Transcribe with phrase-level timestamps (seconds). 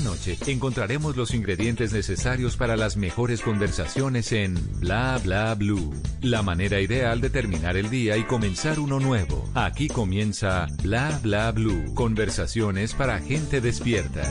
[0.00, 5.92] Cada noche encontraremos los ingredientes necesarios para las mejores conversaciones en Bla Bla Blue.
[6.22, 9.46] La manera ideal de terminar el día y comenzar uno nuevo.
[9.54, 11.92] Aquí comienza Bla Bla Blue.
[11.94, 14.22] Conversaciones para gente despierta.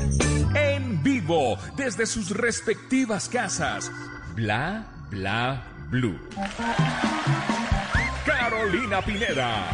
[0.56, 3.92] En vivo, desde sus respectivas casas.
[4.36, 6.18] Bla Bla Blue.
[8.26, 9.70] Carolina Pineda.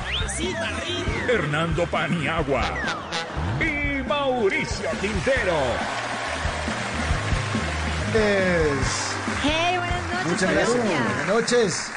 [1.30, 3.06] Hernando Paniagua.
[4.08, 5.58] Mauricio Quintero.
[9.44, 10.26] Hey, buenas noches.
[10.32, 10.70] Muchas gracias.
[10.70, 11.02] Colombia.
[11.04, 11.88] Buenas noches.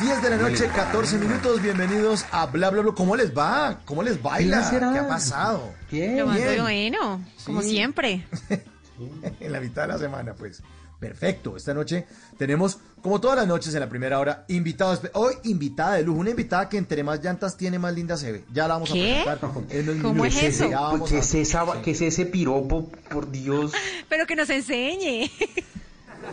[0.00, 1.62] 10 de la noche, 14 minutos.
[1.62, 2.92] Bienvenidos a Bla Bla Bla.
[2.92, 3.78] ¿Cómo les va?
[3.84, 4.68] ¿Cómo les baila?
[4.70, 5.72] ¿Qué ha pasado?
[5.90, 6.18] Bien.
[6.18, 6.60] Lo más Bien.
[6.62, 7.70] bueno, como Sí.
[7.70, 8.26] siempre.
[9.40, 10.62] en la mitad de la semana, pues.
[11.08, 11.56] Perfecto.
[11.56, 12.06] Esta noche
[12.38, 15.00] tenemos, como todas las noches en la primera hora, invitados.
[15.12, 16.18] Hoy invitada de lujo.
[16.20, 18.44] Una invitada que entre más llantas tiene, más linda se ve.
[18.52, 19.20] Ya la vamos ¿Qué?
[19.26, 19.50] a presentar.
[19.70, 20.70] en ¿Cómo es eso?
[20.70, 22.90] Ya vamos ¿Qué a- es, esa, ¿Qué es ese piropo?
[23.10, 23.72] Por Dios,
[24.08, 25.30] Pero que nos enseñe.
[25.38, 25.64] ¿qué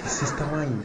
[0.06, 0.84] es esta vaina?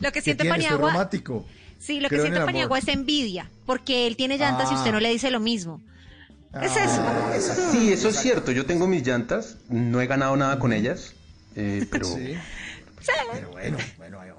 [0.00, 0.90] Lo que ¿Qué siente Paniagua.
[0.90, 1.46] romántico.
[1.78, 3.50] Sí, lo que Creo en siente Paniagua es envidia.
[3.66, 4.78] Porque él tiene llantas y Ah.
[4.78, 5.80] usted no le dice lo mismo.
[6.60, 7.02] Es eso.
[7.04, 7.32] Ah.
[7.70, 8.50] Sí, eso es cierto.
[8.52, 9.58] Yo tengo mis llantas.
[9.68, 11.14] No he ganado nada con ellas.
[11.56, 12.34] eh, pero Sí.
[13.32, 14.36] Pero bueno, bueno, ahí va.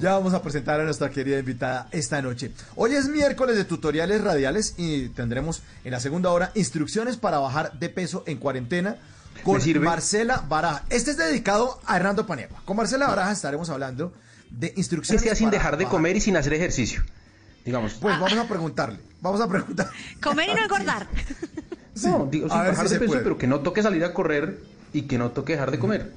[0.00, 2.52] Ya vamos a presentar a nuestra querida invitada esta noche.
[2.76, 7.78] Hoy es miércoles de tutoriales radiales y tendremos en la segunda hora instrucciones para bajar
[7.78, 8.96] de peso en cuarentena
[9.44, 9.60] con.
[9.80, 10.84] Marcela Baraja.
[10.90, 12.62] Este es dedicado a Hernando Paniagua.
[12.64, 14.12] Con Marcela Baraja estaremos hablando
[14.50, 15.22] de que instrucciones.
[15.22, 15.96] sea sin para dejar de bajar.
[15.96, 17.02] comer y sin hacer ejercicio.
[17.64, 17.94] Digamos.
[17.94, 18.98] Pues vamos a preguntarle.
[19.20, 19.90] Vamos a preguntar.
[20.22, 21.06] Comer y no engordar.
[21.94, 23.22] Sí, no, digo, a sin ver bajar si de peso, puede.
[23.22, 24.60] pero que no toque salir a correr
[24.92, 26.10] y que no toque dejar de comer.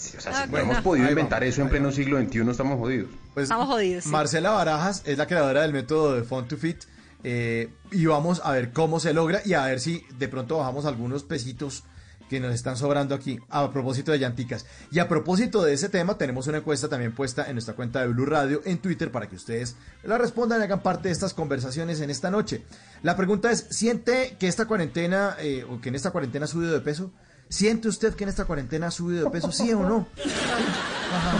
[0.00, 0.50] Sí, o sea, si Ok.
[0.52, 1.94] no hemos podido Ahí inventar vamos, eso en pleno vamos.
[1.96, 3.10] siglo XXI, estamos jodidos.
[3.34, 4.10] Pues, Estamos jodidos, sí.
[4.10, 6.84] Marcela Barajas es la creadora del método de Fun to Fit.
[7.22, 10.86] eh, y vamos a ver cómo se logra y a ver si de pronto bajamos
[10.86, 11.84] algunos pesitos
[12.30, 14.64] que nos están sobrando aquí a propósito de llanticas.
[14.92, 18.06] Y a propósito de ese tema, tenemos una encuesta también puesta en nuestra cuenta de
[18.06, 19.74] Blue Radio en Twitter para que ustedes
[20.04, 22.64] la respondan y hagan parte de estas conversaciones en esta noche.
[23.02, 26.72] La pregunta es, ¿siente que esta cuarentena eh, o que en esta cuarentena ha subido
[26.72, 27.10] de peso?
[27.50, 29.50] ¿Siente usted que en esta cuarentena ha subido de peso?
[29.50, 30.06] ¿Sí o no?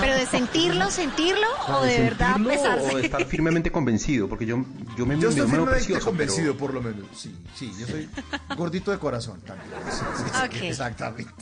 [0.00, 2.94] Pero de sentirlo, sentirlo o de verdad sentirlo pesarse.
[2.94, 4.64] O de estar firmemente convencido, porque yo,
[4.98, 7.06] yo me Yo estoy me firmemente precioso, convencido, pero- por lo menos.
[7.16, 8.08] Sí, sí, yo soy
[8.56, 9.70] gordito de corazón también.
[9.88, 10.62] Sí, sí, sí, Ok.
[10.64, 11.32] Exactamente.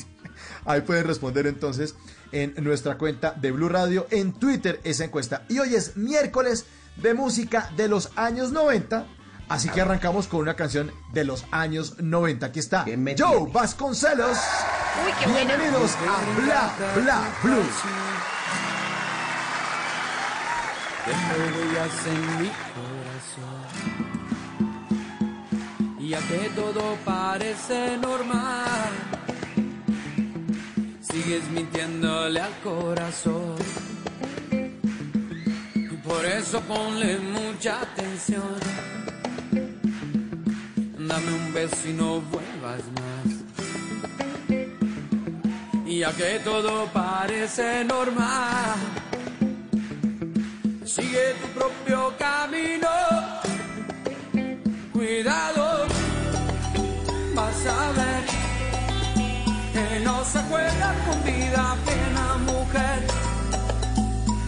[0.66, 1.94] Ahí pueden responder entonces
[2.30, 5.44] en nuestra cuenta de Blue Radio en Twitter esa encuesta.
[5.48, 9.06] Y hoy es miércoles de música de los años 90.
[9.48, 12.46] Así que arrancamos con una canción de los años 90.
[12.46, 13.50] Aquí está ¿Qué me Joe?
[13.50, 14.36] Vasconcelos.
[15.06, 15.46] Uy, qué bueno.
[15.48, 17.64] Bienvenidos a Bla Bla Blue.
[21.06, 23.64] Dejo huellas en mi corazón.
[25.98, 28.92] Y ya que todo parece normal,
[31.00, 33.56] sigues mintiéndole al corazón.
[35.74, 38.58] Y por eso ponle mucha atención.
[41.08, 43.28] Dame un beso y no vuelvas más.
[45.86, 48.76] Y ya que todo parece normal.
[50.84, 52.90] Sigue tu propio camino.
[54.92, 55.86] Cuidado,
[57.34, 58.24] vas a ver
[59.72, 63.06] que no se juega con vida ajena, mujer.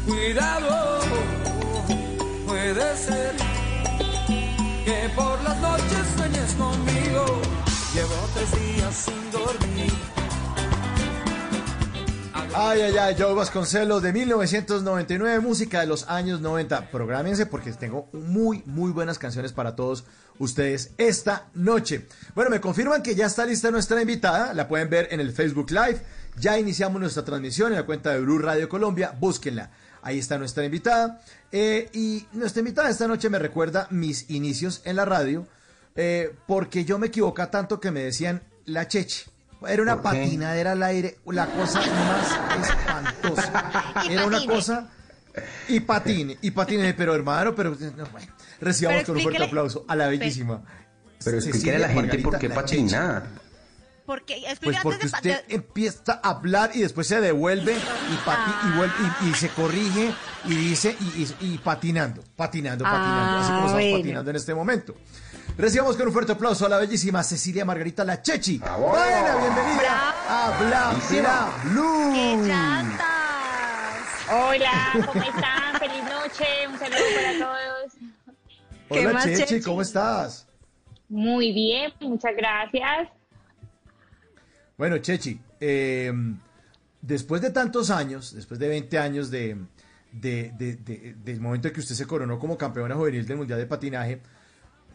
[0.06, 1.00] Cuidado,
[2.46, 3.59] puede ser
[4.90, 7.24] que por las noches sueñes conmigo.
[7.94, 9.92] Llevo tres días sin dormir.
[12.52, 16.90] Ay, ay, ay, Joe Vasconcelos de 1999, música de los años 90.
[16.90, 20.04] Prográmense porque tengo muy, muy buenas canciones para todos
[20.40, 22.08] ustedes esta noche.
[22.34, 25.70] Bueno, me confirman que ya está lista nuestra invitada, la pueden ver en el Facebook
[25.70, 26.02] Live.
[26.36, 29.70] Ya iniciamos nuestra transmisión en la cuenta de Blue Radio Colombia, búsquenla.
[30.02, 31.20] Ahí está nuestra invitada.
[31.52, 35.46] Eh, y nuestra invitada esta noche me recuerda mis inicios en la radio,
[35.96, 39.26] eh, porque yo me equivoca tanto que me decían la cheche.
[39.68, 43.94] Era una patinadera al aire, la cosa más espantosa.
[44.10, 44.88] Era una cosa.
[45.68, 48.32] Y patine, y patine, pero hermano, pero no, bueno.
[48.60, 50.62] Recibamos Pero con un fuerte aplauso a la bellísima.
[51.22, 52.50] Pero explíquele a la gente por qué.
[54.10, 58.50] Porque, Pues porque antes de- usted empieza a hablar y después se devuelve y, pati
[58.66, 60.12] y, vuelve, y, y se corrige
[60.46, 63.98] y dice y, y- y patinando, patinando, Ah, patinando, así como estamos bueno.
[63.98, 64.94] patinando en este momento.
[65.56, 68.58] Recibamos con un fuerte aplauso a la bellísima Cecilia Margarita La Chechi.
[68.58, 68.88] ¡Bravo!
[68.88, 70.28] Buena, bienvenida Bravo.
[70.28, 72.12] a Bla Bla Blue.
[72.46, 74.34] ¡Qué!
[74.34, 75.78] Hola, ¿cómo están?
[75.78, 77.92] Feliz noche, un saludo para todos.
[78.90, 79.60] ¿Qué Hola Chechi?
[79.60, 80.48] ¿cómo estás?
[81.08, 83.08] Muy bien, muchas gracias.
[84.80, 86.10] Bueno, Chechi, eh,
[87.02, 89.58] después de tantos años, después de 20 años de,
[90.10, 93.58] de- de- de- del momento en que usted se coronó como campeona juvenil del Mundial
[93.58, 94.22] de Patinaje,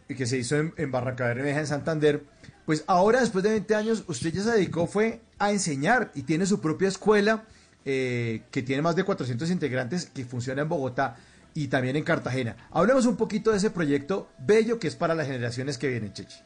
[0.08, 2.24] y que se hizo en, en Barranca Bermeja, en Santander,
[2.64, 6.46] pues ahora, después de 20 años, usted ya se dedicó fue a enseñar y tiene
[6.46, 7.44] su propia escuela
[7.84, 11.14] eh, que tiene más de 400 integrantes que funciona en Bogotá
[11.54, 12.56] y también en Cartagena.
[12.72, 16.40] Hablemos un poquito de ese proyecto bello que es para las generaciones que vienen, Chechi.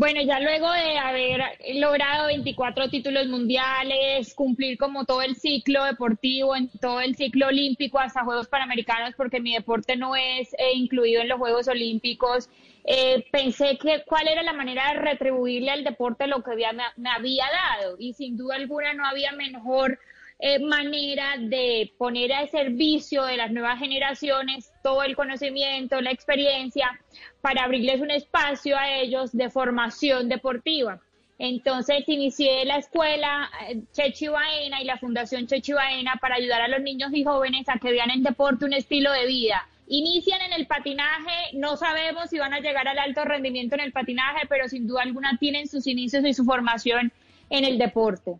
[0.00, 1.42] Bueno, ya luego de haber
[1.74, 7.98] logrado 24 títulos mundiales, cumplir como todo el ciclo deportivo, en todo el ciclo olímpico
[7.98, 12.48] hasta Juegos Panamericanos, porque mi deporte no es eh, incluido en los Juegos Olímpicos,
[12.84, 16.84] eh, pensé que cuál era la manera de retribuirle al deporte lo que había- me,
[16.96, 19.98] me había dado y sin duda alguna no había mejor
[20.42, 26.98] eh, manera de poner al servicio de las nuevas generaciones todo el conocimiento, la experiencia,
[27.42, 30.98] para abrirles un espacio a ellos de formación deportiva.
[31.38, 36.68] Entonces inicié la escuela eh, Chechi Baena y la Fundación Chechi Baena para ayudar a
[36.68, 39.68] los niños y jóvenes a que vean el deporte un estilo de vida.
[39.88, 43.92] Inician en el patinaje, no sabemos si van a llegar al alto rendimiento en el
[43.92, 47.12] patinaje, pero sin duda alguna tienen sus inicios y su formación
[47.50, 48.36] en el deporte.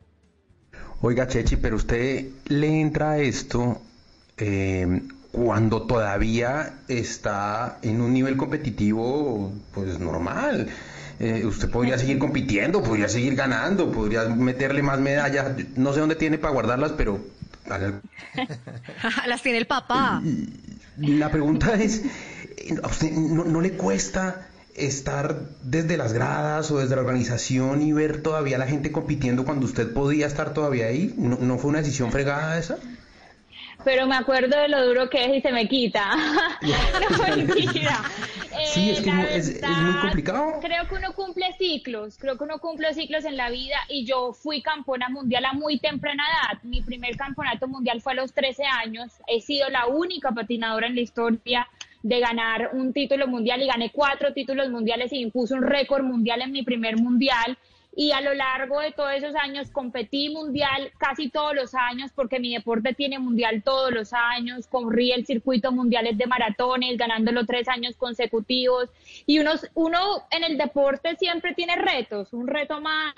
[1.02, 3.80] Oiga, Chechi, pero usted le entra a esto
[4.36, 5.00] eh,
[5.32, 10.68] cuando todavía está en un nivel competitivo, pues normal.
[11.18, 15.52] Eh, usted podría seguir compitiendo, podría seguir ganando, podría meterle más medallas.
[15.76, 17.20] No sé dónde tiene para guardarlas, pero
[19.26, 20.22] Las tiene el papá.
[20.98, 22.02] la pregunta es,
[22.56, 27.82] eh, ¿a usted no, no le cuesta estar desde las gradas o desde la organización
[27.82, 31.12] y ver todavía a la gente compitiendo cuando usted podía estar todavía ahí?
[31.16, 32.78] ¿No, no fue una decisión fregada esa?
[33.82, 36.10] pero me acuerdo de lo duro que es y se me quita.
[37.10, 38.02] no, mentira.
[38.74, 40.58] Sí, es que la es- es muy complicado.
[40.60, 44.34] Creo que uno cumple ciclos, creo que uno cumple ciclos en la vida y yo
[44.34, 46.22] fui campeona mundial a muy temprana
[46.52, 46.62] edad.
[46.62, 49.12] Mi primer campeonato mundial fue a los 13 años.
[49.26, 51.66] He sido la única patinadora en la historia
[52.02, 56.42] de ganar un título mundial y gané cuatro títulos mundiales y impuse un récord mundial
[56.42, 57.58] en mi primer mundial.
[57.94, 62.38] Y a lo largo de todos esos años competí mundial casi todos los años porque
[62.38, 64.68] mi deporte tiene mundial todos los años.
[64.68, 68.90] Corrí el circuito mundiales de maratones, ganándolo tres años consecutivos.
[69.26, 69.98] Y uno, uno
[70.30, 73.14] en el deporte siempre tiene retos, un reto más.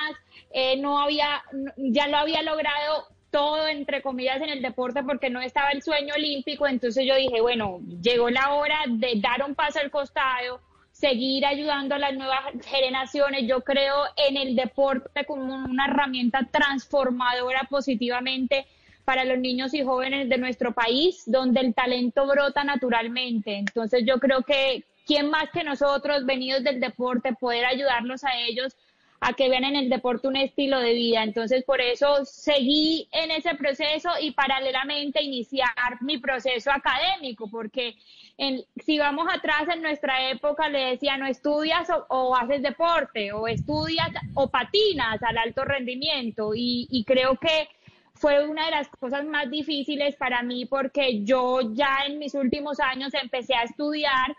[0.52, 1.42] Eh, no había,
[1.76, 6.14] ya lo había logrado todo entre comillas en el deporte porque no estaba el sueño
[6.14, 10.60] olímpico, entonces yo dije, bueno, llegó la hora de dar un paso al costado,
[10.92, 13.48] seguir ayudando a las nuevas generaciones.
[13.48, 18.66] Yo creo en el deporte como una herramienta transformadora positivamente
[19.04, 23.56] para los niños y jóvenes de nuestro país, donde el talento brota naturalmente.
[23.56, 28.76] Entonces yo creo que quién más que nosotros, venidos del deporte, poder ayudarlos a ellos
[29.24, 31.22] a que vean en el deporte un estilo de vida.
[31.22, 35.68] Entonces, por eso seguí en ese proceso y paralelamente iniciar
[36.00, 37.94] mi proceso académico, porque
[38.36, 43.46] en- si vamos atrás en nuestra época le decían no estudias o, haces deporte, o
[43.46, 46.52] estudias o patinas al alto rendimiento.
[46.56, 47.68] Y, y creo que
[48.14, 52.80] fue una de las cosas más difíciles para mí porque yo ya en mis últimos
[52.80, 54.36] años empecé a estudiar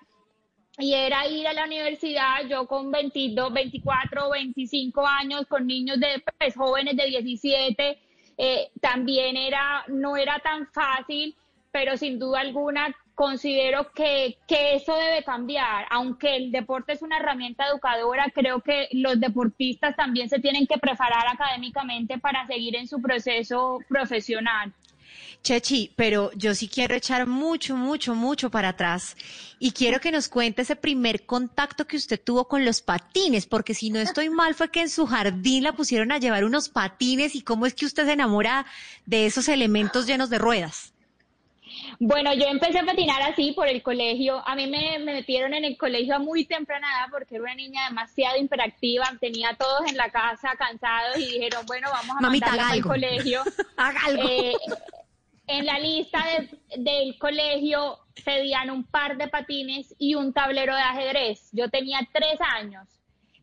[0.77, 6.23] y era ir a la universidad, yo con 22, 24, 25 años, con niños de
[6.39, 7.99] pues, jóvenes de 17,
[8.37, 11.35] eh, también era, no era tan fácil,
[11.71, 15.85] pero sin duda alguna considero que, que eso debe cambiar.
[15.91, 20.79] Aunque el deporte es una herramienta educadora, creo que los deportistas también se tienen que
[20.79, 24.73] preparar académicamente para seguir en su proceso profesional.
[25.43, 29.17] Chechi, pero yo sí quiero echar mucho, mucho, mucho para atrás
[29.59, 33.73] y quiero que nos cuente ese primer contacto que usted tuvo con los patines, porque
[33.73, 37.35] si no estoy mal fue que en su jardín la pusieron a llevar unos patines
[37.35, 38.65] y cómo es que usted se enamora
[39.05, 40.93] de esos elementos llenos de ruedas.
[41.99, 44.41] Bueno, yo empecé a patinar así por el colegio.
[44.47, 47.55] A mí me, me metieron en el colegio a muy temprana edad porque era una
[47.55, 49.11] niña demasiado hiperactiva.
[49.19, 52.81] Tenía a todos en la casa cansados y dijeron, bueno, vamos a Mamita, mandarla al
[52.81, 53.43] colegio.
[53.77, 54.29] Haga algo.
[54.29, 54.53] Eh,
[55.47, 60.81] en la lista de- del colegio pedían un par de patines y un tablero de
[60.81, 61.49] ajedrez.
[61.51, 62.87] Yo tenía tres años.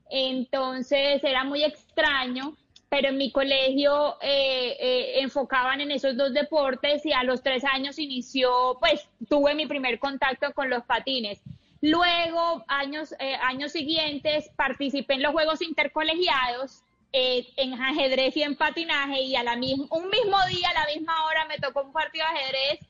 [0.09, 2.57] Entonces era muy extraño,
[2.89, 7.65] pero en mi colegio eh, eh, enfocaban en esos dos deportes y a los tres
[7.65, 11.41] años inició, pues tuve mi primer contacto con los patines.
[11.83, 18.57] Luego, años, eh, años siguientes, participé en los Juegos Intercolegiados eh, en ajedrez y en
[18.57, 22.25] patinaje y a la misma, un mismo día, a la misma hora me tocó partido
[22.33, 22.81] de ajedrez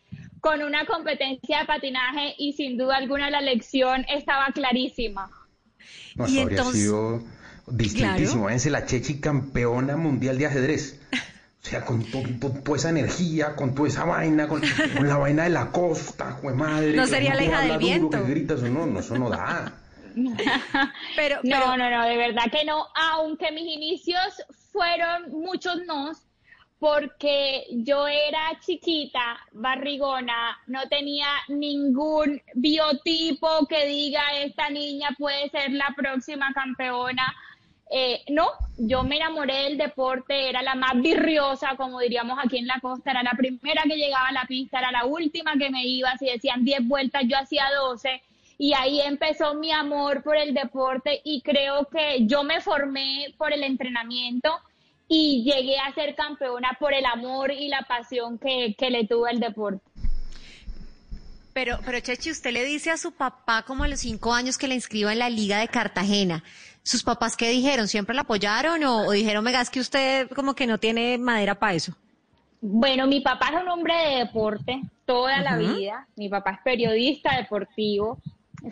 [0.41, 5.31] con una competencia de patinaje y sin duda alguna la lección estaba clarísima.
[6.17, 7.23] No, Y eso habría entonces- sido
[7.67, 8.45] distintísimo.
[8.45, 11.01] Váyanse la Chechi campeona mundial de ajedrez.
[11.63, 14.63] O sea, con to- to- toda esa energía, con toda esa vaina, con,
[14.97, 16.95] con la vaina de la costa, jue madre.
[16.97, 18.17] No que sería la hija del viento.
[18.71, 19.80] No, no, eso no da.
[21.17, 26.19] Pero, No, pero- no, no, de verdad que no, aunque mis inicios fueron muchos nos,
[26.79, 35.73] porque yo era chiquita, barrigona, no tenía ningún biotipo que diga esta niña puede ser
[35.73, 37.35] la próxima campeona.
[37.93, 38.47] Eh, no,
[38.79, 43.11] yo me enamoré del deporte, era la más virriosa, como diríamos aquí en la costa,
[43.11, 46.27] era la primera que llegaba a la pista, era la última que me iba, si
[46.27, 48.23] decían 10 vueltas, yo hacía 12,
[48.63, 53.55] y ahí empezó mi amor por el deporte y creo que yo me formé por
[53.55, 54.51] el entrenamiento
[55.09, 59.31] y llegué a ser campeona por el amor y la pasión que, que le tuve
[59.31, 59.81] al deporte.
[61.55, 64.69] Pero, pero Chechi, usted le dice a su papá como a los cinco años que
[64.69, 66.45] le inscriba en la Liga de Cartagena.
[66.83, 67.89] ¿Sus papás qué dijeron?
[67.89, 71.55] ¿Siempre la apoyaron o, o dijeron, venga, es que usted como que no tiene madera
[71.55, 71.95] para eso?
[72.61, 76.07] Bueno, mi papá es un hombre de deporte toda la vida.
[76.17, 78.19] Mi papá es periodista deportivo.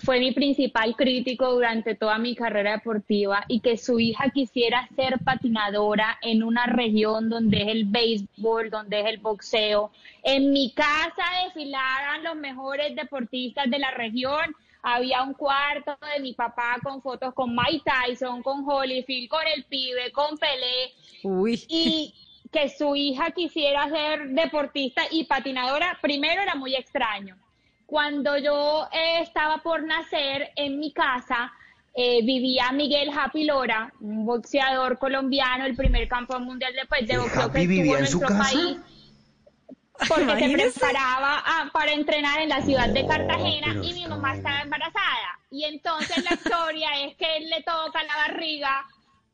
[0.01, 5.19] Fue mi principal crítico durante toda mi carrera deportiva y que su hija quisiera ser
[5.25, 9.91] patinadora en una región donde es el béisbol, donde es el boxeo.
[10.23, 14.55] En mi casa desfilaban los mejores deportistas de la región.
[14.83, 19.65] Había un cuarto de mi papá con fotos con Mike Tyson, con Holyfield, con el
[19.65, 20.93] pibe, con Pelé
[21.23, 21.65] Uy.
[21.69, 22.15] y
[22.53, 27.37] que su hija quisiera ser deportista y patinadora, primero era muy extraño.
[27.89, 31.51] Cuando yo eh, estaba por nacer en mi casa,
[31.95, 37.15] eh, vivía Miguel Happy Lora, un boxeador colombiano, el primer campeón mundial de, pues, de
[37.15, 38.53] ¿El boxeo Happy que vivía tuvo en su nuestro casa?
[38.53, 38.79] país.
[40.07, 44.61] Porque se preparaba ah, para entrenar en la ciudad de Cartagena y mi mamá estaba
[44.61, 45.41] embarazada.
[45.51, 48.85] Y entonces la historia es que él le toca la barriga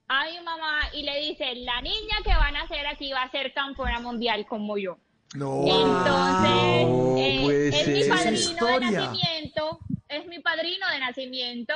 [0.06, 3.30] a mi mamá y le dice, la niña que van a hacer aquí va a
[3.32, 4.96] ser campeona mundial como yo.
[5.34, 5.64] No.
[5.66, 11.74] Entonces, No eh, es mi padrino de nacimiento, es mi padrino de nacimiento.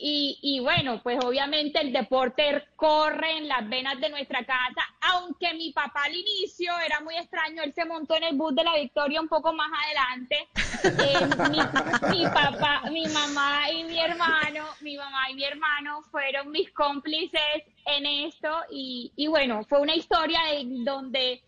[0.00, 5.52] Y, y bueno, pues obviamente el deporte corre en las venas de nuestra casa, aunque
[5.54, 8.76] mi papá al inicio era muy extraño, él se montó en el bus de la
[8.76, 10.48] Victoria un poco más adelante.
[10.84, 16.52] Eh, mi, mi papá, mi mamá y mi hermano, mi mamá y mi hermano fueron
[16.52, 21.42] mis cómplices en esto y, y bueno, fue una historia en donde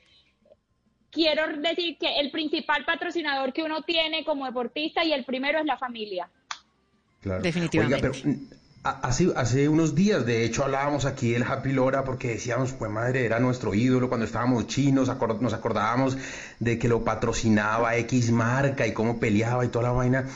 [1.11, 5.67] quiero decir que el principal patrocinador que uno tiene como deportista y el primero es
[5.67, 6.29] la familia.
[7.21, 7.43] Claro.
[7.43, 8.09] Definitivamente.
[8.09, 8.47] Oiga, pero mm,
[8.83, 13.25] hace, hace unos días, de hecho, hablábamos aquí del Happy Lora porque decíamos, pues madre,
[13.25, 15.09] era nuestro ídolo cuando estábamos chinos,
[15.41, 16.17] nos acordábamos
[16.59, 20.27] de que lo patrocinaba X marca y cómo peleaba y toda la vaina.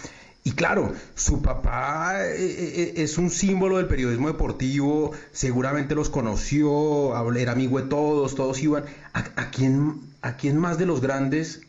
[0.47, 7.15] Y claro, su papá eh, eh, es un símbolo del periodismo deportivo, seguramente los conoció,
[7.35, 8.85] era amigo de todos, todos iban.
[9.15, 11.63] ¿A, a quién, ¿A quién más de los grandes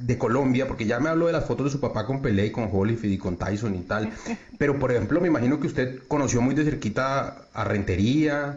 [0.00, 2.50] de Colombia, porque ya me habló de las fotos de su papá con Pelé y
[2.50, 4.12] con Holyfield y con Tyson y tal,
[4.58, 8.56] pero por ejemplo me imagino que usted conoció muy de cerquita a Rentería,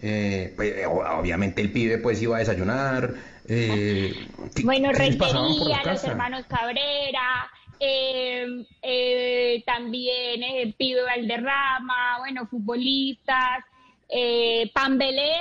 [0.00, 3.14] eh, pues, eh, obviamente el pibe pues iba a desayunar,
[3.46, 4.12] eh,
[4.54, 7.48] ¿qué- Bueno, Rentería, los hermanos Cabrera,
[7.84, 8.46] eh,
[8.82, 13.64] eh, también eh, Pibe Valderrama, bueno, futbolistas,
[14.08, 15.32] eh, Pambelé,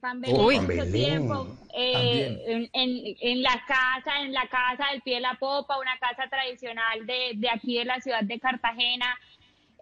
[0.00, 0.34] Pambelé
[0.76, 1.34] mucho tiempo,
[1.74, 6.28] eh, en- en la casa, en la casa del pie de la popa, una casa
[6.28, 9.18] tradicional de, de aquí de la ciudad de Cartagena.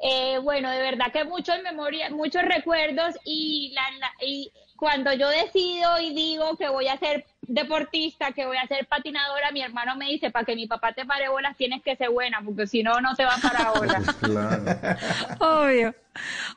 [0.02, 5.28] Eh, bueno, de verdad que muchos memoria, muchos recuerdos y, la, la- y cuando yo
[5.28, 9.97] decido y digo que voy a ser deportista, que voy a ser patinadora, mi hermano
[9.97, 12.83] me dice, para que mi papá te pare bolas tienes que ser buena, porque si
[12.83, 14.04] no, no te va a parar bolas.
[14.16, 14.64] Pues claro.
[15.38, 15.95] Obvio,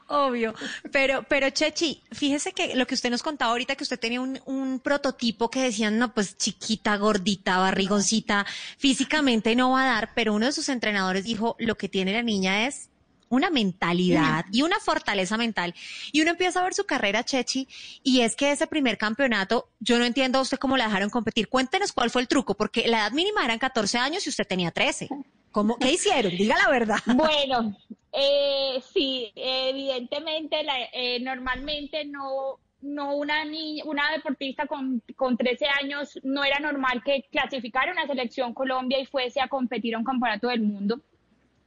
[0.08, 0.54] obvio.
[0.92, 4.40] Pero, pero Chechi, fíjese que lo que usted nos contaba ahorita, que usted tenía un,
[4.46, 8.46] un prototipo que decían, no, pues chiquita, gordita, barrigoncita,
[8.78, 12.24] físicamente no va a dar, pero uno de sus entrenadores dijo, lo que tiene la
[12.24, 12.89] niña es
[13.30, 15.74] una mentalidad y una fortaleza mental.
[16.12, 17.68] Y uno empieza a ver su carrera, Chechi,
[18.04, 21.48] y es que ese primer campeonato, yo no entiendo a usted cómo la dejaron competir.
[21.48, 24.72] Cuéntenos cuál fue el truco, porque la edad mínima eran 14 años y usted tenía
[24.72, 25.10] 13.
[25.52, 26.32] ¿Cómo, ¿Qué hicieron?
[26.32, 27.00] Diga la verdad.
[27.16, 27.76] Bueno,
[28.12, 35.66] eh, sí, evidentemente, la- eh, normalmente no, no una niña, una deportista con, con 13
[35.82, 40.04] años no era normal que clasificara una selección Colombia y fuese a competir a un
[40.04, 41.00] campeonato del mundo.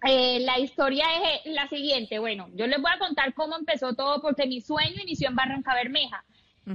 [0.04, 2.18] Eh, la historia es eh, la siguiente.
[2.18, 5.74] Bueno, yo les voy a contar cómo empezó todo porque mi sueño inició en Barranca
[5.74, 6.24] Bermeja.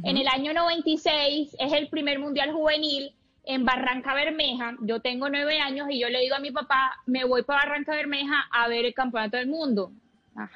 [0.04, 3.14] En el año 96 es el primer mundial juvenil.
[3.50, 7.24] en Barranca Bermeja, yo tengo nueve años y yo le digo a mi papá, me
[7.24, 9.94] voy para Barranca Bermeja a ver el campeonato del mundo.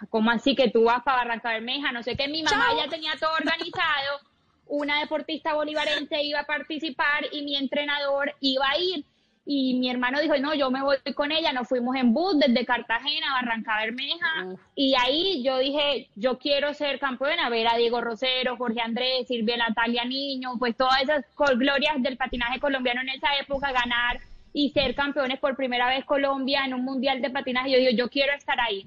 [0.10, 1.94] ¿Cómo así que tú vas para Barranca Bermeja?
[1.94, 4.20] No sé qué, mi mamá ya tenía todo organizado,
[4.68, 9.06] una deportista bolivarense iba a participar y mi entrenador iba a ir
[9.54, 12.66] y mi hermano dijo, no, yo me voy con ella, nos fuimos en bus desde
[12.66, 18.00] Cartagena a Barranca Bermeja y ahí yo dije, yo quiero ser campeona, ver a Diego
[18.00, 21.26] Rosero, Jorge Andrés, Silvia Natalia Niño, pues todas esas
[21.58, 24.22] glorias del patinaje colombiano en esa época, ganar
[24.54, 28.10] y ser campeones por primera vez Colombia en un mundial de patinaje, yo digo, yo
[28.10, 28.86] quiero estar ahí.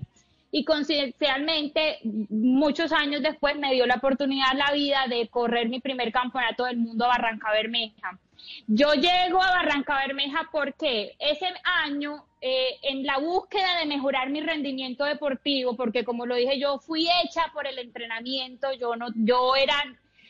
[0.51, 1.99] Y coincidencialmente,
[2.31, 6.79] muchos años después me dio la oportunidad la vida de correr mi primer campeonato del
[6.79, 8.19] mundo a Barranca Bermeja
[8.67, 14.41] yo llego a Barranca Bermeja porque ese año, eh, en la búsqueda de mejorar mi
[14.41, 19.57] rendimiento deportivo, porque como lo dije, yo fui hecha por el entrenamiento, yo no, yo
[19.57, 19.75] era,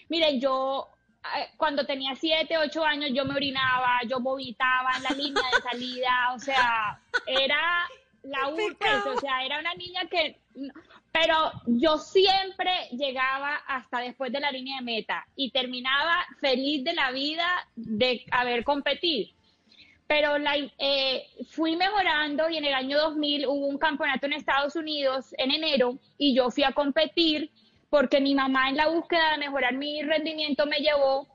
[0.09, 0.89] miren, yo
[1.37, 5.71] eh, cuando tenía siete, ocho años yo me orinaba, yo vomitaba en la línea de
[5.71, 7.89] salida, o sea, era
[8.23, 10.39] la última, o sea, era una niña que
[11.15, 16.93] pero yo siempre llegaba hasta después de la línea de meta y terminaba feliz de
[16.93, 19.31] la vida de haber competido.
[20.09, 24.75] Pero la, eh, fui mejorando y en el año 2000 hubo un campeonato en Estados
[24.75, 27.53] Unidos en enero y yo fui a competir
[27.91, 31.29] porque mi mamá en la búsqueda de mejorar mi rendimiento me llevó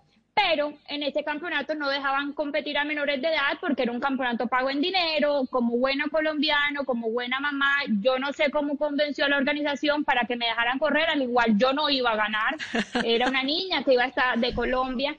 [0.48, 4.48] pero en ese campeonato no dejaban competir a menores de edad porque era un campeonato
[4.48, 9.30] pago en dinero, como buena colombiano, como buena mamá, yo no sé cómo convenció a
[9.30, 12.56] la organización para que me dejaran correr, al igual yo no iba a ganar,
[13.06, 15.18] era una niña que iba a estar de Colombia,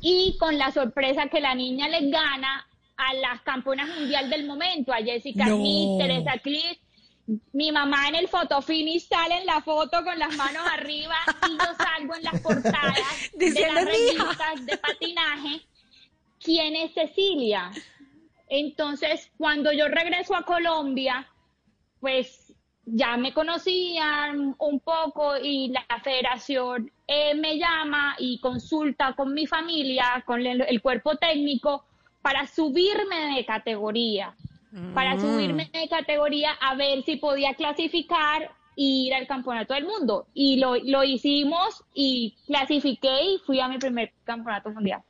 [0.00, 4.92] y con la sorpresa que la niña le gana a las campeonas mundial del momento,
[4.92, 6.78] a Jessica Smith, Teresa Clis,
[7.52, 11.16] mi mamá en el fotofinish sale en la foto con las manos arriba
[11.46, 15.60] y yo salgo en las portadas de las revistas de patinaje.
[16.40, 17.70] ¿Quién es Cecilia?
[18.48, 21.28] Entonces, cuando yo regreso a Colombia,
[22.00, 22.54] pues
[22.86, 29.46] ya me conocían un poco y la federación eh, me llama y consulta con mi
[29.46, 31.84] familia, con el cuerpo técnico,
[32.22, 34.34] para subirme de categoría
[34.94, 35.20] para mm.
[35.20, 40.26] subirme de categoría a ver si podía clasificar e ir al campeonato del mundo.
[40.34, 45.02] Y lo, lo hicimos y clasifiqué y fui a mi primer campeonato mundial.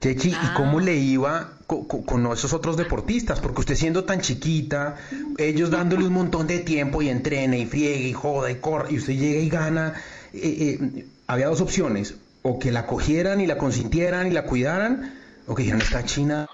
[0.00, 0.54] Chechi, ¿y ah.
[0.56, 3.40] cómo le iba con, esos otros deportistas?
[3.40, 4.96] Porque usted siendo tan chiquita,
[5.38, 8.98] ellos dándole un montón de tiempo y entrena y friegue y joda y corre, y
[8.98, 9.94] usted llega y gana.
[10.32, 15.14] Eh, eh, había dos opciones, o que la cogieran y la consintieran y la cuidaran,
[15.48, 16.48] o que dijeran, esta china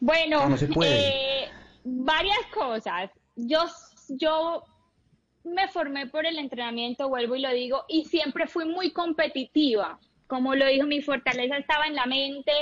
[0.00, 1.48] bueno, eh,
[1.84, 3.10] varias cosas.
[3.36, 3.64] Yo,
[4.08, 4.64] yo
[5.44, 9.98] me formé por el entrenamiento, vuelvo y lo digo, y siempre fui muy competitiva.
[10.26, 12.52] Como lo dijo, mi fortaleza estaba en la mente,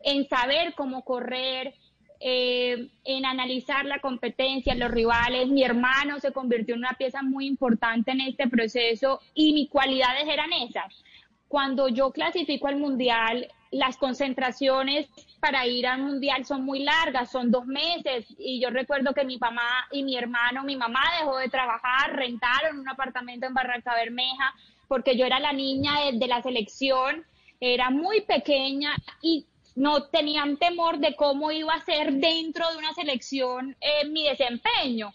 [0.00, 1.74] en saber cómo correr,
[2.20, 5.48] eh, en analizar la competencia, los rivales.
[5.48, 10.28] Mi hermano se convirtió en una pieza muy importante en este proceso y mis cualidades
[10.28, 11.02] eran esas.
[11.46, 15.08] Cuando yo clasifico al mundial, las concentraciones
[15.40, 18.26] para ir al mundial son muy largas, son dos meses.
[18.38, 22.78] Y yo recuerdo que mi mamá y mi hermano, mi mamá dejó de trabajar, rentaron
[22.78, 24.54] un apartamento en Barranca Bermeja,
[24.88, 27.24] porque yo era la niña de, la selección,
[27.60, 32.92] era muy pequeña y no tenían temor de cómo iba a ser dentro de una
[32.94, 35.12] selección eh, mi desempeño.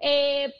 [0.00, 0.52] Eh,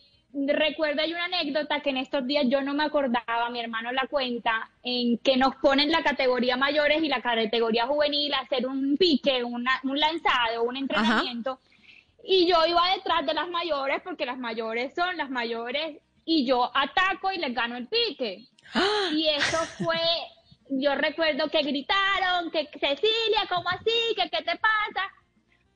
[0.47, 4.07] recuerdo hay una anécdota que en estos días yo no me acordaba, mi hermano la
[4.07, 8.97] cuenta, en que nos ponen la categoría mayores y la categoría juvenil a hacer un
[8.97, 9.65] pique, un
[9.99, 11.61] lanzado, un entrenamiento.
[12.23, 16.71] Y yo iba detrás de las mayores porque las mayores son las mayores y yo
[16.77, 18.45] ataco y les gano el pique.
[19.13, 20.01] Y eso fue,
[20.69, 24.15] yo recuerdo que gritaron, que Cecilia, ¿cómo así?
[24.17, 25.16] ¿Que qué te pasa?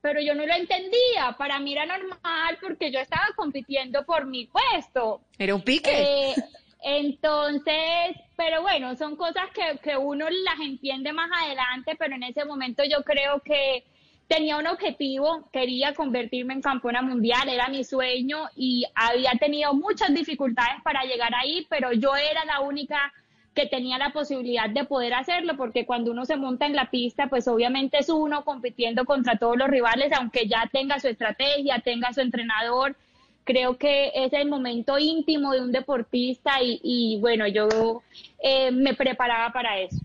[0.01, 1.35] Pero yo no lo entendía.
[1.39, 5.21] Para mí era normal porque yo estaba compitiendo por mi puesto.
[5.39, 5.91] Era un pique.
[5.91, 6.35] Eh,
[6.83, 12.45] entonces, pero bueno, son cosas que, que uno las entiende más adelante, pero en ese
[12.45, 13.85] momento yo creo que
[14.31, 20.15] tenía un objetivo, quería convertirme en campeona mundial, era mi sueño y había tenido muchas
[20.15, 23.13] dificultades para llegar ahí, pero yo era la única
[23.55, 27.29] que tenía la posibilidad de poder hacerlo, porque cuando uno se monta en la pista,
[27.29, 32.13] pues obviamente es uno compitiendo contra todos los rivales, aunque ya tenga su estrategia, tenga
[32.13, 32.97] su entrenador.
[33.45, 38.03] Creo que es el momento íntimo de un deportista y, bueno, yo
[38.43, 39.97] eh, me preparaba para eso.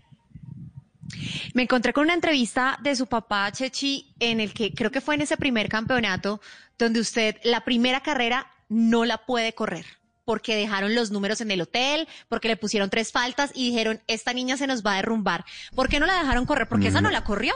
[1.54, 5.14] Me encontré con una entrevista de su papá, Chechi, en el que creo que fue
[5.14, 6.40] en ese primer campeonato
[6.78, 9.86] donde usted la primera carrera no la puede correr
[10.26, 14.34] porque dejaron los números en el hotel, porque le pusieron tres faltas y dijeron, esta
[14.34, 15.46] niña se nos va a derrumbar.
[15.74, 16.68] ¿Por qué no la dejaron correr?
[16.68, 17.54] Porque esa no la corrió.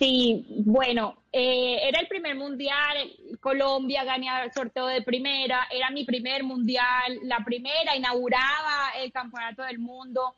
[0.00, 2.96] Sí, bueno, eh, era el primer mundial,
[3.38, 9.62] Colombia ganaba el sorteo de primera, era mi primer mundial, la primera, inauguraba el campeonato
[9.62, 10.34] del mundo,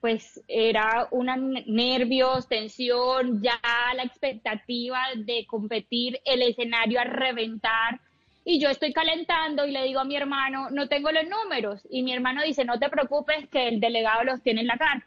[0.00, 3.60] pues era una nervios, tensión, ya
[3.94, 8.00] la expectativa de competir, el escenario a reventar.
[8.44, 11.86] Y yo estoy calentando y le digo a mi hermano, no tengo los números.
[11.90, 15.06] Y mi hermano dice, no te preocupes que el delegado los tiene en la carta.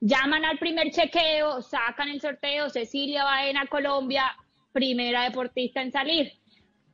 [0.00, 4.34] Llaman al primer chequeo, sacan el sorteo, Cecilia Baena, Colombia,
[4.72, 6.32] primera deportista en salir.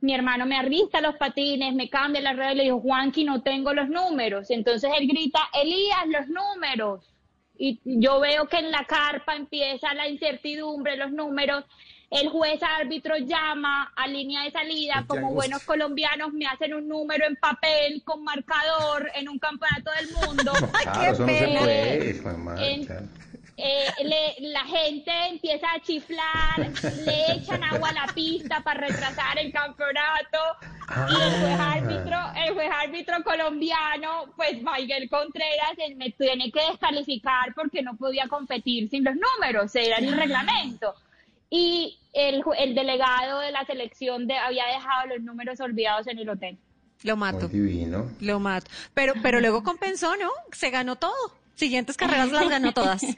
[0.01, 3.73] Mi hermano me arrista los patines, me cambia la red le digo, Juanqui, no tengo
[3.73, 4.49] los números.
[4.51, 7.13] Entonces él grita, Elías, los números.
[7.57, 11.63] Y yo veo que en la carpa empieza la incertidumbre, los números.
[12.09, 17.25] El juez árbitro llama a línea de salida, como buenos colombianos me hacen un número
[17.25, 20.53] en papel con marcador en un campeonato del mundo.
[20.83, 22.99] Claro, eso no se puede, hijo de En- madre.
[23.57, 26.71] eh, le- la gente empieza a chiflar,
[27.05, 30.37] le echan agua a la pista para retrasar el campeonato
[31.09, 31.73] y el juez Ah.
[31.73, 38.29] árbitro, el juez árbitro colombiano, pues Miguel Contreras, me tiene que descalificar porque no podía
[38.29, 40.95] competir sin los números, era el reglamento.
[41.49, 46.29] Y el, el delegado de la selección de, había dejado los números olvidados en el
[46.29, 46.57] hotel.
[47.03, 48.11] Lo Muy mato, divino.
[48.19, 48.69] lo mato.
[48.93, 50.31] Pero, pero luego compensó, ¿no?
[50.51, 51.13] Se ganó todo.
[51.55, 53.03] Siguientes carreras las ganó todas.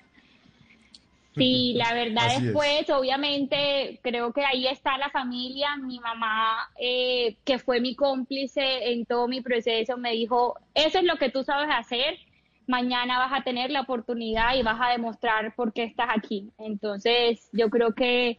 [1.35, 2.43] Sí, la verdad Así es.
[2.45, 5.77] después, obviamente, creo que ahí está la familia.
[5.77, 11.05] Mi mamá, eh, que fue mi cómplice en todo mi proceso, me dijo, eso es
[11.05, 12.17] lo que tú sabes hacer,
[12.69, 16.51] mañana vas a tener la oportunidad y vas a demostrar por qué estás aquí.
[16.59, 18.37] Entonces, yo creo que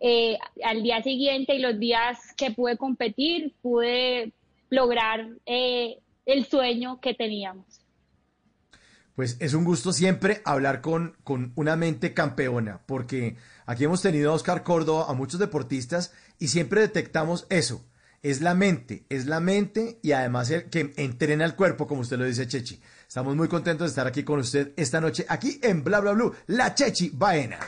[0.00, 4.32] eh, al día siguiente y los días que pude competir, pude
[4.70, 7.66] lograr eh, el sueño que teníamos.
[9.14, 14.32] Pues es un gusto siempre hablar con, con una mente campeona, porque aquí hemos tenido
[14.32, 17.84] a Oscar Córdoba, a muchos deportistas, y siempre detectamos eso.
[18.22, 22.18] Es la mente, es la mente y además el que entrena el cuerpo, como usted
[22.18, 22.80] lo dice, Chechi.
[23.10, 26.32] Estamos muy contentos de estar aquí con usted esta noche, aquí en Bla Bla Blue,
[26.46, 27.58] la Chechi Baena.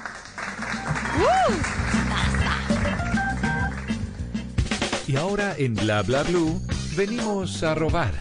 [5.09, 6.63] Y ahora en Bla Bla Blue
[6.95, 8.13] venimos a robar.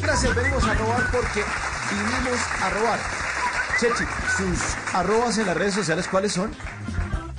[0.00, 1.42] Gracias, venimos a robar porque
[1.90, 3.00] vinimos a robar.
[3.80, 4.04] Chechi,
[4.36, 6.52] sus arrobas en las redes sociales, ¿cuáles son?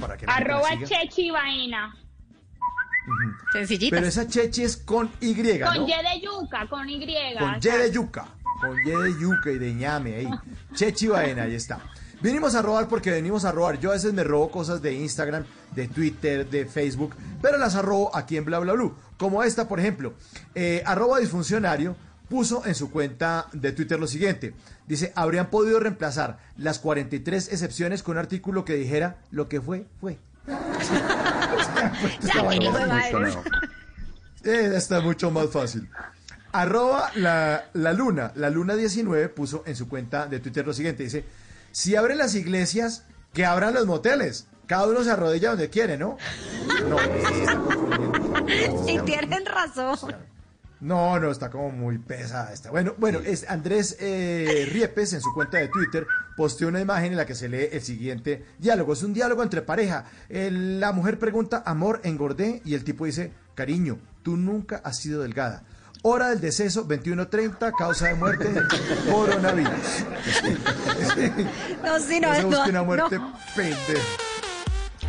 [0.02, 0.72] Para que Arroba.
[0.84, 1.96] Chechi Vaina.
[3.54, 3.96] Sencillita.
[3.96, 5.88] Pero esa Chechi es con Y, Con ¿no?
[5.88, 7.00] Y de yuca, con Y.
[7.00, 8.26] Con Y de yuca.
[8.60, 10.30] Con Y de yuca y de ñame ahí.
[10.74, 11.80] Chechi Baena, ahí está.
[12.20, 13.80] Vinimos a robar porque venimos a robar.
[13.80, 18.16] Yo a veces me robo cosas de Instagram, de Twitter, de Facebook, pero las arrobo
[18.16, 18.96] aquí en Bla Bla Blue.
[19.18, 20.14] Como esta, por ejemplo.
[20.56, 21.96] Eh, arroba disfuncionario
[22.28, 24.54] puso en su cuenta de Twitter lo siguiente.
[24.88, 29.86] Dice, habrían podido reemplazar las 43 excepciones con un artículo que dijera, lo que fue,
[30.00, 30.18] fue.
[34.44, 35.90] Eh, está mucho más fácil.
[36.54, 41.04] Arroba la, la luna, la luna 19 puso en su cuenta de Twitter lo siguiente,
[41.04, 41.26] dice,
[41.74, 44.48] si abren las iglesias, que abran los moteles.
[44.66, 46.18] Cada uno se arrodilla donde quiere, ¿no?
[46.90, 48.86] No, se está confundiendo.
[48.88, 50.16] Y tienen razón.
[50.80, 52.70] No, no, está como muy pesada esta.
[52.70, 57.18] Bueno, bueno, es Andrés eh, Riepes en su cuenta de Twitter posteó una imagen en
[57.18, 58.94] la que se lee el siguiente diálogo.
[58.94, 60.06] Es un diálogo entre pareja.
[60.30, 65.24] El- la mujer pregunta, amor, engordé, y el tipo dice, cariño, tú nunca has sido
[65.24, 65.64] delgada.
[66.04, 68.48] Hora del deceso, 21.30, causa de muerte,
[69.12, 69.72] coronavirus.
[71.84, 72.86] No, sí, no, No se no, busque una no.
[72.86, 73.20] muerte
[73.56, 74.08] pendeja.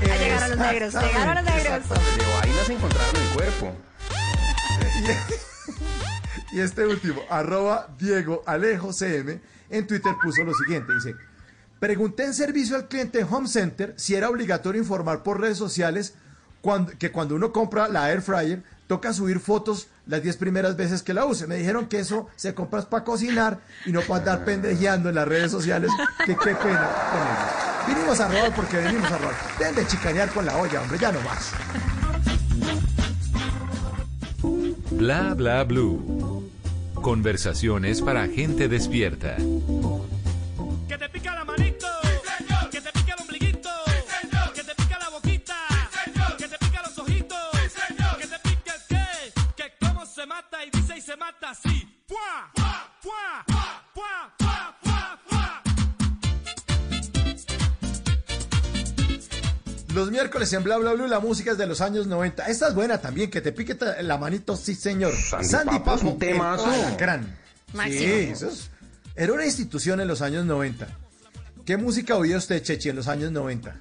[0.01, 1.89] Llegaron los negros, llegaron los negros.
[1.89, 3.77] De vainas encontraron el cuerpo.
[6.53, 11.15] Y este último, arroba Diego Alejo CM, en Twitter puso lo siguiente, dice,
[11.79, 16.15] pregunté en servicio al cliente en Home Center si era obligatorio informar por redes sociales
[16.99, 21.15] que cuando uno compra la Air Fryer, toca subir fotos las 10 primeras veces que
[21.15, 21.47] la use.
[21.47, 25.29] Me dijeron que eso se compra para cocinar y no para andar pendejeando en las
[25.29, 25.91] redes sociales,
[26.25, 27.69] que qué pena con ellos.
[27.87, 29.35] Vinimos a robar porque venimos a robar.
[29.59, 31.53] Dejen de chicanear con la olla, hombre, ya no más.
[34.91, 36.18] Bla Bla Blue.
[37.03, 39.37] Conversaciones para gente despierta.
[40.89, 41.87] Que te pica la manito.
[42.71, 43.71] Que te pica el ombliguito.
[44.55, 45.55] Que te pica la boquita.
[46.37, 47.39] Que te pica los ojitos.
[48.19, 49.33] Que te pica el qué.
[49.57, 52.03] Que cómo se mata y dice y se mata así.
[52.07, 52.51] ¡Pua!
[52.55, 53.45] ¡Pua!
[53.45, 53.45] ¡Pua!
[53.95, 54.35] ¡Pua!
[54.39, 54.78] ¡Pua!
[59.99, 62.47] Los miércoles en Bla Bla Blue, la música es de los años 90.
[62.47, 65.13] Esta es buena también, que te pique la manito, sí señor.
[65.13, 67.37] Sandy Papo es un alacrán.
[67.73, 67.99] Máximo.
[67.99, 68.71] Sí, eso es-
[69.17, 70.87] era una institución en los años 90.
[71.67, 73.75] ¿Qué música oía usted, Chechi, en los años 90?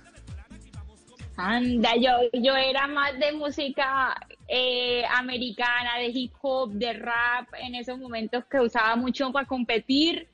[1.35, 7.75] Anda, yo, yo era más de música eh, americana, de hip hop, de rap, en
[7.75, 10.27] esos momentos que usaba mucho para competir,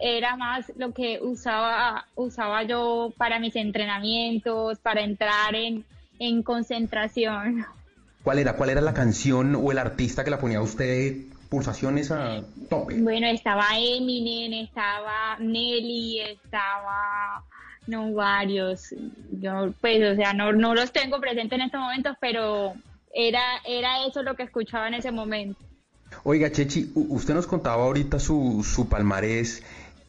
[0.00, 5.84] era más lo que usaba, usaba yo para mis entrenamientos, para entrar en,
[6.18, 7.66] en concentración.
[8.22, 8.56] ¿Cuál era?
[8.56, 11.16] ¿Cuál era la canción o el artista que la ponía a usted
[11.48, 13.00] pulsaciones a tope?
[13.00, 17.44] Bueno, estaba Eminem, estaba Nelly, estaba
[17.86, 18.94] no varios.
[19.32, 22.74] Yo pues o sea, no no los tengo presentes en estos momentos, pero
[23.12, 25.58] era era eso lo que escuchaba en ese momento.
[26.24, 29.62] Oiga, Chechi, usted nos contaba ahorita su, su palmarés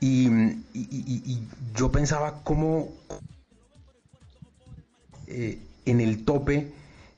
[0.04, 0.28] y,
[0.74, 2.90] y- y- y yo pensaba cómo
[5.28, 6.72] eh, en el tope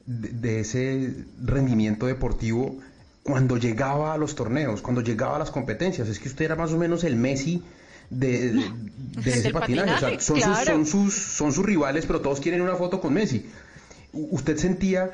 [0.06, 2.78] de, de ese rendimiento deportivo
[3.24, 6.08] cuando llegaba a los torneos, cuando llegaba a las competencias.
[6.10, 7.64] Es que usted era más o menos el Messi
[8.12, 8.72] de, de-
[9.24, 9.92] de ese patinaje.
[9.94, 13.02] O sea, patinaje, son, sus, son, sus, son sus rivales, pero todos quieren una foto
[13.02, 13.46] con Messi.
[14.14, 15.10] ¿Usted sentía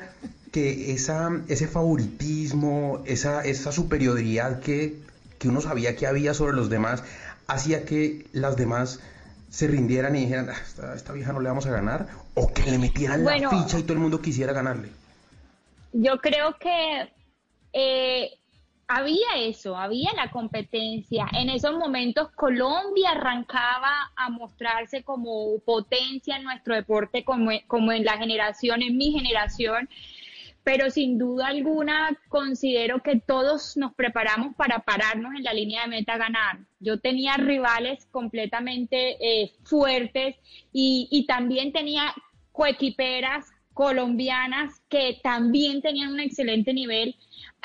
[0.52, 4.98] que esa, ese favoritismo, esa, esa superioridad que,
[5.38, 7.02] que uno sabía que había sobre los demás,
[7.46, 9.00] hacía que las demás
[9.50, 12.08] se rindieran y dijeran, "Ah, esta, esta vieja no le vamos a ganar?
[12.34, 13.50] ¿O que le metieran Bueno.
[13.50, 14.88] la ficha y todo el mundo quisiera ganarle?
[15.92, 17.12] Yo creo que
[17.74, 18.30] eh,
[18.88, 21.26] había eso, había la competencia.
[21.32, 28.04] En esos momentos Colombia arrancaba a mostrarse como potencia en nuestro deporte, como, como en
[28.04, 29.88] la generación, en mi generación.
[30.64, 35.88] Pero sin duda alguna considero que todos nos preparamos para pararnos en la línea de
[35.88, 36.58] meta a ganar.
[36.78, 40.36] Yo tenía rivales completamente eh, fuertes
[40.72, 42.14] y, y también tenía
[42.52, 47.16] coequiperas colombianas que también tenían un excelente nivel.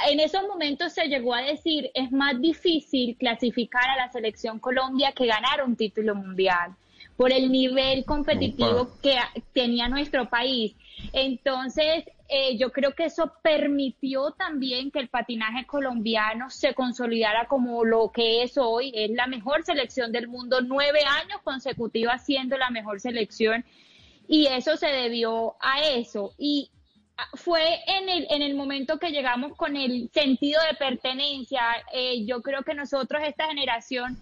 [0.09, 5.11] En esos momentos se llegó a decir, es más difícil clasificar a la selección Colombia
[5.11, 6.75] que ganar un título mundial
[7.17, 9.01] por el nivel competitivo Opa.
[9.01, 9.17] que
[9.53, 10.75] tenía nuestro país.
[11.13, 17.85] Entonces, eh, yo creo que eso permitió también que el patinaje colombiano se consolidara como
[17.85, 18.91] lo que es hoy.
[18.93, 23.63] Es la mejor selección del mundo, nueve años consecutivos siendo la mejor selección
[24.27, 26.33] y eso se debió a eso.
[26.37, 26.69] Y
[27.17, 31.61] ah, fue en el, en el momento que llegamos con el sentido de pertenencia.
[31.93, 34.17] eh, yo creo que nosotros, esta generación,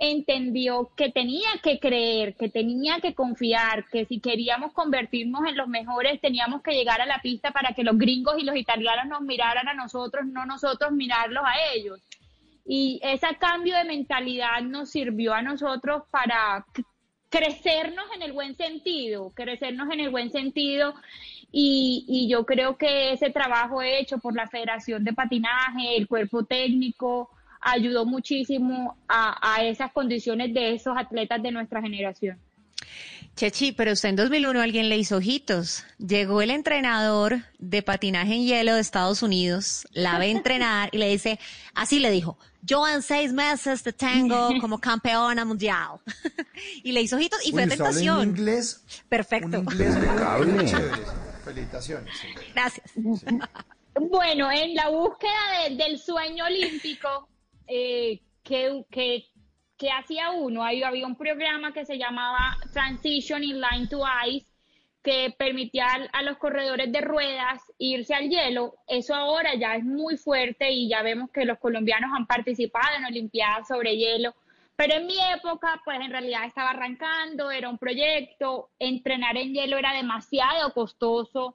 [0.00, 5.68] entendió que tenía que creer, que tenía que confiar, que si queríamos convertirnos en los
[5.68, 9.20] mejores teníamos que llegar a la pista para que los gringos y los italianos nos
[9.20, 12.00] miraran a nosotros, no nosotros mirarlos a ellos.
[12.64, 16.64] Y ese cambio de mentalidad nos sirvió a nosotros para
[17.28, 20.94] crecernos en el buen sentido, crecernos en el buen sentido.
[21.52, 26.44] Y, y yo creo que ese trabajo hecho por la Federación de Patinaje, el cuerpo
[26.44, 27.28] técnico,
[27.60, 32.38] ayudó muchísimo a, a esas condiciones de esos atletas de nuestra generación.
[33.36, 35.84] Chechi, pero usted en 2001 alguien le hizo ojitos.
[35.98, 41.08] Llegó el entrenador de patinaje en hielo de Estados Unidos, la ve entrenar y le
[41.08, 41.38] dice,
[41.74, 46.00] así le dijo, yo en seis meses te tengo como campeona mundial.
[46.82, 48.28] y le hizo ojitos y fue Uy, habla en tentación.
[48.28, 49.60] inglés, Perfecto.
[49.60, 49.94] un inglés.
[51.44, 52.14] Felicitaciones.
[52.54, 52.90] Gracias.
[53.94, 57.28] Bueno, en la búsqueda de- del sueño olímpico,
[57.72, 59.24] eh, que,
[59.96, 64.50] hacía uno, ahí había un programa que se llamaba Transition in Line to Ice,
[65.02, 68.74] que permitía a los corredores de ruedas irse al hielo.
[68.88, 73.06] Eso ahora ya es muy fuerte y ya vemos que los colombianos han participado en
[73.06, 74.34] Olimpiadas sobre hielo.
[74.76, 79.78] Pero en mi época, pues en realidad estaba arrancando, era un proyecto, entrenar en hielo
[79.78, 81.54] era demasiado costoso,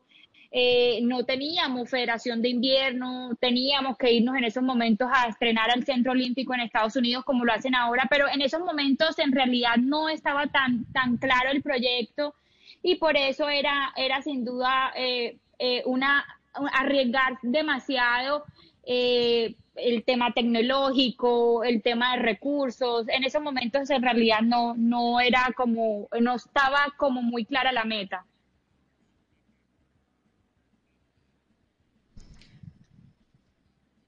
[0.58, 5.84] eh, no teníamos federación de invierno, teníamos que irnos en esos momentos a estrenar al
[5.84, 9.76] Centro Olímpico en Estados Unidos como lo hacen ahora, pero en esos momentos en realidad
[9.78, 12.36] no estaba tan, tan claro el proyecto
[12.82, 16.24] y por eso era, era sin duda eh, eh, una
[16.58, 18.46] un- arriesgar demasiado
[18.86, 23.10] eh, el tema tecnológico, el tema de recursos.
[23.10, 27.84] En esos momentos en realidad no, no era como, no estaba como muy clara la
[27.84, 28.24] meta.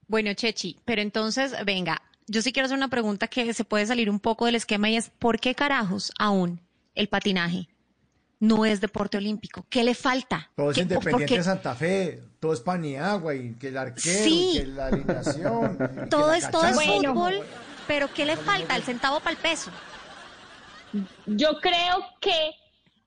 [0.07, 4.09] Bueno, Chechi, pero entonces, venga, yo sí quiero hacer una pregunta que se puede salir
[4.09, 6.61] un poco del esquema y es, ¿por qué carajos aún
[6.95, 7.67] el patinaje
[8.39, 9.65] no es deporte olímpico?
[9.69, 10.49] ¿Qué le falta?
[10.55, 14.51] Todo es ¿Qué- Independiente de Santa Fe, todo es Paniagua y que el arquero, Sí.
[14.55, 15.77] y que la alineación.
[15.77, 16.75] que todo la es, todo es.
[16.75, 17.13] Bueno.
[17.13, 17.39] fútbol,
[17.87, 18.75] pero ¿qué le falta?
[18.75, 19.71] El centavo para el peso.
[21.25, 22.51] Yo creo que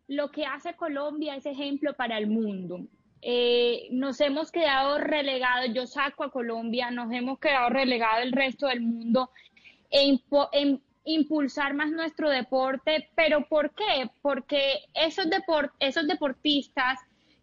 [0.08, 2.80] lo que hace Colombia es ejemplo para el mundo.
[3.22, 8.66] Eh, nos hemos quedado relegados, yo saco a Colombia, nos hemos quedado relegados el resto
[8.66, 9.30] del mundo
[9.90, 14.10] en, en impulsar más nuestro deporte, pero ¿por qué?
[14.22, 16.98] Porque esos, deport esos deportistas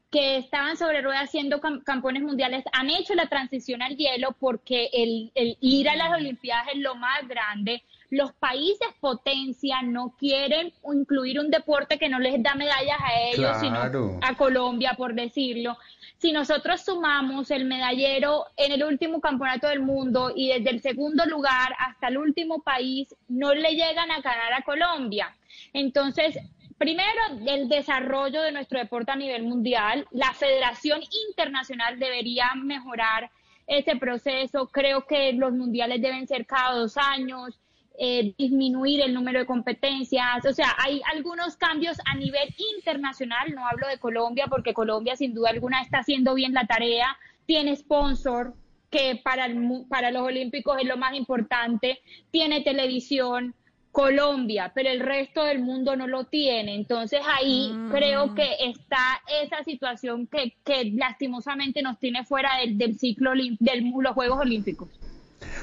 [0.09, 5.31] que estaban sobre ruedas haciendo campeones mundiales han hecho la transición al hielo porque el,
[5.35, 7.83] el, ir a las Olimpiadas es lo más grande.
[8.09, 13.57] Los países potencia no quieren incluir un deporte que no les da medallas a ellos,
[13.59, 13.77] sino
[14.21, 15.77] a Colombia, por decirlo.
[16.17, 21.25] Si nosotros sumamos el medallero en el último campeonato del mundo y desde el segundo
[21.25, 25.35] lugar hasta el último país, no le llegan a ganar a Colombia.
[25.73, 26.39] Entonces,
[26.77, 30.07] Primero, el desarrollo de nuestro deporte a nivel mundial.
[30.11, 33.31] La Federación Internacional debería mejorar
[33.65, 34.67] ese proceso.
[34.67, 37.59] Creo que los mundiales deben ser cada dos años,
[37.99, 40.45] eh, disminuir el número de competencias.
[40.45, 43.53] O sea, hay algunos cambios a nivel internacional.
[43.55, 47.17] No hablo de Colombia porque Colombia sin duda alguna está haciendo bien la tarea.
[47.45, 48.53] Tiene sponsor
[48.91, 49.47] que para,
[49.89, 51.99] para los Olímpicos es lo más importante.
[52.31, 53.55] Tiene televisión
[53.91, 56.75] Colombia, pero el resto del mundo no lo tiene.
[56.75, 57.89] Entonces ahí mm.
[57.89, 64.13] creo que está esa situación que, que lastimosamente nos tiene fuera del, ciclo de los
[64.13, 64.89] Juegos Olímpicos.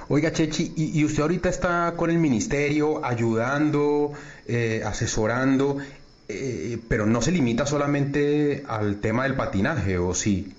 [0.09, 4.13] Oiga, Chechi, y, usted ahorita está con el ministerio ayudando,
[4.47, 5.79] eh, asesorando,
[6.29, 10.55] eh, pero no se limita solamente al tema del patinaje, ¿o sí?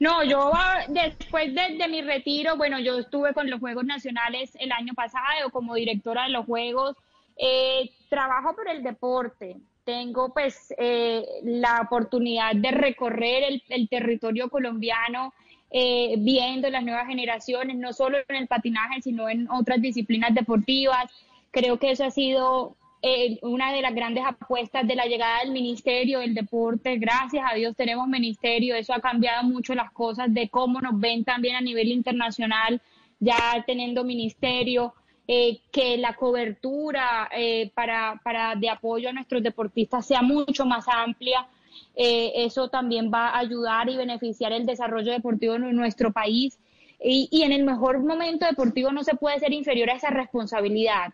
[0.00, 0.50] No, yo
[0.88, 5.74] después de, mi retiro, bueno, yo estuve con los Juegos Nacionales el año pasado como
[5.74, 6.96] directora de los Juegos.
[7.36, 9.58] Eh, trabajo por el deporte.
[9.84, 15.34] Tengo pues eh, la oportunidad de recorrer el, territorio colombiano
[15.70, 21.10] eh, viendo las nuevas generaciones, no solo en el patinaje, sino en otras disciplinas deportivas.
[21.50, 25.52] Creo que eso ha sido eh, una de las grandes apuestas de la llegada del
[25.52, 26.98] Ministerio del Deporte.
[26.98, 31.24] Gracias a Dios tenemos ministerio, eso ha cambiado mucho las cosas de cómo nos ven
[31.24, 32.80] también a nivel internacional,
[33.18, 34.94] ya teniendo ministerio.
[35.32, 40.88] Eh, que la cobertura eh, para, para de apoyo a nuestros deportistas sea mucho más
[40.88, 41.46] amplia.
[41.94, 46.58] Eso también va a ayudar y beneficiar el desarrollo deportivo en nuestro país.
[47.02, 51.12] Y, y en el mejor momento deportivo no se puede ser inferior a esa responsabilidad.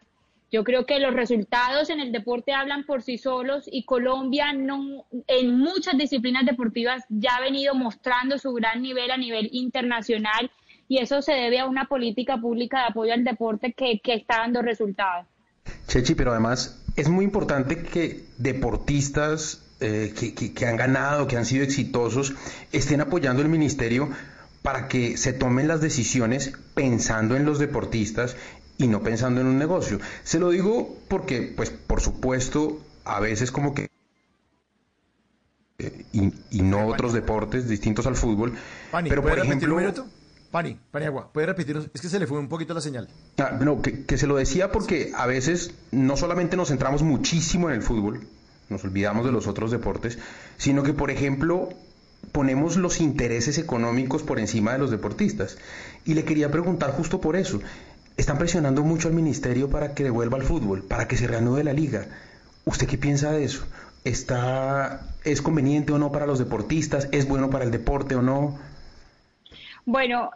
[0.52, 5.05] Yo creo que los resultados en el deporte hablan por sí solos y Colombia no,
[5.26, 10.50] en muchas disciplinas deportivas ya ha venido mostrando su gran nivel a nivel internacional
[10.88, 14.62] y eso se debe a una política pública de apoyo al deporte que, está dando
[14.62, 15.26] resultados.
[15.88, 20.12] Chechi, pero además es muy importante que deportistas eh,
[20.55, 22.35] que han ganado, que han sido exitosos,
[22.73, 24.11] estén apoyando el ministerio
[24.62, 28.37] para que se tomen las decisiones pensando en los deportistas
[28.79, 30.01] y no pensando en un negocio.
[30.25, 33.89] Se lo digo porque, pues, por supuesto, a veces como que
[35.79, 38.55] eh, y, no otros deportes distintos al fútbol.
[38.91, 40.07] Pani, pero por ejemplo, un minuto?
[40.51, 41.89] Pani, Paniagua, ¿puede repetirnos?
[41.93, 43.09] Es que se le fue un poquito la señal.
[43.39, 47.69] Ah, no, que, que, se lo decía porque a veces no solamente nos centramos muchísimo
[47.69, 48.27] en el fútbol,
[48.68, 50.18] nos olvidamos de los otros deportes,
[50.57, 51.70] sino que, por ejemplo,
[52.33, 55.59] ponemos los intereses económicos por encima de los deportistas.
[56.05, 57.61] Y le quería preguntar justo por eso
[58.16, 61.72] están presionando mucho al ministerio para que devuelva al fútbol, para que se reanude la
[61.72, 62.07] liga.
[62.64, 63.66] ¿Usted qué piensa de eso?
[64.05, 67.09] ¿Está, ¿Es conveniente o no para los deportistas?
[67.12, 68.59] ¿Es bueno para el deporte o no?
[69.85, 70.31] Bueno,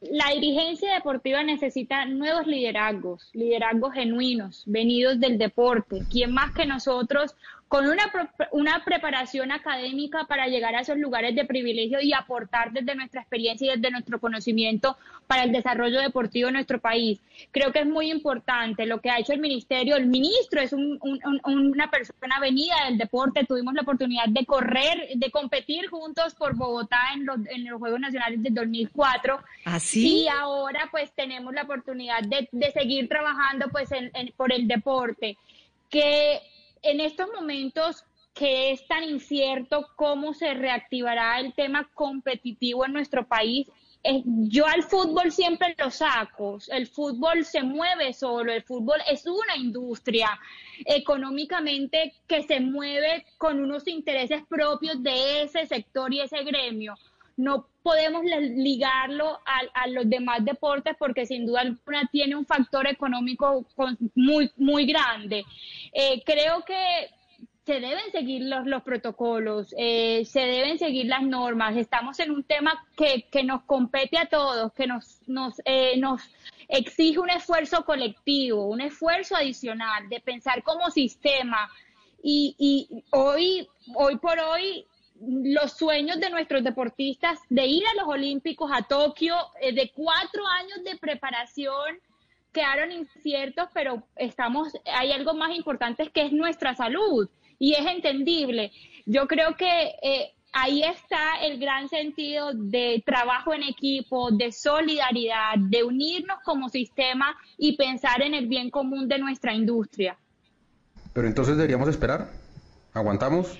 [0.00, 6.02] la dirigencia deportiva necesita nuevos liderazgos, liderazgos genuinos, venidos del deporte.
[6.10, 7.34] ¿Quién más que nosotros
[7.72, 8.12] con una,
[8.50, 13.72] una preparación académica para llegar a esos lugares de privilegio y aportar desde nuestra experiencia
[13.72, 17.18] y desde nuestro conocimiento para el desarrollo deportivo de nuestro país.
[17.50, 19.96] Creo que es muy importante lo que ha hecho el ministerio.
[19.96, 23.46] El ministro es una persona venida del deporte.
[23.46, 28.00] Tuvimos la oportunidad de correr, de competir juntos por Bogotá en los, en los Juegos
[28.00, 29.40] Nacionales del 2004.
[29.64, 30.24] ¿Así?
[30.24, 33.88] Y ahora pues tenemos la oportunidad de, de seguir trabajando pues
[34.36, 35.38] por el deporte.
[35.88, 36.40] Que
[36.82, 43.26] en estos momentos que es tan incierto cómo se reactivará el tema competitivo en nuestro
[43.26, 43.68] país,
[44.04, 46.58] eh, yo al fútbol siempre lo saco.
[46.68, 50.40] El fútbol se mueve solo, el fútbol es una industria
[50.84, 56.94] económicamente que se mueve con unos intereses propios de ese sector y ese gremio.
[57.42, 59.40] No podemos ligarlo
[59.74, 63.66] a, los demás deportes porque sin duda alguna tiene un factor económico
[64.14, 65.44] muy, muy grande.
[65.92, 67.10] Eh, creo que
[67.64, 71.76] se deben seguir los, los protocolos, eh, se deben seguir las normas.
[71.76, 76.22] Estamos en un tema que, que nos compete a todos, que nos, nos, eh, nos
[76.68, 81.70] exige un esfuerzo colectivo, un esfuerzo adicional de pensar como sistema
[82.22, 84.86] y, y hoy, hoy por hoy
[85.24, 90.42] los sueños de nuestros deportistas de ir a los Olímpicos a Tokio, eh, de cuatro
[90.46, 91.98] años de preparación,
[92.52, 98.72] quedaron inciertos, pero estamos, hay algo más importante que es nuestra salud y es entendible.
[99.06, 105.54] Yo creo que eh, ahí está el gran sentido de trabajo en equipo, de solidaridad,
[105.56, 110.18] de unirnos como sistema y pensar en el bien común de nuestra industria.
[111.12, 112.28] Pero entonces deberíamos esperar.
[112.92, 113.58] ¿Aguantamos?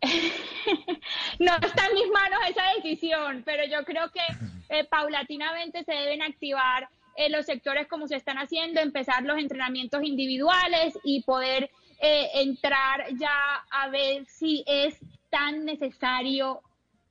[1.38, 4.20] no está en mis manos esa decisión, pero yo creo que
[4.68, 10.02] eh, paulatinamente se deben activar eh, los sectores como se están haciendo, empezar los entrenamientos
[10.02, 11.70] individuales y poder
[12.00, 14.98] eh, entrar ya a ver si es
[15.30, 16.60] tan necesario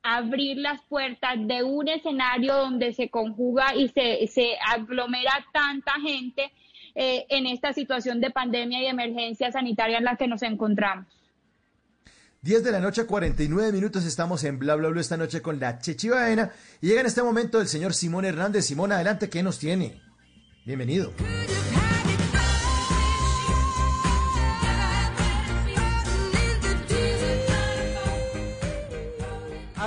[0.02, 6.52] abrir las puertas de un escenario donde se conjuga y se, se aglomera tanta gente
[7.00, 11.06] en esta situación de pandemia y emergencia sanitaria en la que nos encontramos.
[12.40, 15.80] 10 de la noche, 49 minutos, estamos en Bla Bla Bla esta noche con la
[15.80, 16.52] Chechi Baena.
[16.80, 18.64] Y llega en este momento el señor Simón Hernández.
[18.64, 20.00] Simón, adelante, ¿qué nos tiene?
[20.64, 21.12] Bienvenido.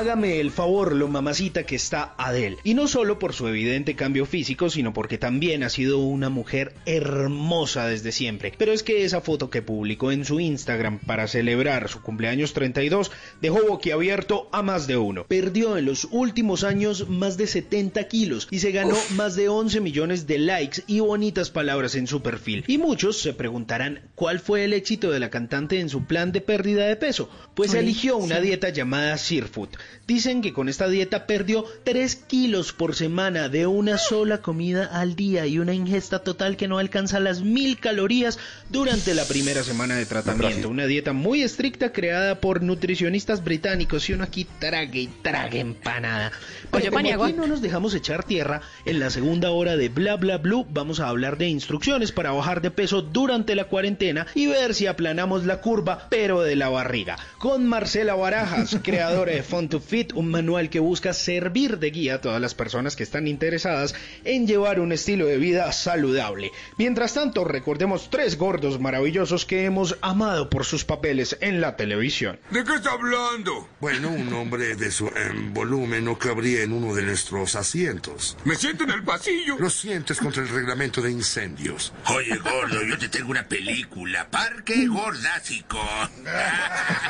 [0.02, 2.58] Hágame el favor, lo mamacita que está Adele.
[2.64, 6.74] Y no solo por su evidente cambio físico, sino porque también ha sido una mujer
[6.88, 8.52] hermosa desde siempre.
[8.58, 13.12] Pero es que esa foto que publicó en su Instagram para celebrar su cumpleaños 32
[13.44, 15.26] dejó boquiabierto a más de uno.
[15.28, 19.82] Perdió en los últimos años más de 70 kilos y se ganó más de 11
[19.82, 22.64] millones de likes y bonitas palabras en su perfil.
[22.66, 26.42] Y muchos se preguntarán cuál fue el éxito de la cantante en su plan de
[26.42, 27.30] pérdida de peso.
[27.54, 28.48] Pues eligió una sí.
[28.48, 29.70] dieta llamada Seafood.
[30.08, 35.16] Dicen que con esta dieta perdió 3 kilos por semana de una sola comida al
[35.16, 38.40] día y una ingesta total que no alcanza las mil calorías
[38.70, 40.70] durante la primera semana de tratamiento.
[40.70, 46.32] Una dieta muy estricta creada por nutricionistas británicos y uno aquí trague y trague empanada.
[46.72, 50.16] Pero Oye, como aquí no nos dejamos echar tierra, en la segunda hora de Bla
[50.16, 54.48] Bla Blue vamos a hablar de instrucciones para bajar de peso durante la cuarentena y
[54.48, 57.18] ver si aplanamos la curva, pero de la barriga.
[57.38, 62.16] Con Marcela Barajas, creadora de Fun to Fit, un manual que busca servir de guía
[62.16, 66.52] a todas las personas que están interesadas en llevar un estilo de vida saludable.
[66.78, 72.40] Mientras tanto, recordemos tres gordos maravillosos que hemos amado por sus papeles en la televisión.
[72.52, 73.68] ¿De qué está hablando?
[73.80, 75.10] Bueno, un hombre de su
[75.52, 78.38] volumen no cabría en uno de nuestros asientos.
[78.46, 79.58] Me siento en el pasillo.
[79.60, 81.94] Lo sientes contra el reglamento de incendios.
[82.08, 84.30] Oye, gordo, yo te tengo una película.
[84.30, 85.80] Parque Gordásico.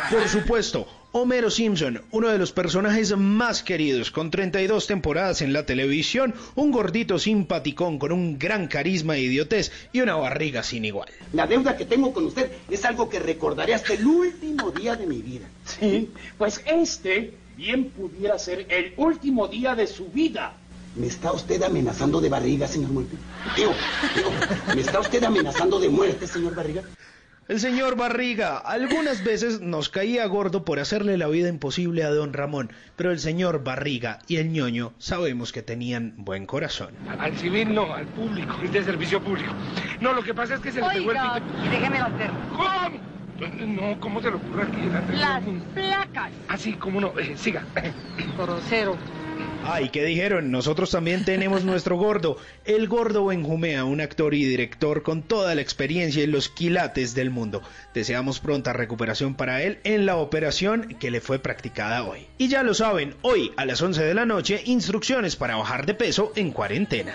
[0.09, 5.66] Por supuesto, Homero Simpson, uno de los personajes más queridos, con 32 temporadas en la
[5.66, 11.09] televisión, un gordito simpaticón con un gran carisma e idiotez y una barriga sin igual.
[11.34, 15.05] La deuda que tengo con usted es algo que recordaré hasta el último día de
[15.05, 15.47] mi vida.
[15.66, 20.53] Sí, pues este bien pudiera ser el último día de su vida.
[20.95, 23.18] ¿Me está usted amenazando de barriga, señor Muerte?
[23.57, 23.74] Digo,
[24.16, 24.32] digo,
[24.74, 26.84] ¿me está usted amenazando de muerte, señor Barriga?
[27.52, 32.32] El señor Barriga algunas veces nos caía gordo por hacerle la vida imposible a don
[32.32, 36.91] Ramón, pero el señor Barriga y el ñoño sabemos que tenían buen corazón.
[37.20, 39.52] Al civil no, al público, es de servicio público.
[39.99, 41.70] No, lo que pasa es que se le pegó el pito.
[41.70, 42.32] déjeme hacer.
[42.56, 43.12] ¿Cómo?
[43.68, 45.66] No, ¿cómo se le ocurre aquí delante de todo Las el mundo?
[45.74, 46.32] placas.
[46.47, 47.66] Así, cómo no, Eh, siga.
[48.38, 48.95] Grosero.
[49.64, 50.51] Ay, ¿qué dijeron?
[50.51, 55.62] Nosotros también tenemos nuestro gordo, el gordo Benjumea, un actor y director con toda la
[55.62, 57.62] experiencia y los quilates del mundo.
[57.93, 62.28] Deseamos pronta recuperación para él en la operación que le fue practicada hoy.
[62.38, 65.93] Y ya lo saben, hoy a las 11 de la noche, instrucciones para bajar de
[65.93, 67.14] peso en cuarentena.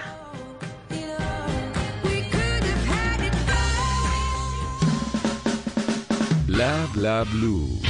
[6.47, 7.80] Bla bla blue.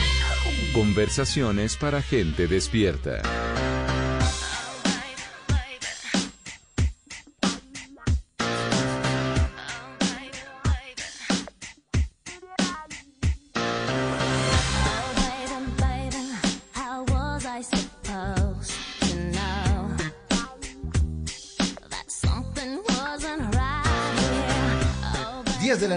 [0.73, 3.23] Conversaciones para gente despierta.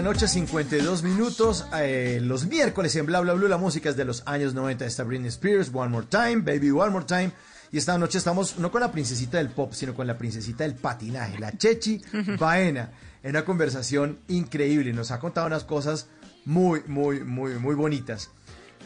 [0.02, 1.66] La noche, 52 minutos.
[1.74, 4.86] eh, los miércoles en Bla Bla Blue, la música es de los años 90.
[4.86, 7.32] Está Britney Spears, One More Time, Baby One More Time.
[7.70, 10.74] Y esta noche estamos no con la princesita del pop, sino con la princesita del
[10.74, 12.00] patinaje, la Chechi
[12.38, 12.92] Baena,
[13.22, 14.94] en una conversación increíble.
[14.94, 16.06] Nos ha contado unas cosas
[16.46, 18.30] muy, muy, muy, muy bonitas.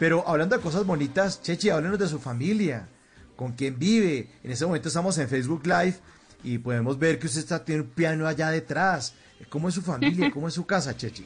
[0.01, 2.89] Pero hablando de cosas bonitas, Chechi, háblenos de su familia,
[3.37, 4.31] con quién vive.
[4.43, 5.95] En este momento estamos en Facebook Live
[6.43, 9.15] y podemos ver que usted está tiene un piano allá detrás.
[9.49, 10.31] ¿Cómo es su familia?
[10.31, 11.25] ¿Cómo es su casa, Chechi?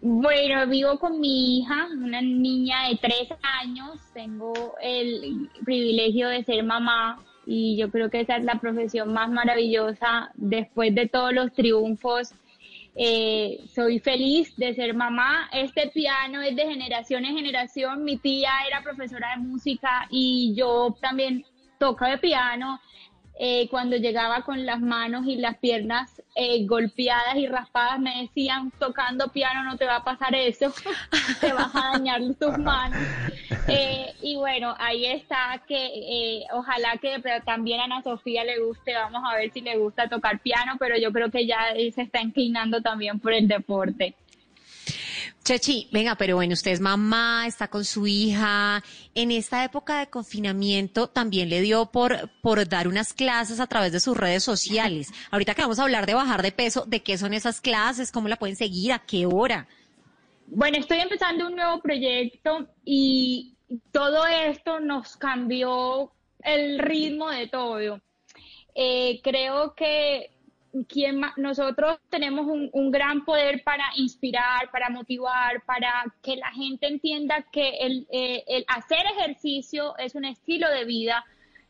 [0.00, 3.28] Bueno, vivo con mi hija, una niña de tres
[3.62, 3.98] años.
[4.12, 9.30] Tengo el privilegio de ser mamá y yo creo que esa es la profesión más
[9.30, 12.34] maravillosa después de todos los triunfos.
[12.96, 15.48] Eh, soy feliz de ser mamá.
[15.52, 18.04] Este piano es de generación en generación.
[18.04, 21.44] Mi tía era profesora de música y yo también
[21.78, 22.80] toco de piano.
[23.36, 28.70] Eh, cuando llegaba con las manos y las piernas eh, golpeadas y raspadas, me decían,
[28.78, 30.72] tocando piano no te va a pasar eso,
[31.40, 32.98] te vas a dañar tus manos.
[33.66, 39.22] Eh, y bueno, ahí está que ojalá que también a Ana Sofía le guste, vamos
[39.24, 42.82] a ver si le gusta tocar piano, pero yo creo que ya se está inclinando
[42.82, 44.14] también por el deporte.
[45.44, 48.82] Chechi, venga, pero bueno, usted es mamá, está con su hija.
[49.14, 53.92] En esta época de confinamiento también le dio por, por dar unas clases a través
[53.92, 55.12] de sus redes sociales.
[55.30, 58.10] Ahorita que vamos a hablar de bajar de peso, ¿de qué son esas clases?
[58.10, 58.94] ¿Cómo la pueden seguir?
[58.94, 59.68] ¿A qué hora?
[60.46, 63.54] Bueno, estoy empezando un nuevo proyecto y
[63.92, 66.10] todo esto nos cambió
[66.42, 68.00] el ritmo de todo.
[68.74, 70.33] Eh, creo que
[70.82, 76.88] quien nosotros tenemos un, un, gran poder para inspirar, para motivar, para que la gente
[76.88, 81.24] entienda que el, eh, el hacer ejercicio es un estilo de vida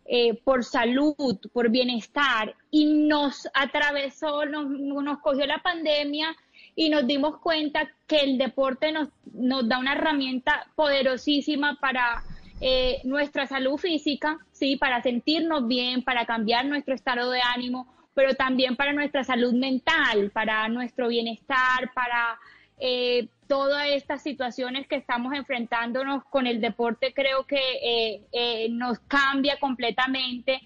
[0.07, 6.34] eh, por salud, por bienestar, y nos atravesó, nos, nos cogió la pandemia
[6.76, 12.22] y nos dimos cuenta que el deporte nos, nos da una herramienta poderosísima para
[12.61, 18.35] eh, nuestra salud física, sí, para sentirnos bien, para cambiar nuestro estado de ánimo, pero
[18.35, 22.39] también para nuestra salud mental, para nuestro bienestar, para
[22.79, 28.99] eh, todas estas situaciones que estamos enfrentándonos con el deporte, creo que eh, eh, nos
[29.01, 30.61] cambia completamente.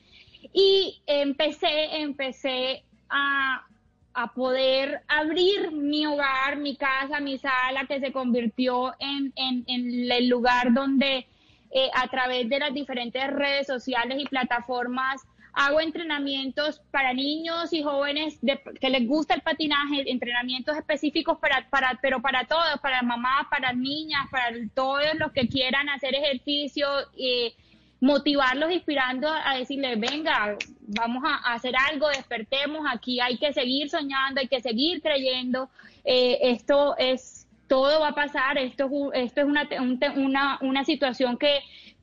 [0.52, 3.66] Y empecé, empecé a,
[4.14, 9.64] a poder abrir mi hogar, mi casa, mi sala, que se convirtió en, en,
[10.10, 11.26] el lugar donde
[11.70, 15.24] eh, a través de las diferentes redes sociales y plataformas
[15.58, 18.38] hago entrenamientos para niños y jóvenes
[18.80, 23.72] que les gusta el patinaje, entrenamientos específicos para, para, pero para todos, para mamás, para
[23.72, 26.86] niñas, para todos los que quieran hacer ejercicio,
[27.16, 27.52] y
[28.00, 30.56] motivarlos, inspirando a decirles, venga,
[30.86, 35.68] vamos a, hacer algo, despertemos, aquí hay que seguir soñando, hay que seguir creyendo,
[36.04, 39.68] eh, esto es, todo va a pasar, esto, esto es una,
[40.14, 41.58] una, una situación que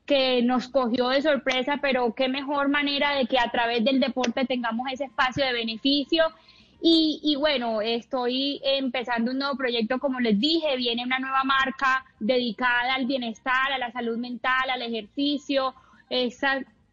[0.06, 4.44] que nos cogió de sorpresa, pero qué mejor manera de que a través del deporte
[4.44, 6.24] tengamos ese espacio de beneficio.
[6.80, 12.04] Y, y, bueno, estoy empezando un nuevo proyecto, como les dije, viene una nueva marca
[12.20, 15.74] dedicada al bienestar, a la salud mental, al ejercicio.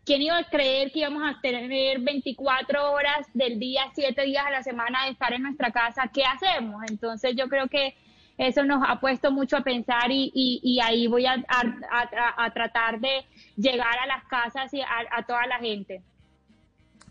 [0.05, 4.51] ¿Quién iba a creer que íbamos a tener 24 horas del día, 7 días a
[4.51, 6.09] la semana de estar en nuestra casa?
[6.13, 6.83] ¿Qué hacemos?
[6.89, 7.95] Entonces yo creo que
[8.37, 12.99] eso nos ha puesto mucho a pensar y, y, ahí voy a, a, a, tratar
[12.99, 13.25] de
[13.55, 16.01] llegar a las casas y a, toda la gente.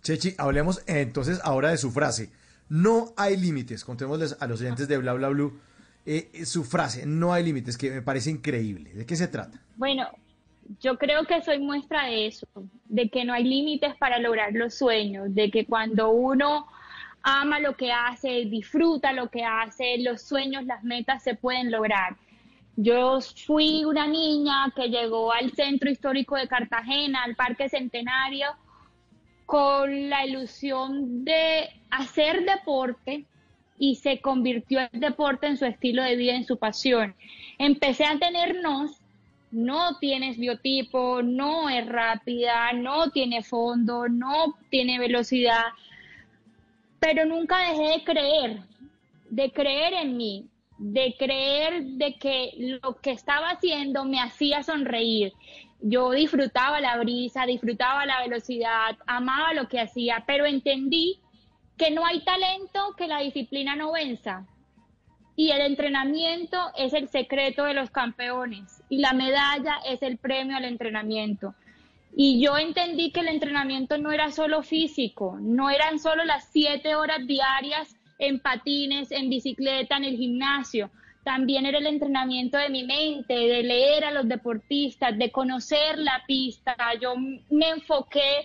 [0.02, 2.30] Chechi, hablemos entonces ahora de su frase.
[2.68, 3.84] No hay límites.
[3.84, 5.60] Contémosles a los oyentes de Bla Bla Blue
[6.04, 8.92] eh, su frase, no hay límites, que me parece increíble.
[8.92, 9.60] ¿De qué se trata?
[9.76, 10.08] Bueno,
[10.80, 12.46] yo creo que soy muestra de eso,
[12.86, 16.66] de que no hay límites para lograr los sueños, de que cuando uno
[17.22, 22.16] ama lo que hace, disfruta lo que hace, los sueños, las metas se pueden lograr.
[22.76, 28.48] Yo fui una niña que llegó al centro histórico de Cartagena, al Parque Centenario,
[29.44, 33.26] con la ilusión de hacer deporte
[33.78, 37.14] y se convirtió el deporte en su estilo de vida, en su pasión.
[37.58, 38.92] Empecé a tenernos,
[39.50, 45.64] no tienes biotipo, no es rápida, no tiene fondo, no tiene velocidad,
[47.02, 48.60] pero nunca dejé de creer,
[49.28, 50.46] de creer en mí,
[50.78, 55.32] de creer de que lo que estaba haciendo me hacía sonreír.
[55.80, 61.18] Yo disfrutaba la brisa, disfrutaba la velocidad, amaba lo que hacía, pero entendí
[61.76, 64.46] que no hay talento que la disciplina no venza.
[65.34, 70.56] Y el entrenamiento es el secreto de los campeones y la medalla es el premio
[70.56, 71.52] al entrenamiento.
[72.14, 76.94] Y yo entendí que el entrenamiento no era solo físico, no eran solo las siete
[76.94, 80.90] horas diarias en patines, en bicicleta, en el gimnasio.
[81.24, 86.22] También era el entrenamiento de mi mente, de leer a los deportistas, de conocer la
[86.26, 86.76] pista.
[87.00, 88.44] Yo me enfoqué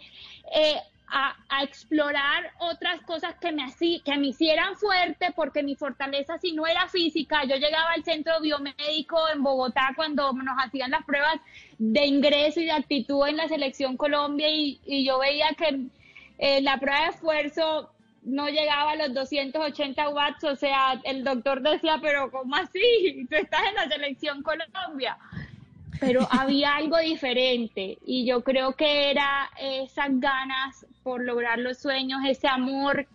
[0.53, 0.78] eh,
[1.09, 3.65] a, explorar otras cosas que me,
[4.03, 8.39] que me hicieran fuerte, porque mi fortaleza si no era física, yo llegaba al centro
[8.41, 11.39] biomédico en Bogotá cuando nos hacían las pruebas
[11.80, 15.88] de ingreso y de actitud en la selección Colombia y, yo veía que
[16.39, 17.91] eh, la prueba de esfuerzo
[18.23, 23.25] no llegaba a los 280 watts, o sea, el doctor decía, pero ¿cómo así?
[23.30, 25.17] Tú estás en la selección Colombia.
[25.99, 32.19] Pero había algo diferente y yo creo que era esas ganas por lograr los sueños,
[32.28, 33.07] ese amor,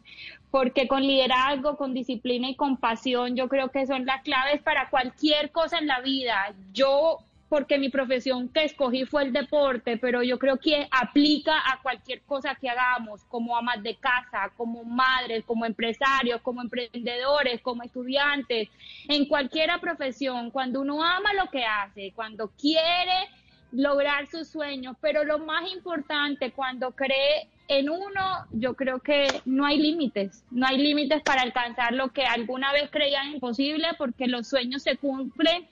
[0.50, 4.88] porque con liderazgo, con disciplina y con pasión, yo creo que son las claves para
[4.88, 6.54] cualquier cosa en la vida.
[6.72, 7.18] Yo
[7.53, 12.22] porque mi profesión que escogí fue el deporte, pero yo creo que aplica a cualquier
[12.22, 18.70] cosa que hagamos, como amas de casa, como madres, como empresarios, como emprendedores, como estudiantes,
[19.07, 23.28] en cualquiera profesión, cuando uno ama lo que hace, cuando quiere
[23.70, 29.66] lograr sus sueños, pero lo más importante, cuando cree en uno, yo creo que no
[29.66, 34.48] hay límites, no hay límites para alcanzar lo que alguna vez creían imposible, porque los
[34.48, 35.68] sueños se cumplen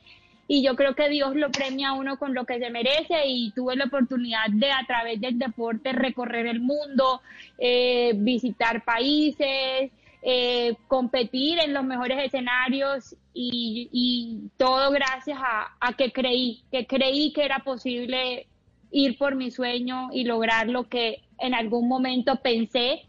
[0.52, 3.52] y yo creo que Dios lo premia a uno con lo que se merece y
[3.52, 7.22] tuve la oportunidad de a través del deporte recorrer el mundo,
[7.56, 9.92] eh, visitar países,
[10.22, 17.32] eh, competir en los mejores escenarios y, todo gracias a, a que creí, que creí
[17.32, 18.48] que era posible
[18.90, 23.02] ir por mi sueño y lograr lo que en algún momento pensé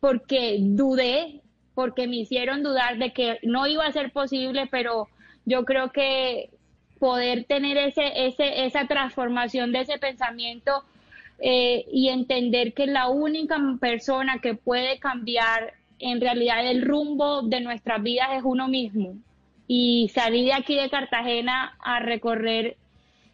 [0.00, 1.42] porque dudé,
[1.74, 5.08] porque me hicieron dudar de que no iba a ser posible, pero
[5.44, 6.48] yo creo que
[6.98, 10.84] poder tener ese, ese, esa transformación de ese pensamiento
[11.40, 17.60] eh, y entender que la única persona que puede cambiar en realidad el rumbo de
[17.60, 19.14] nuestras vidas es uno mismo.
[19.66, 22.76] Y salí de aquí de Cartagena a recorrer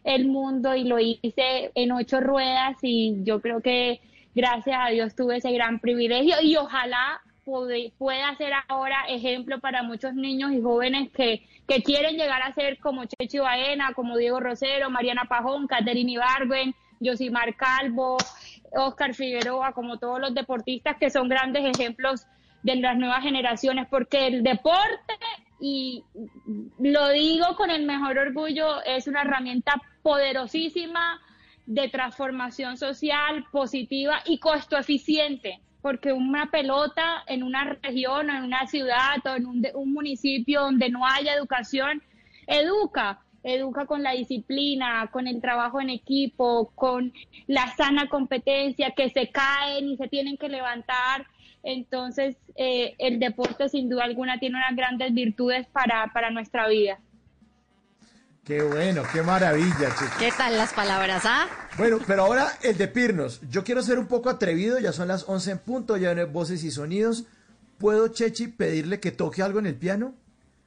[0.03, 4.01] el mundo y lo hice en ocho ruedas y yo creo que
[4.35, 9.83] gracias a Dios tuve ese gran privilegio y ojalá pude- pueda ser ahora ejemplo para
[9.83, 14.39] muchos niños y jóvenes que, que quieren llegar a ser como Chechi Baena, como Diego
[14.39, 16.73] Rosero, Mariana Pajón, Caterina Ibargüen,
[17.03, 18.17] Josimar Calvo,
[18.71, 22.25] Oscar Figueroa, como todos los deportistas que son grandes ejemplos
[22.63, 25.13] de las nuevas generaciones, porque el deporte,
[25.59, 26.03] y
[26.79, 31.19] lo digo con el mejor orgullo, es una herramienta poderosísima
[31.67, 38.43] de transformación social positiva y costo eficiente, porque una pelota en una región, o en
[38.43, 42.01] una ciudad o en un, un municipio donde no haya educación,
[42.47, 47.13] educa, educa con la disciplina, con el trabajo en equipo, con
[47.45, 51.27] la sana competencia, que se caen y se tienen que levantar.
[51.61, 56.97] Entonces, eh, el deporte sin duda alguna tiene unas grandes virtudes para, para nuestra vida.
[58.45, 60.11] Qué bueno, qué maravilla, Chechi.
[60.19, 61.47] ¿Qué tal las palabras, ah?
[61.77, 63.41] Bueno, pero ahora el de Pirnos.
[63.49, 66.27] Yo quiero ser un poco atrevido, ya son las 11 en punto, ya no hay
[66.27, 67.23] voces y sonidos.
[67.79, 70.13] ¿Puedo, Chechi, pedirle que toque algo en el piano?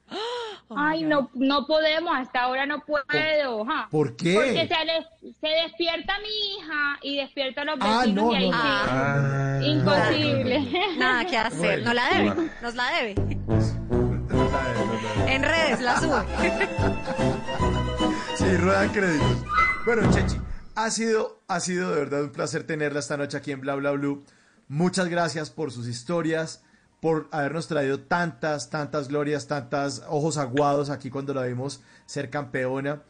[0.75, 3.65] Ay, no, no podemos, hasta ahora no puedo.
[3.65, 3.87] ja.
[3.89, 4.33] ¿Por qué?
[4.35, 8.35] Porque se, le- se despierta mi hija y despierta a los Ah, vecinos no, y
[8.35, 8.61] ahí no, sí.
[8.61, 10.95] Ah, Imposible.
[10.97, 11.57] Nada que hacer.
[11.81, 11.85] Bueno.
[11.85, 12.33] No la debe.
[12.33, 12.51] Bueno.
[12.61, 13.15] Nos la debe.
[15.27, 16.23] En redes la sube.
[18.37, 19.43] Sí, ruedan créditos.
[19.85, 20.37] Bueno, Chechi,
[20.75, 23.91] ha sido, ha sido de verdad un placer tenerla esta noche aquí en Bla Bla
[23.91, 24.23] Blue.
[24.69, 26.63] Muchas gracias por sus historias,
[27.01, 33.01] por habernos traído tantas, tantas glorias, tantas ojos aguados aquí cuando la vimos ser campeona.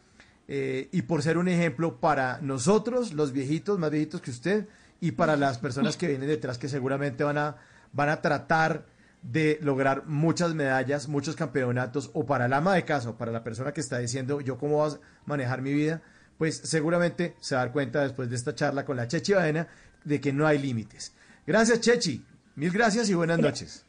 [0.48, 4.66] eh, y por ser un ejemplo para nosotros, los viejitos, más viejitos que usted,
[5.00, 7.56] y para las personas que vienen detrás que seguramente van a,
[7.92, 8.84] van a tratar
[9.22, 13.44] de lograr muchas medallas, muchos campeonatos, o para el ama de casa, o para la
[13.44, 16.02] persona que está diciendo yo cómo vas a manejar mi vida,
[16.38, 19.68] pues seguramente se va a dar cuenta después de esta charla con la Chechi Baena
[20.04, 21.14] de que no hay límites.
[21.46, 22.24] Gracias, Chechi.
[22.56, 23.84] Mil gracias y buenas noches.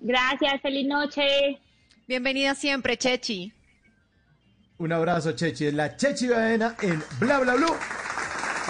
[0.00, 1.60] Gracias, feliz noche.
[2.06, 3.52] Bienvenida siempre, Chechi.
[4.78, 5.66] Un abrazo, Chechi.
[5.66, 7.74] Es la Chechi Baena en Bla Bla Blue.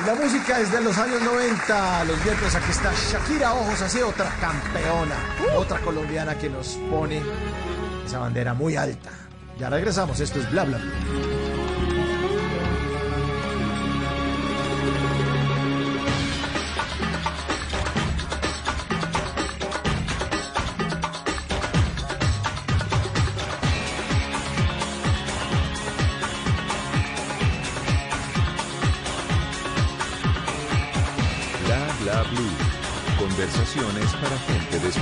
[0.06, 2.04] La música es de los años 90.
[2.04, 5.16] Los viernes aquí está Shakira Ojos así, otra campeona,
[5.56, 7.20] otra colombiana que nos pone
[8.06, 9.10] esa bandera muy alta.
[9.58, 10.80] Ya regresamos, esto es Bla Bla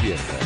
[0.07, 0.45] gente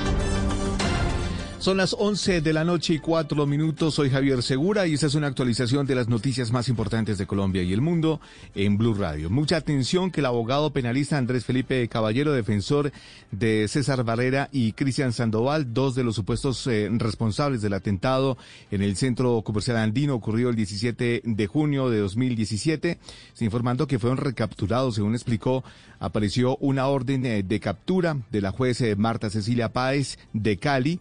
[1.61, 3.93] Son las 11 de la noche y 4 minutos.
[3.93, 7.61] Soy Javier Segura y esta es una actualización de las noticias más importantes de Colombia
[7.61, 8.19] y el mundo
[8.55, 9.29] en Blue Radio.
[9.29, 12.91] Mucha atención que el abogado penalista Andrés Felipe Caballero, defensor
[13.29, 18.39] de César Barrera y Cristian Sandoval, dos de los supuestos eh, responsables del atentado
[18.71, 22.97] en el centro comercial andino ocurrido el 17 de junio de 2017,
[23.33, 25.63] se informando que fueron recapturados, según explicó,
[25.99, 30.99] apareció una orden eh, de captura de la juez eh, Marta Cecilia Páez de Cali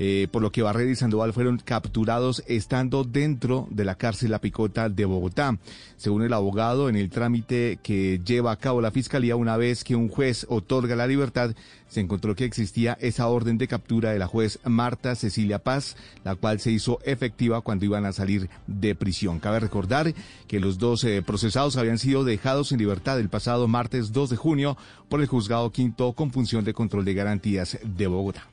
[0.00, 4.40] eh, por lo que Barrera y Sandoval fueron capturados estando dentro de la cárcel La
[4.40, 5.58] Picota de Bogotá.
[5.96, 9.96] Según el abogado, en el trámite que lleva a cabo la Fiscalía, una vez que
[9.96, 11.50] un juez otorga la libertad,
[11.88, 16.36] se encontró que existía esa orden de captura de la juez Marta Cecilia Paz, la
[16.36, 19.40] cual se hizo efectiva cuando iban a salir de prisión.
[19.40, 20.14] Cabe recordar
[20.46, 24.36] que los dos eh, procesados habían sido dejados en libertad el pasado martes 2 de
[24.36, 24.76] junio
[25.08, 28.48] por el juzgado quinto con función de control de garantías de Bogotá.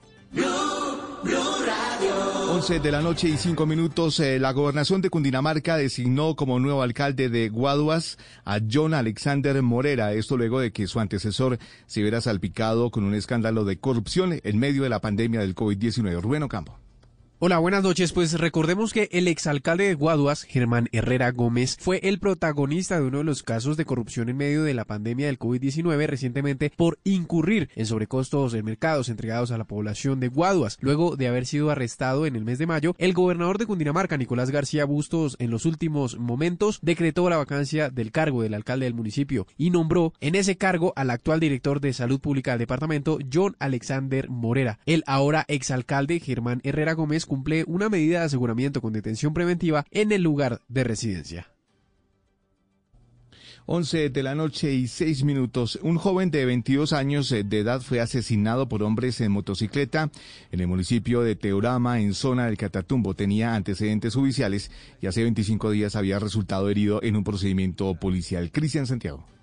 [2.56, 6.82] 11 de la noche y 5 minutos, eh, la gobernación de Cundinamarca designó como nuevo
[6.82, 10.14] alcalde de Guaduas a John Alexander Morera.
[10.14, 14.60] Esto luego de que su antecesor se hubiera salpicado con un escándalo de corrupción en
[14.60, 16.22] medio de la pandemia del COVID-19.
[16.22, 16.85] Rubén Ocampo.
[17.38, 18.14] Hola, buenas noches.
[18.14, 23.18] Pues recordemos que el exalcalde de Guaduas, Germán Herrera Gómez, fue el protagonista de uno
[23.18, 27.70] de los casos de corrupción en medio de la pandemia del COVID-19 recientemente por incurrir
[27.76, 30.78] en sobrecostos en mercados entregados a la población de Guaduas.
[30.80, 34.50] Luego de haber sido arrestado en el mes de mayo, el gobernador de Cundinamarca, Nicolás
[34.50, 39.46] García Bustos, en los últimos momentos decretó la vacancia del cargo del alcalde del municipio
[39.58, 44.30] y nombró en ese cargo al actual director de salud pública del departamento, John Alexander
[44.30, 44.80] Morera.
[44.86, 50.14] El ahora exalcalde Germán Herrera Gómez cumple una medida de aseguramiento con detención preventiva en
[50.14, 51.52] el lugar de residencia.
[53.66, 55.78] 11 de la noche y 6 minutos.
[55.82, 60.12] Un joven de 22 años eh, de edad fue asesinado por hombres en motocicleta
[60.52, 63.16] en el municipio de Teorama, en zona del Catatumbo.
[63.16, 64.72] Tenía antecedentes judiciales
[65.02, 68.50] y hace 25 días había resultado herido en un procedimiento policial.
[68.52, 69.35] Cristian Santiago.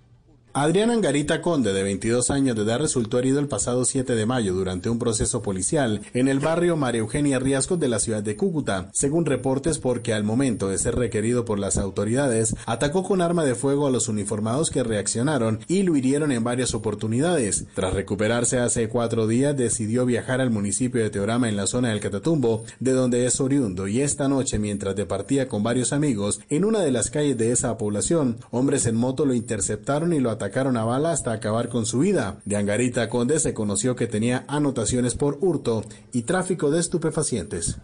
[0.55, 4.53] Adrián Angarita Conde, de 22 años de edad, resultó herido el pasado 7 de mayo
[4.53, 8.91] durante un proceso policial en el barrio María Eugenia Riascos de la ciudad de Cúcuta,
[8.93, 13.55] según reportes porque al momento de ser requerido por las autoridades, atacó con arma de
[13.55, 17.65] fuego a los uniformados que reaccionaron y lo hirieron en varias oportunidades.
[17.73, 21.99] Tras recuperarse hace cuatro días, decidió viajar al municipio de Teorama en la zona del
[21.99, 26.81] Catatumbo, de donde es oriundo, y esta noche, mientras departía con varios amigos en una
[26.81, 30.75] de las calles de esa población, hombres en moto lo interceptaron y lo atacaron atacaron
[30.75, 32.41] a bala hasta acabar con su vida.
[32.43, 37.77] De Angarita Conde se conoció que tenía anotaciones por hurto y tráfico de estupefacientes.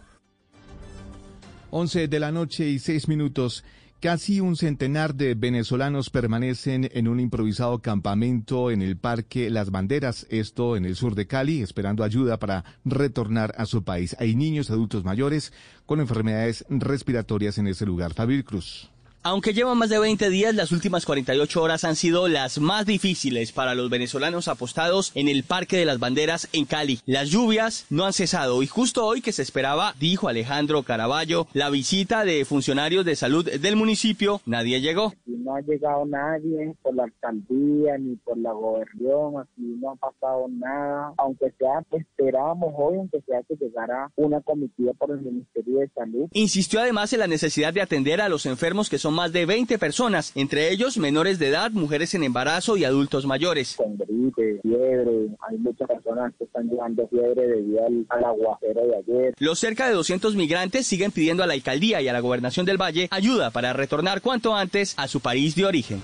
[1.70, 3.64] 11 de la noche y 6 minutos.
[3.98, 10.26] Casi un centenar de venezolanos permanecen en un improvisado campamento en el Parque Las Banderas,
[10.28, 14.16] esto en el sur de Cali, esperando ayuda para retornar a su país.
[14.18, 15.52] Hay niños, adultos mayores
[15.86, 18.12] con enfermedades respiratorias en ese lugar.
[18.12, 18.90] Fabio Cruz.
[19.22, 23.52] Aunque llevan más de 20 días, las últimas 48 horas han sido las más difíciles
[23.52, 27.00] para los venezolanos apostados en el Parque de las Banderas en Cali.
[27.04, 31.68] Las lluvias no han cesado y justo hoy que se esperaba, dijo Alejandro Caraballo, la
[31.68, 35.12] visita de funcionarios de salud del municipio, nadie llegó.
[35.26, 40.46] No ha llegado nadie por la alcaldía ni por la gobernación, aquí no ha pasado
[40.48, 41.12] nada.
[41.18, 46.28] Aunque sea, esperábamos hoy, aunque sea que llegara una comitiva por el Ministerio de Salud.
[46.32, 49.78] Insistió además en la necesidad de atender a los enfermos que son más de 20
[49.78, 53.76] personas, entre ellos menores de edad, mujeres en embarazo y adultos mayores.
[53.76, 58.96] Con gripe, fiebre, hay muchas personas que están llevando fiebre debido al, al aguacero de
[58.96, 59.34] ayer.
[59.38, 62.80] Los cerca de 200 migrantes siguen pidiendo a la alcaldía y a la gobernación del
[62.80, 66.00] Valle ayuda para retornar cuanto antes a su país de origen.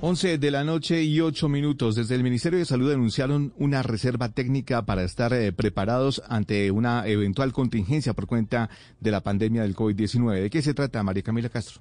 [0.00, 1.96] 11 de la noche y 8 minutos.
[1.96, 7.06] Desde el Ministerio de Salud anunciaron una reserva técnica para estar eh, preparados ante una
[7.06, 8.68] eventual contingencia por cuenta
[9.00, 10.42] de la pandemia del COVID-19.
[10.42, 11.80] ¿De qué se trata, María Camila Castro?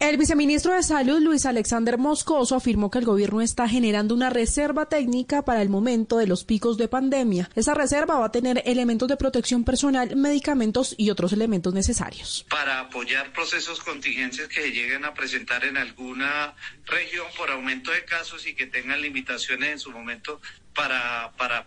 [0.00, 4.86] El viceministro de Salud, Luis Alexander Moscoso, afirmó que el gobierno está generando una reserva
[4.86, 7.50] técnica para el momento de los picos de pandemia.
[7.54, 12.46] Esa reserva va a tener elementos de protección personal, medicamentos y otros elementos necesarios.
[12.48, 16.54] para apoyar procesos contingentes que lleguen a presentar en alguna
[16.86, 20.40] región por aumento de casos y que tengan limitaciones en su momento
[20.74, 21.60] para, para.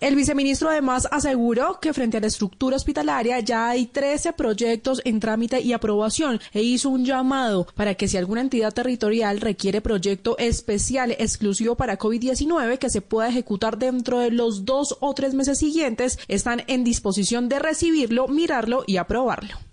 [0.00, 5.20] El viceministro además aseguró que frente a la estructura hospitalaria ya hay 13 proyectos en
[5.20, 10.36] trámite y aprobación e hizo un llamado para que si alguna entidad territorial requiere proyecto
[10.38, 15.58] especial exclusivo para COVID-19 que se pueda ejecutar dentro de los dos o tres meses
[15.58, 19.71] siguientes, están en disposición de recibirlo, mirarlo y aprobarlo.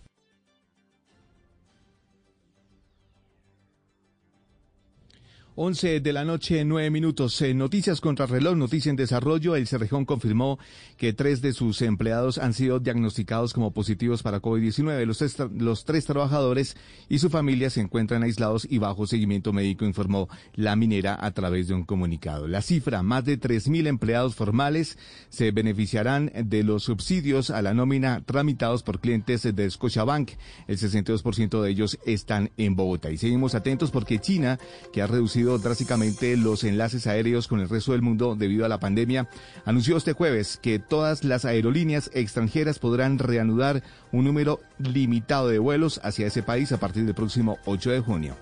[5.62, 7.42] Once de la noche, nueve minutos.
[7.42, 9.58] En noticias contra reloj, noticia en desarrollo.
[9.58, 10.58] El Cerrejón confirmó
[10.96, 15.04] que tres de sus empleados han sido diagnosticados como positivos para COVID-19.
[15.04, 16.78] Los, tres los tres trabajadores
[17.10, 21.68] y su familia se encuentran aislados y bajo seguimiento médico, informó la minera a través
[21.68, 22.48] de un comunicado.
[22.48, 24.98] La cifra, más de 3.000 empleados formales
[25.28, 30.32] se beneficiarán de los subsidios a la nómina tramitados por clientes de Scotiabank.
[30.70, 33.12] El 62% de ellos están en Bogotá.
[33.12, 34.58] Y seguimos atentos porque China,
[34.94, 38.80] que ha reducido drásticamente los enlaces aéreos con el resto del mundo debido a la
[38.80, 39.28] pandemia,
[39.66, 46.00] anunció este jueves que todas las aerolíneas extranjeras podrán reanudar un número limitado de vuelos
[46.04, 48.36] hacia ese país a partir del próximo 8 de junio.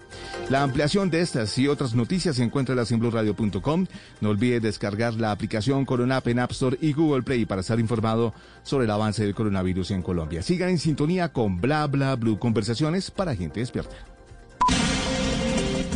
[0.50, 3.86] La ampliación de estas y otras noticias se encuentra en blueradio.com.
[4.22, 8.34] No olvide descargar la aplicación Corona en App Store y Google Play para estar informado
[8.64, 10.42] sobre el avance del coronavirus en Colombia.
[10.42, 13.96] Sigan en sintonía con Bla Bla Blue, conversaciones para gente despierta.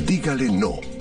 [0.05, 1.00] Dígale no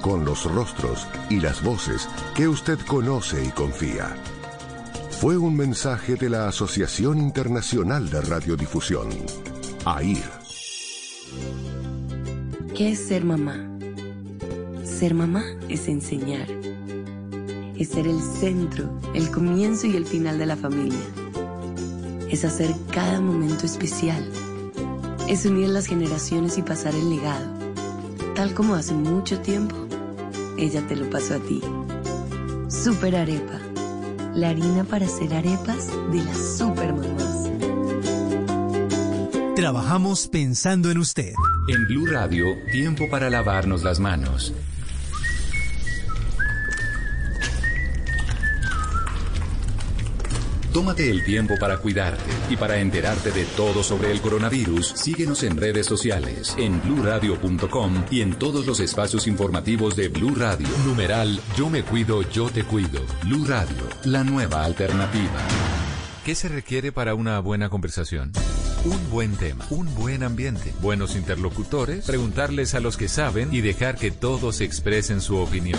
[0.00, 4.16] con los rostros y las voces que usted conoce y confía.
[5.20, 9.08] Fue un mensaje de la Asociación Internacional de Radiodifusión,
[9.84, 10.30] AIR.
[12.74, 13.68] ¿Qué es ser mamá?
[14.82, 16.48] Ser mamá es enseñar.
[17.76, 20.98] Es ser el centro, el comienzo y el final de la familia.
[22.30, 24.26] Es hacer cada momento especial.
[25.28, 27.46] Es unir las generaciones y pasar el legado.
[28.34, 29.76] Tal como hace mucho tiempo,
[30.60, 31.60] ella te lo pasó a ti.
[32.68, 33.58] Super Arepa.
[34.34, 37.50] La harina para hacer arepas de las super mamás.
[39.56, 41.32] Trabajamos pensando en usted.
[41.68, 44.54] En Blue Radio, tiempo para lavarnos las manos.
[50.80, 54.94] Tómate el tiempo para cuidarte y para enterarte de todo sobre el coronavirus.
[54.96, 60.66] Síguenos en redes sociales, en bluradio.com y en todos los espacios informativos de Blue Radio.
[60.86, 63.02] Numeral Yo me cuido, yo te cuido.
[63.24, 65.46] Blue Radio, la nueva alternativa.
[66.24, 68.32] ¿Qué se requiere para una buena conversación?
[68.86, 73.96] Un buen tema, un buen ambiente, buenos interlocutores, preguntarles a los que saben y dejar
[73.96, 75.78] que todos expresen su opinión.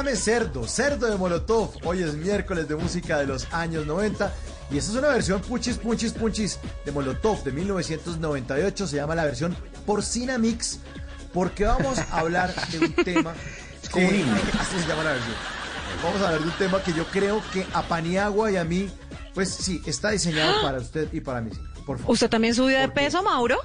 [0.00, 1.72] Llame cerdo, cerdo de Molotov.
[1.84, 4.32] Hoy es miércoles de música de los años 90
[4.70, 8.86] y esta es una versión punchis, punchis, punchis de Molotov de 1998.
[8.86, 10.78] Se llama la versión Porcina Mix
[11.34, 13.34] porque vamos a hablar de un tema.
[13.90, 14.32] como un himno.
[14.58, 15.34] Así se llama la versión.
[16.02, 18.88] Vamos a hablar de un tema que yo creo que a Paniagua y a mí,
[19.34, 21.50] pues sí, está diseñado para usted y para mí.
[21.84, 22.14] Por favor.
[22.14, 23.58] ¿Usted también subió de peso, Mauro?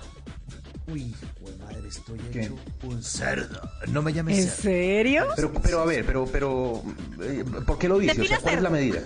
[3.05, 3.61] Cerdo.
[3.87, 4.61] No me llames ¿En cerdo.
[4.61, 5.25] serio?
[5.35, 6.83] Pero, pero a ver, pero, pero,
[7.21, 8.21] eh, ¿por qué lo dice?
[8.21, 8.99] O sea, ¿cuál es la medida?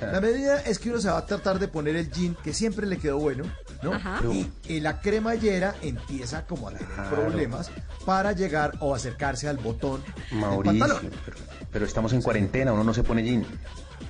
[0.00, 2.86] La medida es que uno se va a tratar de poner el jean que siempre
[2.86, 3.42] le quedó bueno,
[3.82, 3.94] ¿no?
[3.94, 4.20] Ajá.
[4.32, 7.16] Y, y la cremallera empieza como a tener Claro.
[7.16, 7.70] problemas
[8.06, 10.00] para llegar o acercarse al botón
[10.30, 11.10] del Mauricio, pantalón.
[11.24, 11.36] pero,
[11.72, 13.44] pero estamos en cuarentena, uno no se pone jean.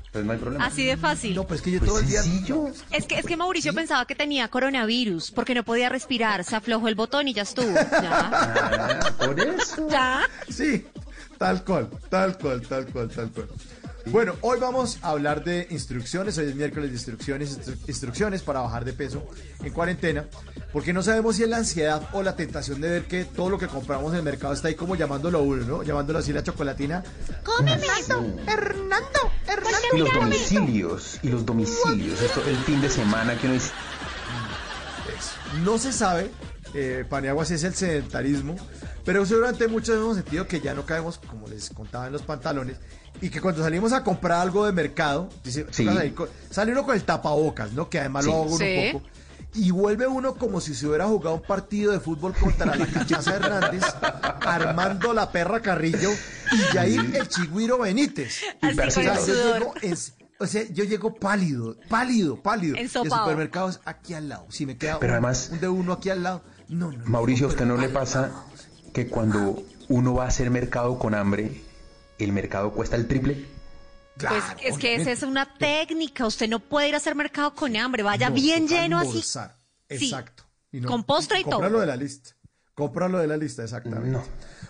[0.09, 0.65] Entonces no hay problema.
[0.67, 1.35] Así de fácil.
[1.35, 2.23] No, pues que yo Pues todo el día.
[2.23, 2.67] sencillo.
[2.91, 6.45] Es que, es que Mauricio pensaba que tenía coronavirus porque no podía respirar.
[6.45, 7.73] Se aflojó el botón y ya estuvo.
[7.75, 8.31] Ya.
[8.33, 9.87] Ah, por eso.
[9.91, 10.23] Ya.
[10.49, 10.87] Sí,
[11.37, 13.49] tal cual, tal cual, tal cual, tal cual.
[14.11, 16.39] Bueno, hoy vamos a hablar de instrucciones.
[16.39, 19.23] Hoy es miércoles de instrucciones, instru- instrucciones para bajar de peso
[19.63, 20.25] en cuarentena.
[20.73, 23.59] Porque no sabemos si es la ansiedad o la tentación de ver que todo lo
[23.59, 25.83] que compramos en el mercado está ahí como llamándolo a uno, ¿no?
[25.83, 27.05] Llamándolo así la chocolatina.
[27.45, 28.25] ¡Cómeme eso!
[28.47, 29.31] ¡Hernando!
[29.93, 32.21] Y los domicilios, y los domicilios.
[32.23, 33.71] Esto el fin de semana que uno dice,
[35.65, 36.31] No se sabe,
[36.75, 38.57] eh, Paniagua, si es el sedentarismo,
[39.05, 42.77] pero seguramente muchos hemos sentido que ya no caemos, como les contaba, en los pantalones,
[43.21, 45.87] y que cuando salimos a comprar algo de mercado, dice, Sí.
[46.15, 47.89] con- sale uno con el tapabocas, ¿no?
[47.89, 48.31] Que además Sí.
[48.31, 48.79] lo hago uno Sí.
[48.87, 49.07] un poco.
[49.55, 53.37] Y vuelve uno como si se hubiera jugado un partido de fútbol contra la cachaza
[53.37, 53.83] Hernández,
[54.43, 56.11] Armando la perra Carrillo
[56.53, 58.41] y Jair el Chigüiro Benítez.
[58.61, 59.97] Así O sea, el yo llego en-
[60.41, 62.77] o sea, yo llego pálido, pálido, pálido.
[62.77, 63.23] Y el Ensopado.
[63.25, 64.47] supermercado es aquí al lado.
[64.51, 66.43] Si me queda Pero un, además- un de uno aquí al lado.
[66.69, 66.99] No, no.
[66.99, 68.31] no, Mauricio, ¿a usted no le pasa
[68.93, 71.63] que cuando uno va a hacer mercado con hambre,
[72.19, 73.35] el mercado cuesta el triple?
[73.35, 73.47] Pues
[74.19, 76.27] Claro, es que esa es una técnica.
[76.27, 78.03] Usted no puede ir a hacer mercado con hambre.
[78.03, 79.09] Vaya No, bien lleno así.
[79.11, 79.57] almorzar.
[79.89, 80.07] Sí.
[80.07, 80.45] Exacto.
[80.73, 81.53] Y Con postre y todo.
[81.53, 82.31] Cómpralo de la lista.
[82.75, 84.11] Cómpralo de la lista, exactamente.
[84.11, 84.23] No.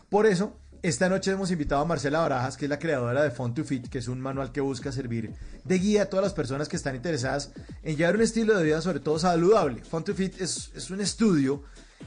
[0.08, 3.56] Por eso, esta noche hemos invitado a Marcela Barajas, que es la creadora de Font
[3.56, 5.34] to Fit, que es un manual que busca servir
[5.64, 7.50] de guía a todas las personas que están interesadas
[7.82, 9.82] en llevar un estilo de vida, sobre todo saludable.
[9.82, 11.64] Font to Fit es, es un estudio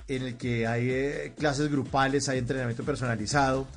[0.08, 3.68] en el que hay eh, clases grupales, hay entrenamiento personalizado,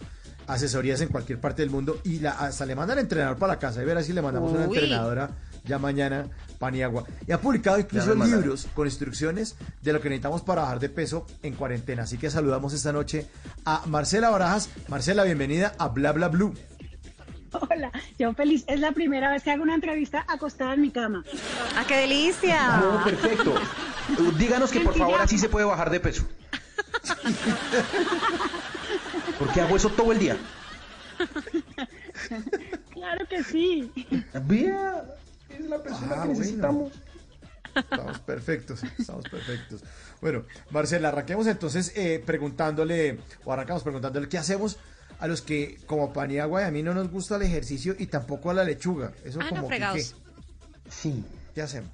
[0.47, 3.82] asesorías en cualquier parte del mundo y la, hasta le mandan entrenador para la casa.
[3.82, 4.78] Y verá si le mandamos una Uy.
[4.78, 5.30] entrenadora
[5.64, 6.26] ya mañana,
[6.59, 7.05] Paniagua.
[7.26, 11.26] Y ha publicado incluso libros con instrucciones de lo que necesitamos para bajar de peso
[11.42, 12.03] en cuarentena.
[12.03, 13.26] Así que saludamos esta noche
[13.64, 14.68] a Marcela Barajas.
[14.88, 16.55] Marcela, bienvenida a Bla Bla Blue.
[17.53, 18.64] Hola, yo feliz.
[18.66, 21.24] Es la primera vez que hago una entrevista acostada en mi cama.
[21.76, 22.78] ¡Ah, qué delicia!
[22.78, 23.55] No, perfecto.
[24.38, 26.26] Díganos que por favor así se puede bajar de peso.
[29.38, 30.36] Porque hago eso todo el día.
[32.92, 33.90] Claro que sí.
[34.44, 35.04] Vea,
[35.48, 36.32] es la persona Ah, que bueno.
[36.40, 36.92] necesitamos.
[37.74, 39.82] Estamos perfectos, estamos perfectos.
[40.20, 44.78] Bueno, Marcela, arranquemos entonces eh, preguntándole, o arrancamos preguntándole, ¿qué hacemos
[45.18, 48.50] a los que, como Paniagua y a mí, no nos gusta el ejercicio y tampoco
[48.50, 49.10] a la lechuga?
[49.24, 50.14] Eso Ah, no, como que, fregados.
[50.84, 50.90] ¿qué?
[50.90, 51.24] Sí.
[51.54, 51.90] ¿Qué hacemos?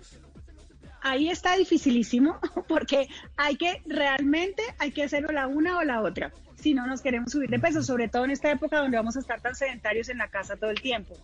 [1.02, 3.08] Ahí está dificilísimo porque
[3.38, 6.30] hay que realmente hay que hacerlo la una o la otra.
[6.60, 9.20] Si no nos queremos subir de peso, sobre todo en esta época donde vamos a
[9.20, 11.14] estar tan sedentarios en la casa todo el tiempo.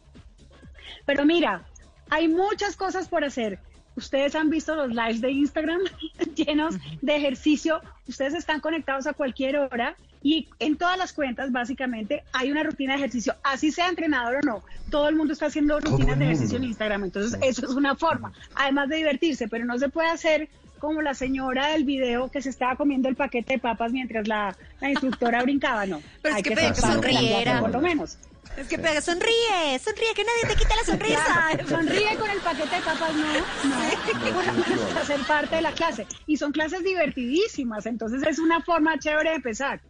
[1.05, 1.65] Pero mira,
[2.11, 3.59] hay muchas cosas por hacer.
[3.97, 5.81] Ustedes han visto los lives de Instagram
[6.35, 7.81] llenos de ejercicio.
[8.07, 12.95] Ustedes están conectados a cualquier hora y en todas las cuentas básicamente hay una rutina
[12.95, 14.63] de ejercicio, así sea entrenador o no.
[14.91, 16.65] Todo el mundo está haciendo rutinas de ejercicio en.
[16.65, 17.05] Instagram.
[17.05, 20.49] Entonces eso es una forma, además de divertirse, pero no se puede hacer
[20.79, 24.57] como la señora del video que se estaba comiendo el paquete de papas mientras la,
[24.81, 26.01] la instructora brincaba, no.
[26.23, 27.61] Pero es Hay que que que la sonriera.
[27.61, 28.19] por lo menos.
[28.57, 31.25] Es que pega, sonríe, sonríe, que nadie te quite la sonrisa.
[31.27, 35.57] Claro, sonríe con el paquete de papas, no, no, por lo menos para ser parte
[35.57, 36.07] de la clase.
[36.27, 39.81] Y son clases divertidísimas, entonces es una forma chévere de empezar.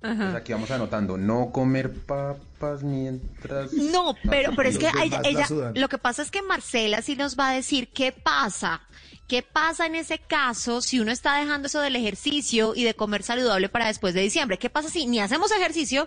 [0.00, 3.72] Pues aquí vamos anotando, no comer papas mientras...
[3.72, 7.16] No, pero, pero es que ella, la ella- lo que pasa es que Marcela sí
[7.16, 8.82] nos va a decir qué pasa,
[9.28, 13.22] qué pasa en ese caso si uno está dejando eso del ejercicio y de comer
[13.22, 14.58] saludable para después de diciembre.
[14.58, 16.06] ¿Qué pasa si ni hacemos ejercicio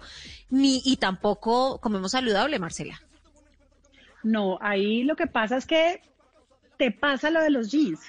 [0.49, 3.01] ni y tampoco comemos saludable, Marcela?
[4.24, 6.01] No, ahí lo que pasa es que
[6.78, 7.99] te pasa lo de los jeans,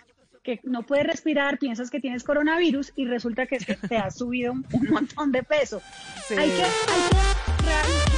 [0.43, 4.67] que no puedes respirar, piensas que tienes coronavirus y resulta que te, has subido un,
[4.73, 5.83] un montón de peso.
[6.27, 6.35] Sí.
[6.35, 8.10] Hay que, hay que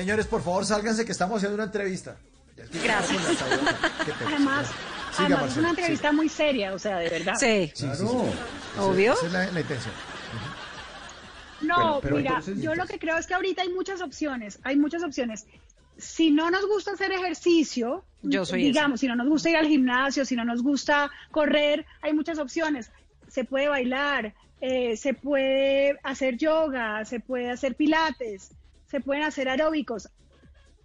[0.00, 2.16] Señores, por favor, sálganse que estamos haciendo una entrevista.
[2.82, 3.20] Gracias.
[4.26, 4.66] Además,
[5.12, 7.34] Siga, además es una entrevista muy seria, o sea, de verdad.
[7.38, 7.70] Sí.
[7.74, 8.16] Sí, sí, sí.
[8.78, 9.12] Obvio.
[9.12, 9.92] Esa es la, la intención.
[11.60, 14.76] No, pero mira, entonces- yo lo que creo es que ahorita hay muchas opciones, hay
[14.76, 15.44] muchas opciones.
[15.98, 19.66] Si no nos gusta hacer ejercicio, Yo soy digamos, si no nos gusta ir al
[19.66, 22.90] gimnasio, si no nos gusta correr, hay muchas opciones.
[23.28, 24.32] Se puede bailar,
[24.62, 28.52] eh, se puede hacer yoga, se puede hacer pilates,
[28.90, 30.10] se pueden hacer aeróbicos.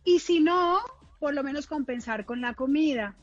[0.04, 0.80] Y si no,
[1.20, 3.16] por lo menos compensar con la comida.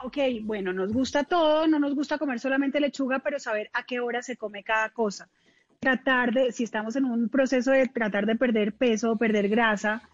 [0.00, 4.00] Ok, bueno, nos gusta todo, no nos gusta comer solamente lechuga, pero saber a qué
[4.00, 5.28] hora se come cada cosa.
[5.80, 10.08] Tratar de, si estamos en un proceso de tratar de perder peso perder grasa,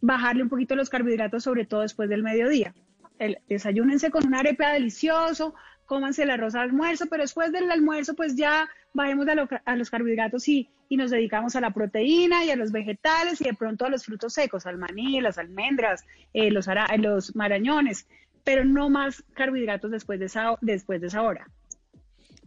[0.00, 2.74] bajarle un poquito los carbohidratos, sobre todo después del mediodía.
[3.20, 5.54] El, desayúnense con una arepa delicioso,
[5.86, 9.76] cómanse el arroz al almuerzo, pero después del almuerzo pues ya bajemos a, lo- a
[9.76, 13.54] los carbohidratos y, y nos dedicamos a la proteína y a los vegetales y de
[13.54, 18.06] pronto a los frutos secos, al maní, las almendras, eh, los, ara- los marañones,
[18.44, 21.48] pero no más carbohidratos después de esa, después de esa hora.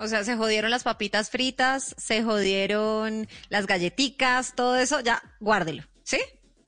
[0.01, 5.83] O sea, se jodieron las papitas fritas, se jodieron las galletitas, todo eso, ya, guárdelo,
[6.03, 6.19] ¿sí?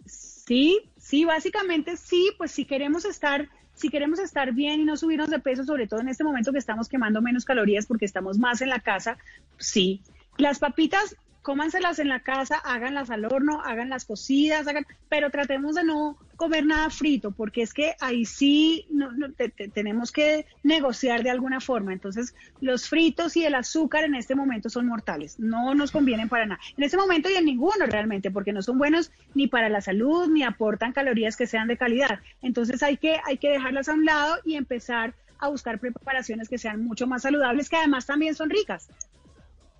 [0.05, 3.47] Sí, sí, básicamente sí, pues si queremos estar,
[3.81, 6.59] si queremos estar bien y no subirnos de peso, sobre todo en este momento que
[6.59, 9.17] estamos quemando menos calorías porque estamos más en la casa,
[9.57, 10.01] sí.
[10.37, 15.83] Las papitas, cómanselas en la casa, háganlas al horno, háganlas cocidas, hagan, pero tratemos de
[15.83, 21.29] no comer nada frito, porque es que ahí sí no- te- tenemos que negociar de
[21.29, 21.93] alguna forma.
[21.93, 26.45] Entonces, los fritos y el azúcar en este momento son mortales, no nos convienen para
[26.45, 26.61] nada.
[26.77, 30.27] En este momento y en ninguno realmente, porque no son buenos ni para la salud,
[30.29, 32.19] ni aportan calorías que sean de calidad.
[32.41, 36.59] Entonces, hay que, hay que dejarlas a un lado y empezar a buscar preparaciones que
[36.59, 38.87] sean mucho más saludables, que además también son ricas.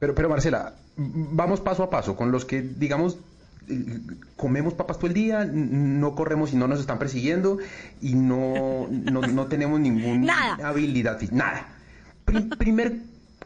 [0.01, 3.19] Pero, pero Marcela, vamos paso a paso con los que, digamos,
[3.69, 3.99] eh,
[4.35, 7.59] comemos papas todo el día, no corremos y no nos están persiguiendo
[8.01, 10.25] y no, no, no tenemos ninguna
[10.57, 10.67] Nada.
[10.69, 11.67] habilidad, nada.
[12.25, 12.95] Pri- primer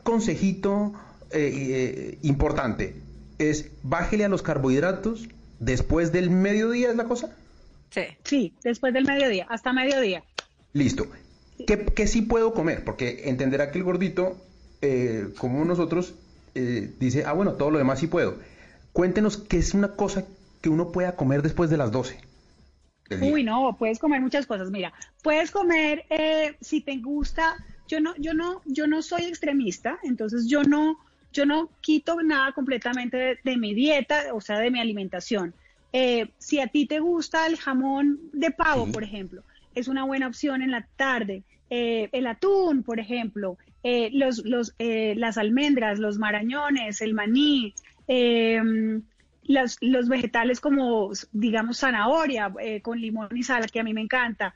[0.03, 0.93] consejito
[1.32, 2.95] eh, eh, importante
[3.38, 5.28] es bájele a los carbohidratos
[5.60, 7.36] después del mediodía, ¿es la cosa?
[7.89, 8.03] Sí.
[8.24, 10.24] Sí, después del mediodía, hasta mediodía.
[10.72, 11.08] Listo.
[11.68, 12.86] ¿Qué, qué sí puedo comer?
[12.86, 14.38] Porque entenderá que el gordito,
[14.82, 16.16] eh, como nosotros,
[16.56, 18.38] eh, dice, ah, bueno, todo lo demás sí puedo.
[18.93, 20.26] Cuéntenos qué es una cosa
[20.62, 22.18] que uno pueda comer después de las 12.
[23.10, 23.34] del día.
[23.34, 24.72] Uy, no, puedes comer muchas cosas.
[24.72, 27.56] Mira, puedes comer eh, si te gusta.
[27.88, 30.97] Yo no, yo no, yo no soy extremista, entonces yo no,
[31.32, 35.53] yo no quito nada completamente de, de mi dieta, o sea, de mi alimentación.
[35.97, 39.43] Eh, si a ti te gusta el jamón de pavo, por ejemplo,
[39.76, 41.43] es una buena opción en la tarde.
[41.70, 47.73] Eh, el atún, por ejemplo, eh, los, los, eh, las almendras, los marañones, el maní,
[48.07, 48.59] eh,
[49.43, 54.53] los, los vegetales como, digamos, zanahoria con limón y sal, que a mí me encanta,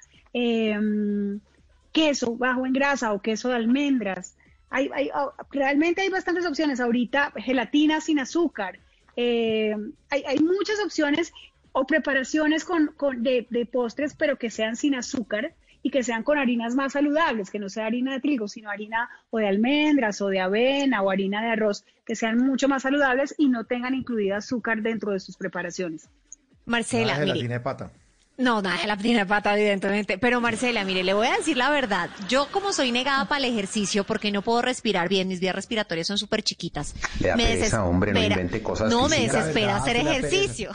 [1.92, 4.36] queso bajo en grasa o queso de almendras.
[4.72, 6.80] Hay, hay- oh, realmente hay bastantes opciones.
[6.80, 8.80] Ahorita gelatina sin azúcar.
[9.16, 11.32] Hay, hay muchas opciones
[11.72, 16.24] o preparaciones con, con- de, de postres, pero que sean sin azúcar y que sean
[16.24, 20.22] con harinas más saludables, que no sea harina de trigo, sino harina o de almendras
[20.22, 23.94] o de avena o harina de arroz, que sean mucho más saludables y no tengan
[23.94, 26.10] incluida azúcar dentro de sus preparaciones.
[26.66, 27.92] Marcela, Ah, mire, de pata.
[28.40, 30.18] No, nada la primera pata, evidentemente.
[30.18, 32.10] Pero Marcela, mire, le voy a decir la verdad.
[32.30, 36.08] Yo como soy negada para el ejercicio porque no puedo respirar bien, mis vías respiratorias
[36.08, 36.96] son súper chiquitas.
[37.20, 40.72] Le da pereza, hombre, no desespera- invente cosas No, me desespera verdad, hacer sí ejercicio.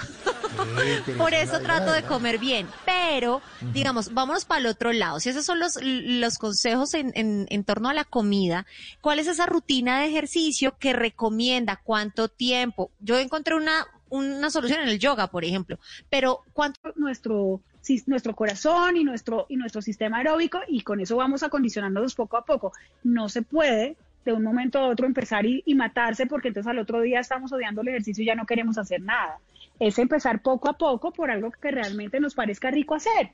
[1.19, 2.69] Por eso trato de comer bien.
[2.85, 3.41] Pero,
[3.73, 5.19] digamos, vámonos para el otro lado.
[5.21, 8.67] Si esos son los, los consejos en, en, en torno a la comida,
[9.01, 11.81] ¿cuál es esa rutina de ejercicio que recomienda?
[11.83, 12.91] ¿Cuánto tiempo?
[13.01, 13.87] Yo encontré una,
[14.17, 15.79] una solución en el yoga, por ejemplo.
[16.11, 16.93] Pero, ¿cuánto?
[16.97, 17.61] Nuestro,
[18.07, 22.45] nuestro corazón y nuestro, y nuestro sistema aeróbico y con eso vamos acondicionándonos poco a
[22.45, 22.73] poco.
[23.03, 26.79] No se puede de un momento a otro empezar y, y matarse porque entonces al
[26.79, 29.39] otro día estamos odiando el ejercicio y ya no queremos hacer nada.
[29.79, 33.33] Es empezar poco a poco por algo que realmente nos parezca rico hacer.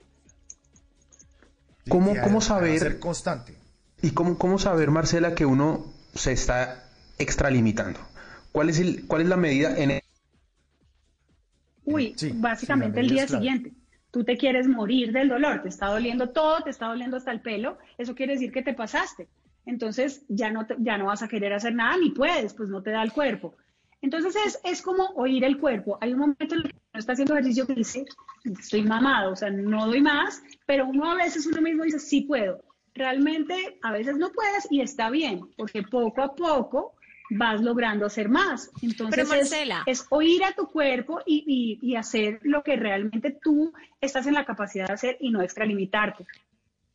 [1.89, 2.79] ¿Cómo, cómo saber?
[2.79, 3.57] ser constante.
[4.03, 5.85] ¿Y cómo, cómo saber, Marcela, que uno
[6.15, 6.85] se está
[7.19, 8.01] extralimitando?
[8.53, 10.03] ¿Cuál es, el, cuál es la medida en el-
[11.85, 13.73] Uy, Sí, básicamente el día siguiente.
[14.11, 17.41] Tú te quieres morir del dolor, te está doliendo todo, te está doliendo hasta el
[17.41, 19.29] pelo, eso quiere decir que te pasaste.
[19.67, 22.83] Entonces ya no, te- ya no vas a querer hacer nada ni puedes, pues no
[22.83, 23.55] te da el cuerpo.
[24.03, 25.99] Entonces es, es como oír el cuerpo.
[26.01, 28.05] Hay un momento en el que uno está haciendo ejercicio que dice,
[28.45, 32.23] estoy mamado, o sea, no doy más, pero uno a veces uno mismo dice, sí
[32.23, 32.65] puedo.
[32.95, 36.95] Realmente a veces no puedes y está bien, porque poco a poco
[37.31, 38.71] vas logrando hacer más.
[38.83, 39.83] Entonces Pero, es- Marcela.
[39.87, 41.45] es, oír a tu cuerpo y,
[41.83, 45.41] y- y hacer lo que realmente tú estás en la capacidad de hacer y no
[45.41, 46.27] extralimitarte.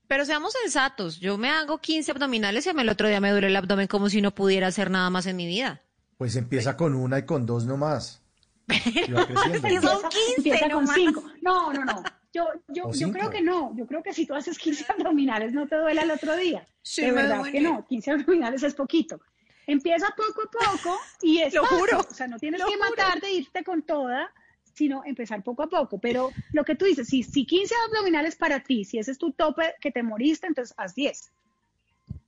[0.07, 3.32] Pero seamos sensatos, yo me hago 15 abdominales y a mí el otro día me
[3.32, 5.82] duele el abdomen como si no pudiera hacer nada más en mi vida.
[6.18, 8.22] Pues empieza con una y con dos nomás.
[8.68, 9.22] Y creciendo.
[9.53, 10.95] Empieza- son 15 empieza con nomás.
[10.95, 11.24] cinco.
[11.41, 12.03] No, no, no.
[12.34, 13.74] Yo, yo, ¿O yo creo que no.
[13.78, 16.68] Yo creo que si tú haces 15 abdominales no te duele al otro día.
[16.82, 17.86] Sí, de verdad que no.
[17.88, 19.22] 15 abdominales es poquito.
[19.68, 21.80] Empieza poco a poco y es Lo fácil.
[21.80, 22.00] juro.
[22.10, 22.90] O sea, no tienes Lo que juro.
[22.90, 24.32] matarte e irte con toda,
[24.74, 26.00] sino empezar poco a poco.
[26.00, 29.32] Pero lo que tú dices, si, si 15 abdominales para ti, si ese es tu
[29.32, 31.32] tope que te moriste, entonces haz 10.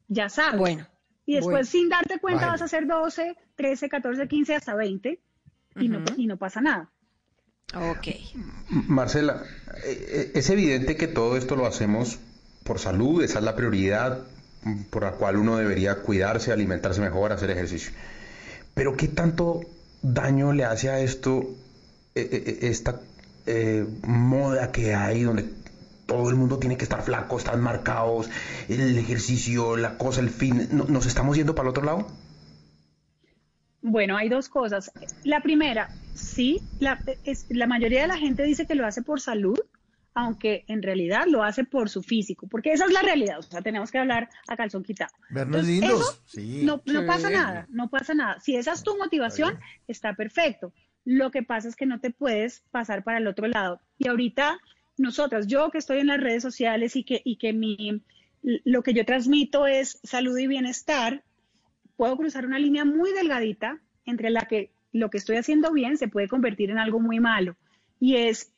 [0.07, 0.59] Ya sabes.
[0.59, 0.87] Bueno,
[1.25, 1.65] Y después, bueno.
[1.65, 2.51] sin darte cuenta, Bueno.
[2.53, 5.19] vas a hacer 12, 13, 14, 15, hasta 20
[5.79, 6.89] y, no, y no pasa nada.
[7.75, 8.07] Ok.
[8.69, 9.43] Marcela,
[9.83, 12.19] eh, eh, es evidente que todo esto lo hacemos
[12.63, 14.25] por salud, esa es la prioridad
[14.89, 17.91] por la cual uno debería cuidarse, alimentarse mejor, hacer ejercicio.
[18.73, 19.61] Pero ¿qué tanto
[20.01, 21.43] daño le hace a esto
[22.15, 23.01] eh, eh, eh, esta
[23.45, 25.45] eh, moda que hay donde
[26.05, 28.29] todo el mundo tiene que estar flaco, están marcados,
[28.69, 30.67] el ejercicio, la cosa, el fin?
[30.71, 32.07] ¿No- ¿Nos estamos yendo para el otro lado?
[33.81, 34.91] Bueno, hay dos cosas.
[35.23, 39.57] La primera, sí, la mayoría de la gente dice que lo hace por salud,
[40.19, 43.61] aunque en realidad lo hace por su físico, porque esa es la realidad, o sea,
[43.61, 45.11] tenemos que hablar a calzón quitado.
[45.29, 45.99] Vernos Entonces, lindos.
[46.01, 46.61] eso Sí.
[46.63, 47.07] No, no Sí.
[47.07, 48.39] pasa nada, no pasa nada.
[48.39, 50.73] Si esa es tu motivación, está perfecto.
[51.05, 53.79] Lo que pasa es que no te puedes pasar para el otro lado.
[53.99, 54.59] Y ahorita
[54.97, 58.01] nosotras, yo que estoy en las redes sociales y que, y que mi,
[58.41, 61.23] lo que yo transmito es salud y bienestar,
[61.95, 66.07] puedo cruzar una línea muy delgadita entre la que lo que estoy haciendo bien se
[66.07, 67.55] puede convertir en algo muy malo.
[67.99, 68.51] Y es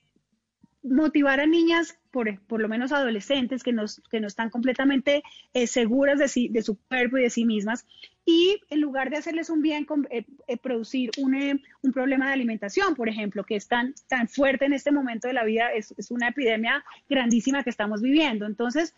[0.83, 5.23] motivar a niñas, por, por lo menos adolescentes, que no, que no están completamente
[5.53, 7.85] eh, seguras de, sí- de su cuerpo y de sí mismas,
[8.25, 12.33] y en lugar de hacerles un bien, con- eh, eh, producir un, un problema de
[12.33, 13.93] alimentación, por ejemplo, que es tan,
[14.27, 18.45] fuerte en este momento de la vida, es, es una epidemia grandísima que estamos viviendo.
[18.45, 18.95] Entonces,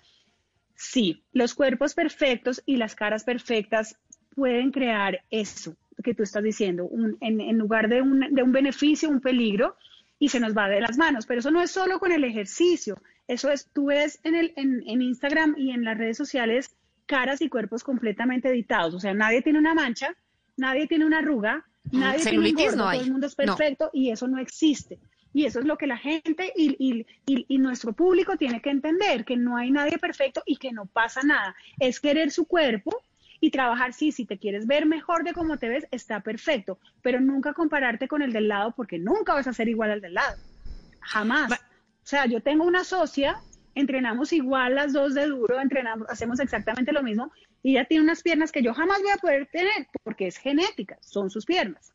[0.75, 3.97] sí, los cuerpos perfectos y las caras perfectas
[4.35, 6.89] pueden crear eso que tú estás diciendo,
[7.21, 9.75] en, en lugar de un, de un beneficio, un peligro,
[10.21, 11.25] y se nos va de las manos.
[11.25, 14.83] Pero eso no es solo con el ejercicio, eso es, tú ves en, el, en,
[14.87, 16.75] en Instagram y en las redes sociales
[17.07, 20.15] caras y cuerpos completamente editados, o sea, nadie tiene una mancha,
[20.57, 22.97] nadie tiene una arruga, nadie tiene un celulitis gordo, no hay.
[22.99, 23.45] todo el mundo es No.
[23.45, 24.99] perfecto y eso no existe.
[25.33, 28.69] Y eso es lo que la gente y, y- y- y nuestro público tiene que
[28.69, 31.55] entender, que no hay nadie perfecto y que no pasa nada.
[31.79, 33.01] Es querer su cuerpo
[33.43, 37.19] y trabajar, sí, si te quieres ver mejor de cómo te ves, está perfecto, pero
[37.19, 40.37] nunca compararte con el del lado porque nunca vas a ser igual al del lado.
[41.01, 41.51] Jamás.
[41.51, 41.57] O
[42.03, 43.41] sea, yo tengo una socia,
[43.73, 47.31] entrenamos igual las dos de duro, entrenamos, hacemos exactamente lo mismo
[47.63, 50.97] y ella tiene unas piernas que yo jamás voy a poder tener porque es genética,
[51.01, 51.93] son sus piernas.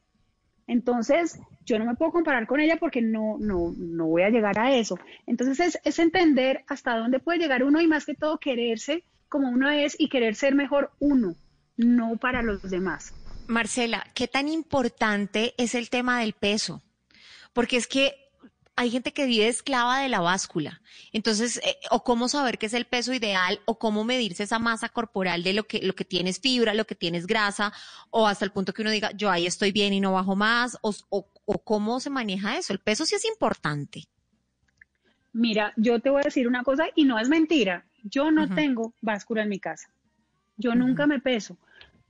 [0.67, 4.59] Entonces, yo no me puedo comparar con ella porque no, no, no voy a llegar
[4.59, 4.99] a eso.
[5.25, 9.49] Entonces, es, es entender hasta dónde puede llegar uno y más que todo quererse como
[9.51, 11.35] uno es y querer ser mejor uno,
[11.77, 13.13] no para los demás.
[13.49, 16.83] Marcela, ¿qué tan importante es el tema del peso?
[17.53, 18.15] Porque es que
[18.79, 20.83] hay gente que vive esclava de la báscula.
[21.13, 24.91] Entonces, eh, o cómo saber qué es el peso ideal, o cómo medirse esa masa
[24.91, 27.73] corporal de lo que, lo que tienes fibra, lo que tienes grasa,
[28.11, 30.77] o hasta el punto que uno diga, yo ahí estoy bien y no bajo más,
[30.83, 32.73] o, o- o cómo se maneja eso.
[32.75, 34.05] El peso sí es importante.
[35.33, 37.87] Mira, yo te voy a decir una cosa y no es mentira.
[38.11, 39.89] Yo no tengo báscula en mi casa.
[40.57, 41.57] Yo nunca me peso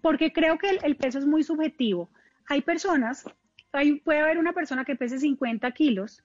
[0.00, 2.08] porque creo que el, el peso es muy subjetivo.
[2.48, 3.24] Hay personas,
[3.72, 6.22] hay, puede haber una persona que pese 50 kilos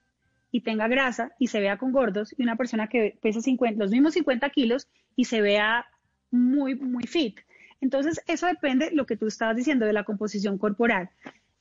[0.52, 3.90] y tenga grasa y se vea con gordos y una persona que pese 50, los
[3.90, 4.86] mismos 50 kilos
[5.16, 5.86] y se vea
[6.30, 7.40] muy, muy fit.
[7.80, 11.10] Entonces, eso depende de lo que tú estabas diciendo de la composición corporal.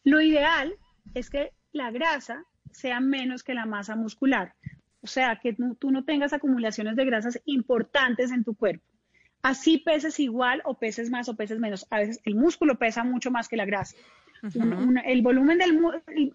[0.03, 0.75] Lo ideal
[1.15, 4.53] es que la grasa sea menos que la masa muscular.
[5.01, 8.85] O sea, que tú, tú no tengas acumulaciones de grasas importantes en tu cuerpo.
[9.41, 11.87] Así peses igual o peses más o peses menos.
[11.89, 13.95] A veces el músculo pesa mucho más que la grasa.
[14.55, 15.79] Un- un- el volumen del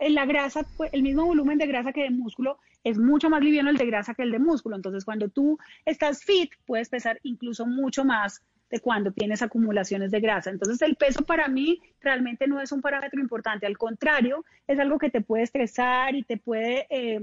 [0.01, 3.43] el- la grasa, pues, el mismo volumen de grasa que de músculo es mucho más
[3.43, 4.77] liviano el de grasa que el de músculo.
[4.77, 10.21] Entonces, cuando tú estás fit, puedes pesar incluso mucho más de cuando tienes acumulaciones de
[10.21, 10.51] grasa.
[10.51, 13.67] Entonces, el peso para mí realmente no es un parámetro importante.
[13.67, 17.21] Al contrario, es algo que te puede estresar y te puede eh,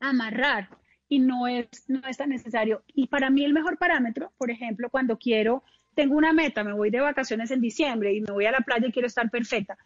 [0.00, 0.68] amarrar
[1.08, 2.82] y no es, no es tan necesario.
[2.88, 5.62] Y para mí el mejor parámetro, por ejemplo, cuando quiero,
[5.94, 8.88] tengo una meta, me voy de vacaciones en diciembre y me voy a la playa
[8.88, 9.76] y quiero estar perfecta.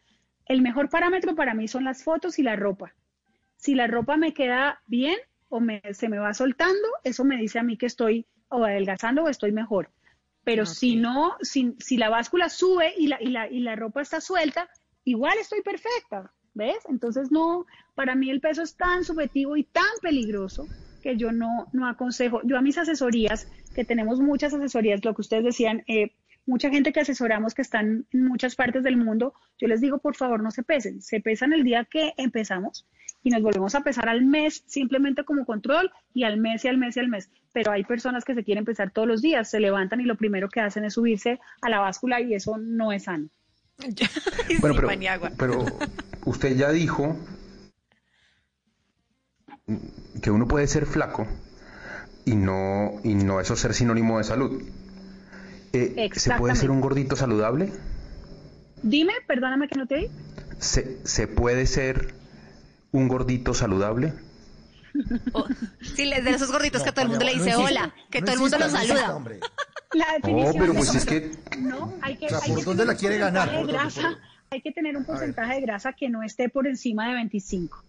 [0.46, 2.94] El mejor parámetro para mí son las fotos y la ropa.
[3.56, 5.16] Si la ropa me queda bien
[5.48, 9.24] o me- se me va soltando, eso me dice a mí que estoy o adelgazando
[9.24, 9.90] o estoy mejor.
[10.42, 14.00] Pero si no, si, si la báscula sube y la, y, la, y la ropa
[14.00, 14.68] está suelta,
[15.04, 16.78] igual estoy perfecta, ¿ves?
[16.88, 20.66] Entonces no, para mí el peso es tan subjetivo y tan peligroso
[21.02, 22.40] que yo no, no aconsejo.
[22.44, 26.12] Yo a mis asesorías, que tenemos muchas asesorías, lo que ustedes decían, eh,
[26.46, 30.16] mucha gente que asesoramos que están en muchas partes del mundo, yo les digo, por
[30.16, 31.00] favor, no se pesen.
[31.02, 32.86] Se pesan el día que empezamos
[33.22, 36.78] y nos volvemos a pesar al mes simplemente como control y al mes y al
[36.78, 37.30] mes y al mes.
[37.52, 40.48] Pero hay personas que se quieren pesar todos los días, se levantan y lo primero
[40.48, 43.28] que hacen es subirse a la báscula y eso no es sano.
[44.60, 45.64] Bueno, pero, pero
[46.24, 47.16] usted ya dijo
[50.22, 51.26] que uno puede ser flaco
[52.24, 54.62] y no, y no eso ser sinónimo de salud.
[55.72, 57.72] Eh, ¿Se puede ser un gordito saludable?
[58.82, 60.10] Dime, perdóname que no te oí.
[60.58, 62.14] ¿Se, ¿Se puede ser
[62.92, 64.12] un gordito saludable?
[65.80, 68.38] Sí, de esos gorditos que a todo el mundo le dice hola, que todo el
[68.40, 69.18] mundo lo saluda.
[69.92, 72.58] La No, definición pero de pues es que No, hay que, O sea, hay ¿por
[72.60, 73.48] que dónde la quiere ganar?
[73.48, 76.22] porcentaje de ¿Por dónde, grasa- por Hay que tener un porcentaje de grasa que no
[76.22, 77.84] esté por encima de 25.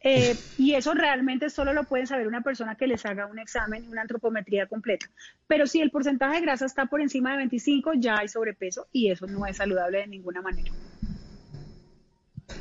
[0.00, 3.84] Eh, y eso realmente solo lo pueden saber una persona que les haga un examen
[3.84, 5.06] y una antropometría completa.
[5.46, 9.10] Pero si el porcentaje de grasa está por encima de 25, ya hay sobrepeso y
[9.10, 10.70] eso no es saludable de ninguna manera.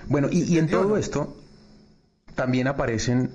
[0.07, 1.36] Bueno, y, y en todo esto
[2.36, 3.32] también aparecen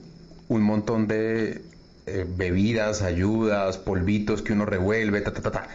[0.51, 1.63] un montón de
[2.07, 5.69] eh, bebidas, ayudas, polvitos que uno revuelve, ta, ta, ta, ta.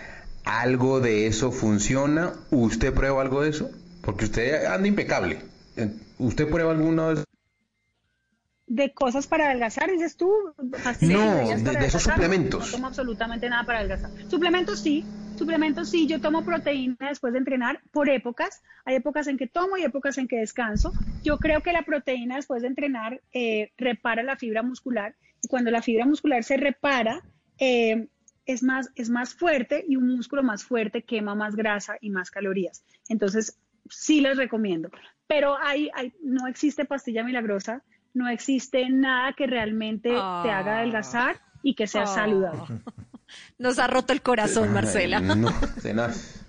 [0.44, 2.34] ¿Algo de eso funciona?
[2.52, 3.72] ¿Usted prueba algo de eso?
[4.02, 5.40] Porque usted anda impecable.
[6.20, 7.26] ¿Usted prueba alguno de esos?
[8.68, 10.30] De cosas para adelgazar, dices tú.
[11.02, 12.66] No, de- de esos suplementos.
[12.66, 14.12] No tomo absolutamente nada para adelgazar.
[14.28, 15.08] Suplementos sí,
[15.38, 16.08] suplementos sí.
[16.08, 18.62] Yo tomo proteína después de entrenar por épocas.
[18.86, 20.92] Hay épocas en que tomo y épocas en que descanso.
[21.24, 25.72] Yo creo que la proteína después de entrenar eh, repara la fibra muscular y cuando
[25.72, 27.22] la fibra muscular se repara
[27.60, 28.08] eh,
[28.46, 32.32] es más es más fuerte y un músculo más fuerte quema más grasa y más
[32.32, 32.84] calorías.
[33.10, 33.60] Entonces
[33.90, 34.90] sí les recomiendo.
[35.28, 37.84] Pero hay, hay no existe pastilla milagrosa
[38.16, 42.08] no existe nada que realmente te haga adelgazar y que sea Ah.
[42.08, 42.80] saludable.
[43.58, 45.20] Nos ha roto el corazón, Marcela.
[45.20, 46.42] No, tenaz.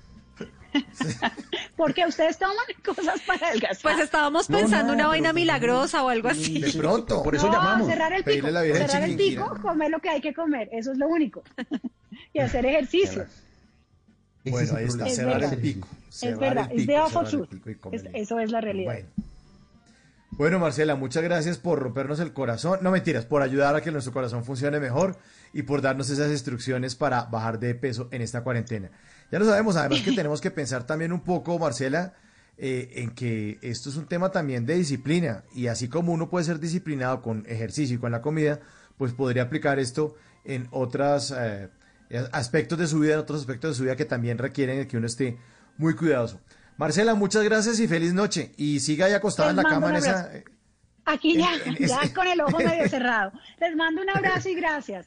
[1.76, 3.82] Porque ustedes toman cosas para adelgazar.
[3.82, 6.60] Pues estábamos pensando una vaina milagrosa o algo así.
[6.60, 7.22] De pronto.
[7.22, 7.88] Por eso no, llamamos.
[7.88, 9.16] cerrar el pico, la cerrar el
[9.60, 11.42] comer lo que hay que comer, eso es lo único.
[12.32, 13.26] y hacer ejercicio.
[14.44, 15.52] Bueno, ahí está, Es cerrar verdad.
[15.54, 15.88] el pico.
[16.22, 18.92] Es verdad, el es de comer Es- eso es la realidad.
[18.92, 19.08] Bueno.
[20.32, 22.80] Bueno, Marcela, muchas gracias por rompernos el corazón.
[22.82, 25.16] No mentiras, por ayudar a que nuestro corazón funcione mejor
[25.56, 28.90] y por darnos esas instrucciones para bajar de peso en esta cuarentena.
[29.32, 32.12] Ya lo sabemos, además que tenemos que pensar también un poco, Marcela,
[32.58, 36.44] eh, en que esto es un tema también de disciplina y así como uno puede
[36.44, 38.60] ser disciplinado con ejercicio y con la comida,
[38.98, 40.14] pues podría aplicar esto
[40.44, 41.32] en otros
[42.32, 45.06] aspectos de su vida, en otros aspectos de su vida que también requieren que uno
[45.06, 45.38] esté
[45.76, 46.40] muy cuidadoso.
[46.76, 48.52] Marcela, muchas gracias y feliz noche.
[48.56, 50.20] Y siga ahí acostada en la cama en esa...
[50.20, 50.44] abrazo.
[51.06, 53.32] Aquí ya, en- en ya ese- con el ojo medio cerrado.
[53.60, 55.06] Les mando un abrazo y gracias.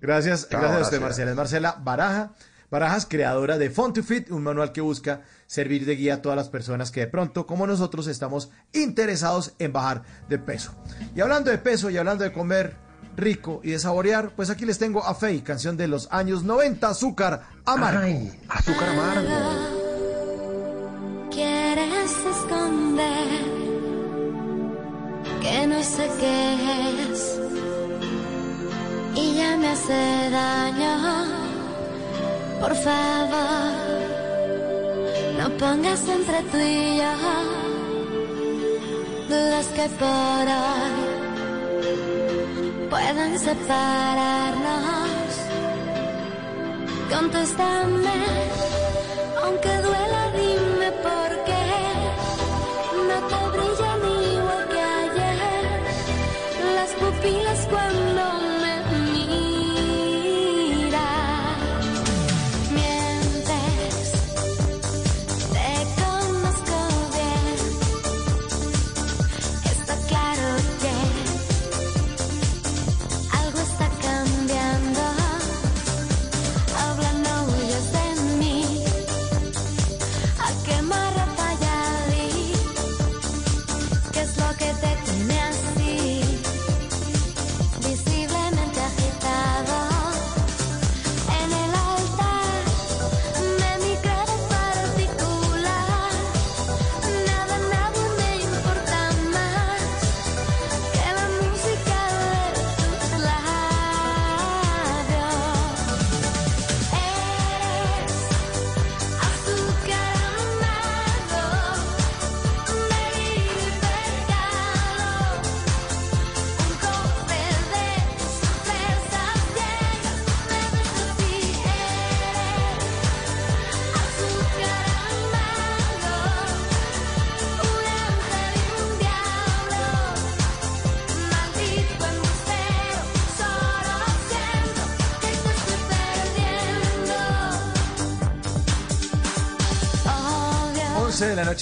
[0.00, 1.00] Gracias, Chao, gracias a usted, gracias.
[1.00, 1.30] Marcela.
[1.30, 2.30] Es Marcela Baraja,
[2.70, 6.36] Barajas, creadora de Font to Fit, un manual que busca servir de guía a todas
[6.36, 10.72] las personas que de pronto, como nosotros, estamos interesados en bajar de peso.
[11.14, 12.76] Y hablando de peso y hablando de comer
[13.16, 16.88] rico y de saborear, pues aquí les tengo a Fey, canción de los años 90,
[16.88, 18.00] Azúcar Amargo.
[18.02, 19.28] Ay, azúcar amargo.
[21.30, 23.28] Quieres esconder
[25.40, 27.47] que no sé qué es
[29.78, 30.94] hace daño.
[32.60, 33.72] Por favor,
[35.38, 37.12] no pongas entre tú y yo
[39.28, 40.98] dudas que por hoy
[42.90, 45.30] puedan separarnos.
[47.14, 48.20] Contéstame,
[49.42, 51.66] aunque duela, dime por qué
[53.08, 54.00] no te brillan
[54.34, 55.80] igual que ayer
[56.74, 58.47] las pupilas cuando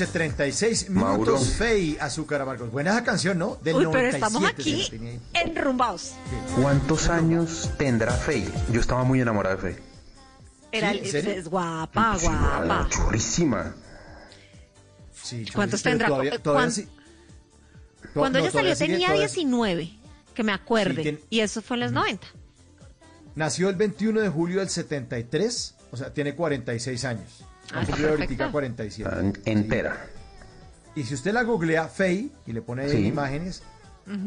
[0.05, 1.33] noche, 36 Mauro.
[1.33, 1.49] minutos.
[1.55, 2.71] Fey, Azúcar Amargos.
[2.71, 3.57] Buena esa canción, ¿no?
[3.63, 6.13] Del Uy, pero 97, estamos aquí enrumbados.
[6.61, 8.51] ¿Cuántos años tendrá Faye?
[8.71, 9.87] Yo estaba muy enamorado de Faye.
[10.73, 12.87] Era es guapa, Sí, guapa.
[12.91, 13.75] Churrísima.
[15.15, 16.09] Sí, ¿Cuántos tendrá?
[16.09, 16.89] Todavía, Eh, todavía sí.
[18.13, 19.91] Cuando No, ella salió sigue, tenía todavía- 19,
[20.35, 21.23] que me acuerde.
[21.31, 22.27] Y eso fue en los 90.
[23.35, 27.43] Nació el 21 de julio del 73, o sea, tiene 46 años.
[27.73, 28.51] Ah, ahorita perfecta.
[28.51, 29.11] 47.
[29.11, 30.07] Está entera.
[30.95, 33.07] Y si usted la googlea, Faye, y le pone ahí Sí.
[33.07, 33.63] imágenes,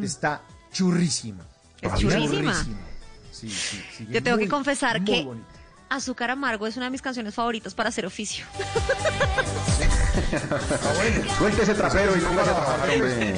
[0.04, 0.42] está
[0.72, 1.44] churrísima.
[1.82, 2.54] Es churrísima.
[3.32, 5.48] Sí, sí, sigue Yo tengo que confesar que bonita.
[5.90, 8.46] Azúcar Amargo es una de mis canciones favoritas para hacer oficio.
[11.38, 13.34] Suelte ese trapero y póngase a trabajar, hombre.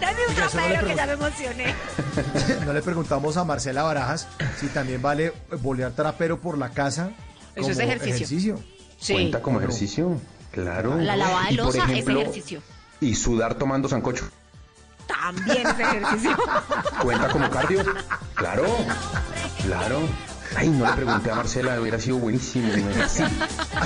[0.00, 1.74] Dame un trapero que ya me emocioné.
[2.66, 7.10] No le preguntamos a Marcela Barajas si también vale bolear trapero por la casa.
[7.56, 8.62] Eso es ejercicio.
[9.00, 9.14] Sí.
[9.14, 10.20] Cuenta como ejercicio.
[10.52, 10.96] Claro.
[10.98, 12.62] La lavada de losa es ejercicio.
[13.00, 14.28] Y sudar tomando sancocho.
[15.06, 16.36] También es ejercicio.
[17.02, 17.82] ¿Cuenta como cardio?
[18.34, 18.64] Claro.
[19.64, 20.00] Claro.
[20.56, 22.70] Ay, no le pregunté a Marcela, hubiera sido buenísimo.
[23.08, 23.22] Sí.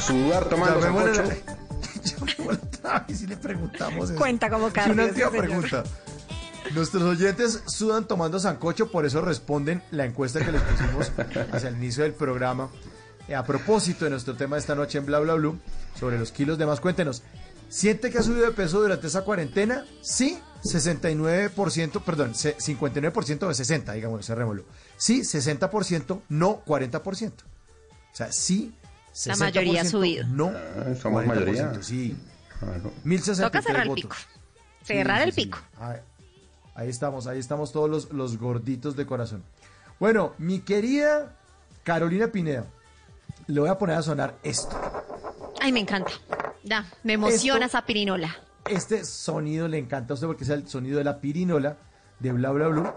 [0.07, 1.23] Sudar tomando sancocho.
[2.83, 4.19] la- Y si le preguntamos eso.
[4.19, 5.45] Cuenta como cardio, una última señor.
[5.47, 5.85] pregunta.
[6.75, 11.13] Nuestros oyentes sudan tomando sancocho, por eso responden la encuesta que les pusimos
[11.53, 12.71] hacia el inicio del programa.
[13.33, 15.59] A propósito de nuestro tema de esta noche en Bla Bla Blue,
[15.99, 17.23] sobre los kilos de más, cuéntenos.
[17.69, 19.85] ¿Siente que ha subido de peso durante esa cuarentena?
[20.03, 24.65] Sí, 69%, perdón, se- 59% de 60, digamos, cerrémoslo.
[24.97, 27.33] Sí, 60%, no 40%.
[28.13, 28.75] O sea, sí,
[29.13, 30.27] 60%, La mayoría ha subido.
[30.29, 31.83] No, Ah, somos 40%, mayoría.
[31.83, 32.17] Sí.
[32.61, 32.93] Claro.
[33.05, 34.17] 1063 Toca cerrar el pico.
[34.85, 35.59] Cerrar el pico.
[35.81, 35.99] Ahí,
[36.75, 39.43] ahí estamos, ahí estamos todos los, los gorditos de corazón.
[39.99, 41.35] Bueno, mi querida
[41.83, 42.67] Carolina Pineda,
[43.47, 44.77] le voy a poner a sonar esto.
[45.61, 46.13] Ay, me encanta.
[46.63, 48.35] Ya, me emociona Esto- esa pirinola.
[48.67, 51.77] Este sonido le encanta a usted porque es el sonido de la pirinola
[52.21, 52.91] de Bla Bla Blue.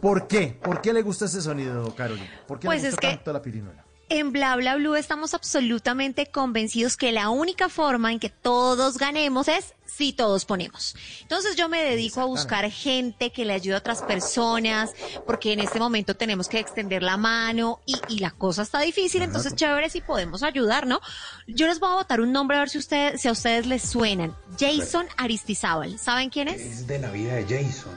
[0.00, 0.58] ¿Por qué?
[0.62, 2.28] ¿Por qué le gusta ese sonido, Carolina?
[2.46, 3.83] ¿Por qué Pues le es gusta que- tanto la pirinola?
[4.10, 9.48] En Bla Bla Blue estamos absolutamente convencidos que la única forma en que todos ganemos
[9.48, 10.94] es si todos ponemos.
[11.22, 14.92] Entonces yo me dedico a buscar gente que le ayude a otras personas,
[15.26, 19.22] porque en este momento tenemos que extender la mano y, y la cosa está difícil,
[19.22, 21.00] entonces chévere si podemos ayudar, ¿no?
[21.46, 23.82] Yo les voy a botar un nombre a ver si, ustedes, si a ustedes les
[23.82, 24.36] suenan.
[24.58, 25.98] Jason Aristizábal.
[25.98, 26.60] ¿Saben quién es?
[26.60, 27.94] Es de la vida de Jason.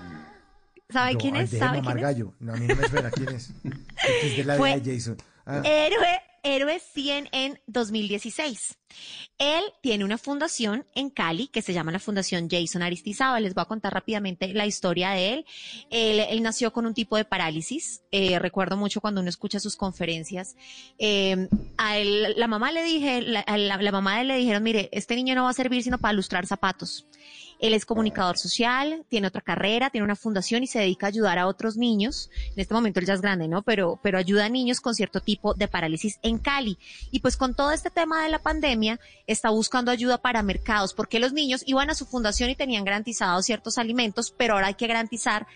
[0.90, 1.52] ¿Saben No, quién es?
[1.52, 2.34] déjeme ¿Saben mamar quién es?
[2.40, 3.50] No, a mí no me suena quién es.
[4.24, 5.18] Es de la Fue- vida de Jason.
[5.50, 5.62] Ah.
[5.64, 8.78] Héroe, Héroe 100 en 2016.
[9.38, 13.44] Él tiene una fundación en Cali que se llama la Fundación Jason Aristizábal.
[13.44, 15.46] Les voy a contar rápidamente la historia de él.
[15.90, 18.02] Él, nació con un tipo de parálisis.
[18.12, 20.58] Eh, recuerdo mucho cuando uno escucha sus conferencias.
[21.00, 21.48] Eh,
[21.78, 25.44] a él, la mamá le dije, la, mamá de le dijeron, mire, este niño no
[25.44, 27.08] va a servir sino para lustrar zapatos.
[27.60, 31.40] Él es comunicador social, tiene otra carrera, tiene una fundación y se dedica a ayudar
[31.40, 32.30] a otros niños.
[32.54, 33.64] En este momento él ya es grande, ¿no?
[33.64, 36.78] Pero, pero ayuda a niños con cierto tipo de parálisis en Cali.
[37.12, 41.20] Y pues con todo este tema de la pandemia, está buscando ayuda para mercados, porque
[41.20, 44.88] los niños iban a su fundación y tenían garantizados ciertos alimentos, pero ahora hay que
[44.88, 45.48] garantizar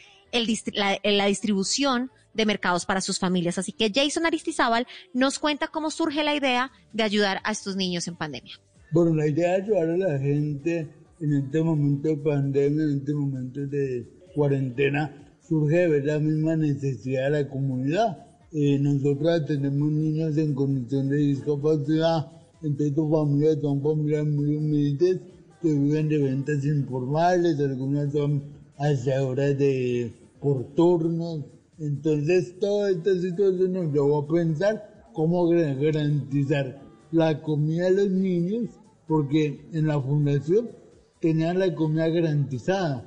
[0.73, 3.57] la, la distribución de mercados para sus familias.
[3.57, 8.07] Así que Jason Aristizábal nos cuenta cómo surge la idea de ayudar a estos niños
[8.07, 8.60] en pandemia.
[8.91, 10.90] Bueno, la idea de ayudar a la gente
[11.22, 15.15] en este momento de pandemia, en este momento de cuarentena,
[15.48, 18.26] surge la misma necesidad de la comunidad.
[18.52, 22.27] Eh, nosotros tenemos niños en condición de discapacidad,
[22.64, 25.19] entonces sus familias son familias muy humildes
[25.61, 28.41] que viven de ventas informales, algunas son
[28.77, 31.45] hacedores de por turnos.
[31.77, 36.81] Entonces, toda esta situación nos llevó a pensar cómo garantizar
[37.11, 38.69] la comida de los niños,
[39.07, 40.81] porque en la fundación
[41.22, 43.06] tenían la comida garantizada,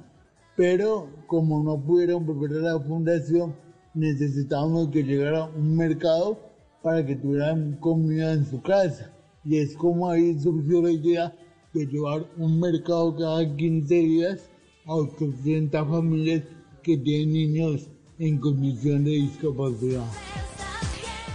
[0.56, 3.54] pero como no pudieron volver a la fundación,
[3.94, 6.38] necesitábamos que llegara un mercado
[6.82, 9.10] para que tuvieran comida en su casa.
[9.44, 11.34] Y es como ahí surgió la idea
[11.72, 14.50] de llevar un mercado cada 15 días
[14.86, 16.42] a 800 familias
[16.82, 17.88] que tienen niños
[18.18, 20.04] en condición de discapacidad.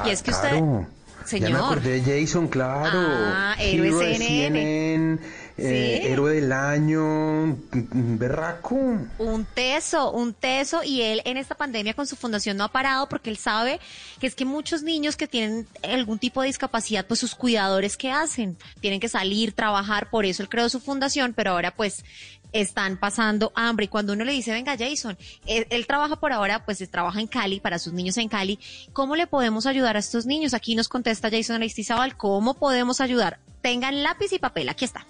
[0.05, 0.87] Y es que usted, Claro.
[1.25, 1.49] señor.
[1.49, 2.99] Ya me acordé de Jason, claro.
[2.99, 5.19] Ah, héroe CNN.
[5.61, 8.75] Eh, héroe del año, mm, berraco.
[9.17, 13.07] Un teso, un teso, y él en esta pandemia con su fundación no ha parado
[13.09, 13.79] porque él sabe
[14.19, 18.11] que es que muchos niños que tienen algún tipo de discapacidad, pues sus cuidadores, ¿qué
[18.11, 18.57] hacen?
[18.79, 22.03] Tienen que salir, trabajar, por eso él creó su fundación, pero ahora pues
[22.51, 23.85] están pasando hambre.
[23.85, 27.27] Y cuando uno le dice, venga Jason, él, él trabaja por ahora, pues trabaja en
[27.27, 28.59] Cali, para sus niños en Cali,
[28.93, 30.53] ¿cómo le podemos ayudar a estos niños?
[30.53, 33.39] Aquí nos contesta Jason Aristizábal, ¿cómo podemos ayudar?
[33.61, 35.05] Tengan lápiz y papel, aquí está.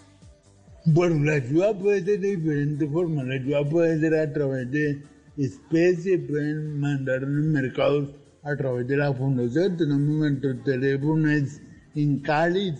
[0.85, 3.27] Bueno, la ayuda puede ser de diferentes formas.
[3.27, 5.03] La ayuda puede ser a través de
[5.37, 9.75] especie, pueden mandar en los mercados a través de la fundación.
[9.75, 11.61] Tenemos nuestro teléfono es
[11.95, 12.71] en Cali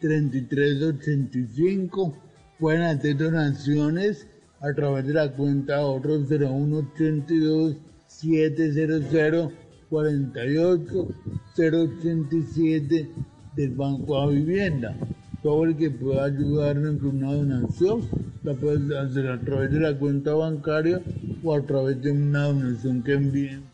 [0.00, 2.14] 673-3385.
[2.60, 4.28] Pueden hacer donaciones
[4.60, 9.52] a través de la cuenta ahorro 0182 700
[9.90, 11.08] 48
[11.56, 13.10] 087
[13.56, 14.96] del Banco de Vivienda.
[15.48, 18.02] El que pueda ayudarnos con una donación
[18.42, 21.00] la puede hacer a través de la cuenta bancaria
[21.42, 23.64] o a través de una donación que envíen.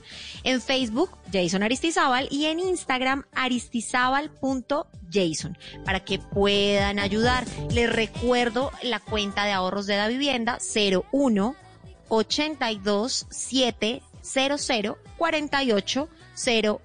[0.44, 7.46] En Facebook, Jason Aristizábal, y en Instagram, aristizábal.jason, para que puedan ayudar.
[7.70, 10.58] Les recuerdo la cuenta de ahorros de la vivienda,
[11.12, 11.54] 01
[12.08, 16.08] 82 700 48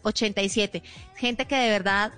[0.04, 0.84] 087.
[1.16, 2.12] Gente que de verdad,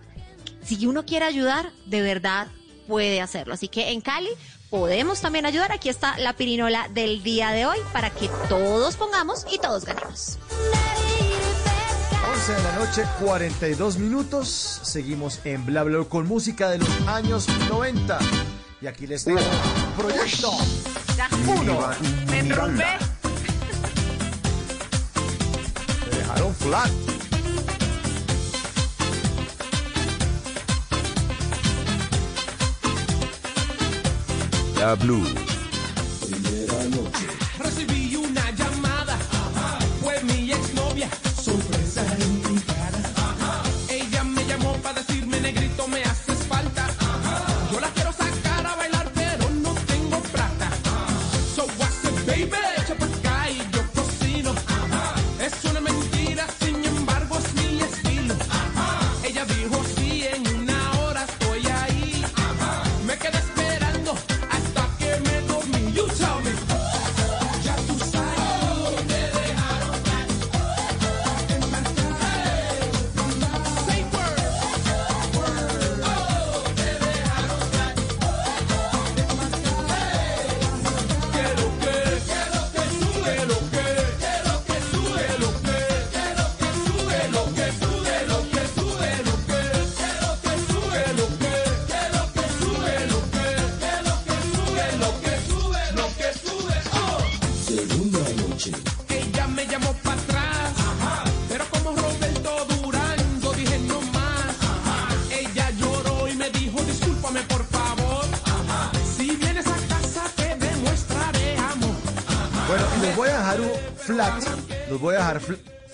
[0.63, 2.47] si uno quiere ayudar, de verdad
[2.87, 3.53] puede hacerlo.
[3.53, 4.29] Así que en Cali
[4.69, 5.71] podemos también ayudar.
[5.71, 10.37] Aquí está la pirinola del día de hoy para que todos pongamos y todos ganemos.
[12.33, 14.47] 11 de la noche, 42 minutos.
[14.83, 18.19] Seguimos en Bla Bla con música de los años 90.
[18.81, 19.39] Y aquí les tengo
[19.97, 20.51] Proyecto
[21.15, 21.29] Ya.
[21.47, 21.89] Uno.
[22.29, 22.85] Me enrumbé.
[26.11, 27.16] Me dejaron flat.
[34.79, 35.23] La Blue.
[37.57, 38.06] Recibí una llamada,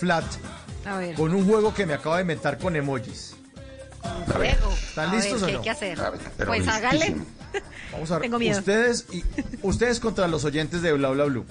[0.03, 0.25] flat
[0.85, 1.15] A ver.
[1.15, 3.35] con un juego que me acabo de inventar con emojis.
[4.84, 5.57] ¿Están A listos ver, o ¿qué no?
[5.59, 5.99] hay que hacer?
[6.45, 7.15] Pues hágale.
[7.93, 8.21] Vamos a ver.
[8.23, 8.59] Tengo miedo.
[8.59, 9.23] Ustedes y
[9.61, 11.45] ustedes contra los oyentes de Bla Bla Blue.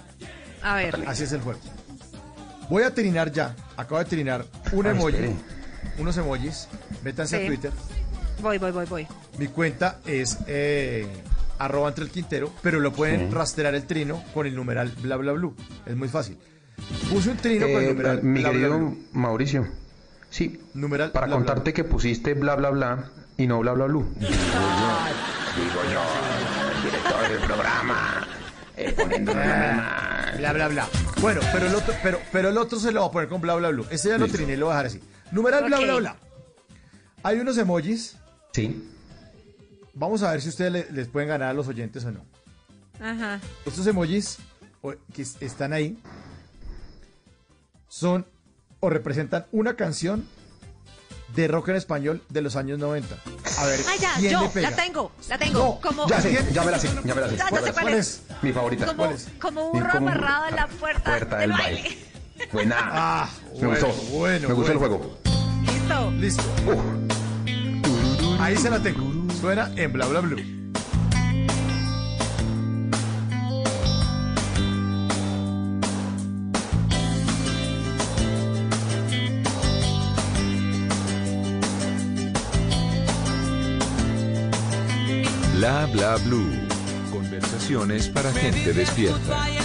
[0.62, 1.02] A ver.
[1.06, 1.58] Así es el juego.
[2.68, 3.56] Voy a trinar ya.
[3.76, 5.14] Acabo de trinar un Ay, emoji.
[5.14, 5.32] espere.
[5.98, 6.68] Unos emojis.
[7.02, 7.44] Métanse Sí.
[7.44, 7.72] a Twitter.
[8.42, 9.06] Voy, voy, voy, voy.
[9.38, 11.06] Mi cuenta es eh,
[11.58, 13.34] arroba entre el quintero, pero lo pueden Sí.
[13.34, 15.56] rastrear el trino con el numeral bla bla blue.
[15.86, 16.38] Es muy fácil.
[17.12, 19.04] Puse un trino con el Eh, numeral mi bla, bla, querido blue.
[19.12, 19.66] Mauricio,
[20.30, 23.84] sí, Numeral para bla, bla, contarte que pusiste bla bla bla y no bla bla
[23.86, 24.08] blue.
[24.18, 26.02] Digo yo, digo yo,
[26.76, 28.26] el director del programa,
[28.76, 30.88] eh, poniendo Ah, bla bla bla.
[31.20, 33.54] Bueno, pero el otro, pero, pero el otro se lo va a poner con bla
[33.56, 33.86] bla blue.
[33.90, 34.38] Este ya lo Listo.
[34.38, 35.00] triné y lo voy a dejar así.
[35.32, 35.84] Numeral bla Ok.
[35.84, 36.16] bla bla.
[37.24, 38.16] Hay unos emojis.
[38.52, 38.88] Sí.
[39.94, 42.24] Vamos a ver si ustedes le- les pueden ganar a los oyentes o no.
[43.00, 43.38] Ajá.
[43.66, 44.38] Estos emojis
[45.12, 45.98] que es- están ahí
[47.92, 48.26] son
[48.80, 50.26] o representan una canción
[51.36, 53.14] de rock en español de los años 90.
[53.58, 54.70] A ver, Ah, ya, ¿quién le yo, pega?
[54.70, 55.58] la tengo, la tengo.
[55.58, 57.36] No, como, Ya sé, ya me la sé, ya me la sé.
[57.36, 58.22] Ya, ya sé cuál es.
[58.40, 58.86] Mi favorita.
[58.86, 59.28] como, ¿Cuál es?
[59.38, 61.82] como Y burro como un- amarrado en la puerta, Puerta del del baile.
[61.82, 62.48] baile.
[62.52, 62.76] Buena.
[62.80, 63.28] Ah,
[63.60, 64.12] me bueno, gustó.
[64.16, 64.96] bueno, me gustó bueno.
[64.96, 65.18] el juego.
[65.62, 66.10] Listo.
[66.12, 66.42] Listo.
[68.40, 69.32] Ahí se la tengo.
[69.38, 70.40] Suena en bla bla blue.
[85.92, 86.50] Bla blue.
[87.10, 89.61] Conversaciones para gente despierta.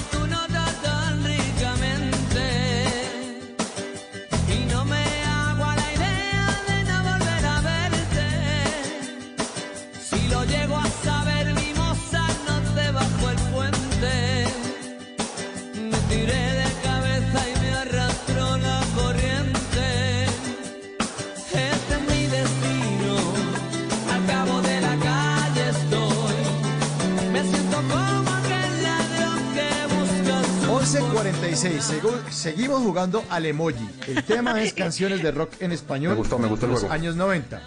[32.51, 33.87] Seguimos jugando al emoji.
[34.07, 36.11] El tema es canciones de rock en español.
[36.13, 36.93] Me gustó, me gustó de el los juego.
[36.93, 37.61] años 90.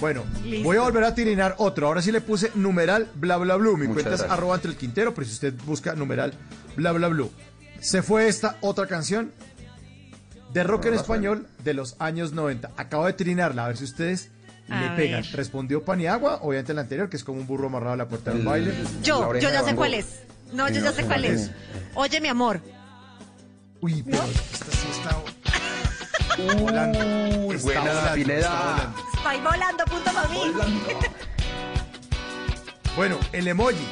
[0.00, 0.64] Bueno, Listo.
[0.64, 1.86] voy a volver a tirinar otro.
[1.86, 3.76] Ahora sí le puse numeral bla bla blue.
[3.76, 6.32] Mi Muchas cuenta es arroba entre el quintero, pero si usted busca numeral
[6.76, 7.30] bla bla blue.
[7.80, 9.32] Se fue esta otra canción
[10.52, 12.72] de rock en español de los años 90.
[12.76, 14.30] Acabo de trinarla, a ver si ustedes
[14.68, 14.96] A le ver.
[14.96, 15.24] pegan.
[15.32, 18.38] Respondió Paniagua, obviamente la anterior, que es como un burro amarrado a la puerta de
[18.40, 18.74] un baile.
[19.02, 20.20] Yo, yo ya sé cuál es.
[20.52, 21.50] No, yo ya sé cuál es.
[21.94, 22.60] Oye, mi amor.
[23.82, 25.16] Uy, pero esta sí está
[26.58, 26.98] volando.
[27.52, 28.40] Está buena, volando, Pineda.
[28.40, 28.94] está volando.
[29.14, 30.38] Estoy volando, punto para mí.
[32.96, 33.86] Bueno, el emoji.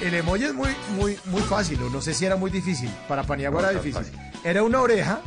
[0.00, 2.90] El emoji es muy, muy, muy fácil, o no sé si era muy difícil.
[3.08, 4.12] Para Paniagua No, era difícil.
[4.44, 5.20] Era una oreja,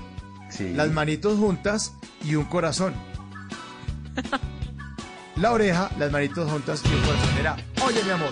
[0.50, 0.74] Sí.
[0.74, 1.94] las manitos juntas
[2.24, 2.94] y un corazón.
[5.38, 7.38] La oreja, las manitos juntas y un corazón.
[7.40, 7.56] Era,
[7.86, 8.30] oye mi amor.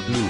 [0.00, 0.28] Blue.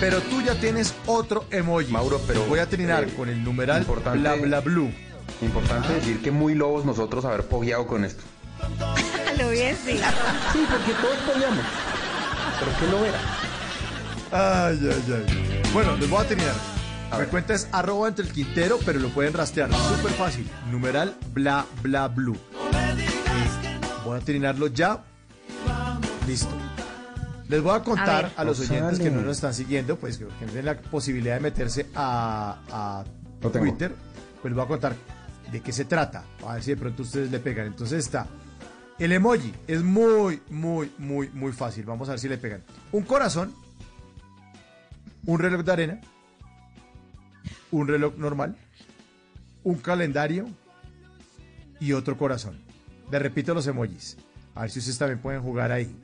[0.00, 1.92] Pero tú ya tienes otro emoji.
[1.92, 4.90] Mauro, pero, Voy a trinar eh, con el numeral importante- bla bla blue.
[5.42, 8.22] Importante decir que muy lobos nosotros haber pogueado con esto.
[9.38, 9.98] Lo bien, sí.
[10.52, 11.64] Sí, porque todos pogueamos.
[12.58, 13.18] Pero qué lo era.
[14.32, 15.62] Ay, ay, ay.
[15.74, 16.54] Bueno, les voy a terminar.
[17.20, 19.70] Mi cuenta es arroba entre el quintero, pero lo pueden rastrear.
[19.72, 20.50] Súper fácil.
[20.70, 22.36] Numeral bla bla blue.
[24.16, 25.04] A terminarlo ya.
[26.26, 26.54] Listo.
[27.48, 30.64] Les voy a contar A los oyentes que no nos están siguiendo, pues que tienen
[30.64, 33.04] la posibilidad de meterse a, a.
[33.50, 33.94] Twitter.
[34.42, 34.96] Pues les voy a contar
[35.52, 36.24] de qué se trata.
[36.46, 37.66] A ver si de pronto ustedes le pegan.
[37.66, 38.26] Entonces está.
[38.98, 41.84] El emoji es muy, muy, muy, muy fácil.
[41.84, 42.62] Vamos a ver si le pegan.
[42.92, 43.54] Un corazón,
[45.26, 46.00] un reloj de arena,
[47.70, 48.56] un reloj normal,
[49.62, 50.46] un calendario
[51.78, 52.65] y otro corazón.
[53.10, 54.16] Le repito los emojis.
[54.54, 55.94] A ver si ustedes también pueden jugar ahí.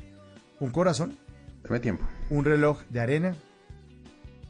[0.61, 1.17] Un corazón,
[1.65, 2.05] Dame tiempo.
[2.31, 3.35] un reloj de arena,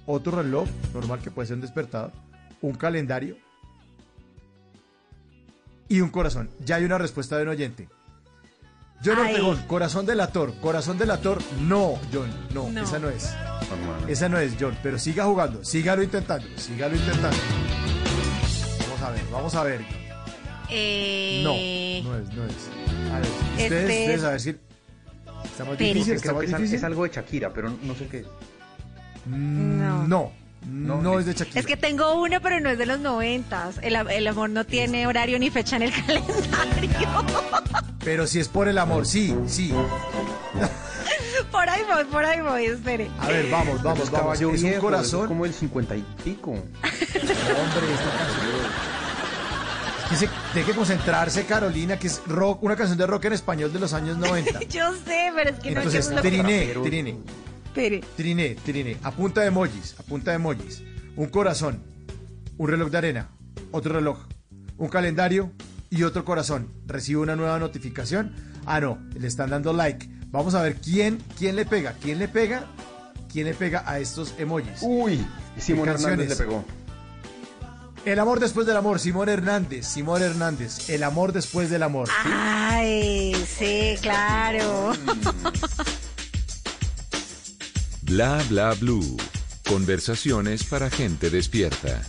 [0.06, 2.12] otro reloj normal que puede ser un despertador,
[2.60, 3.36] un calendario
[5.88, 6.50] y un corazón.
[6.64, 7.88] Ya hay una respuesta de un oyente.
[9.04, 9.30] John Ay.
[9.34, 12.82] Ortegón, corazón delator, corazón delator, no, John, no, No.
[12.82, 13.34] esa no es.
[14.06, 17.36] Esa no es, John, pero siga jugando, sígalo intentando, sígalo intentando.
[18.80, 20.01] Vamos a ver, vamos a ver.
[21.42, 23.10] No, Eh, no es, no es.
[23.12, 24.50] A ver, ustedes, Este ustedes es- a si
[25.44, 26.74] está más difícil, está más es, difícil.
[26.76, 28.24] es algo de Shakira, pero no sé qué.
[29.26, 30.32] Mm, No,
[30.66, 31.60] no, No, es de Shakira.
[31.60, 33.76] es que tengo uno, pero no es de los noventas.
[33.82, 36.90] El, el amor no tiene horario ni fecha en el calendario.
[38.04, 39.72] Pero si es por el amor, sí, sí.
[41.50, 43.10] por ahí voy, por ahí voy, espere.
[43.20, 44.10] A ver, vamos, vamos, vamos.
[44.10, 45.22] caballo Es viejo, un corazón.
[45.22, 46.50] es como el 50 y pico.
[46.52, 46.62] Hombre,
[47.92, 48.61] esta canción.
[50.12, 53.72] Que se, tiene que concentrarse, Carolina, que es rock, una canción de rock en español
[53.72, 54.60] de los años 90.
[54.68, 57.16] Yo sé, pero es que Entonces, no es que triné, Pero- triné,
[57.64, 58.00] Espere.
[58.16, 58.96] triné, triné.
[59.02, 60.82] A punta de emojis, a punta de emojis.
[61.16, 61.82] Un corazón,
[62.58, 63.30] un reloj de arena,
[63.70, 64.18] otro reloj,
[64.76, 65.50] un calendario
[65.88, 66.68] y otro corazón.
[66.86, 68.34] Recibe una nueva notificación.
[68.66, 70.10] Ah, no, le están dando like.
[70.26, 72.66] Vamos a ver quién, quién le pega, quién le pega,
[73.32, 74.80] quién le pega a estos emojis.
[74.82, 75.26] Uy,
[75.58, 76.38] Simón ¿Qué Hernández le canciones?
[76.38, 76.81] pegó.
[78.04, 82.08] El amor después del amor, Simón Hernández, Simón Hernández, el amor después del amor.
[82.24, 84.92] Ay, sí, claro.
[88.02, 89.16] Bla bla blue.
[89.68, 92.02] Conversaciones para gente despierta.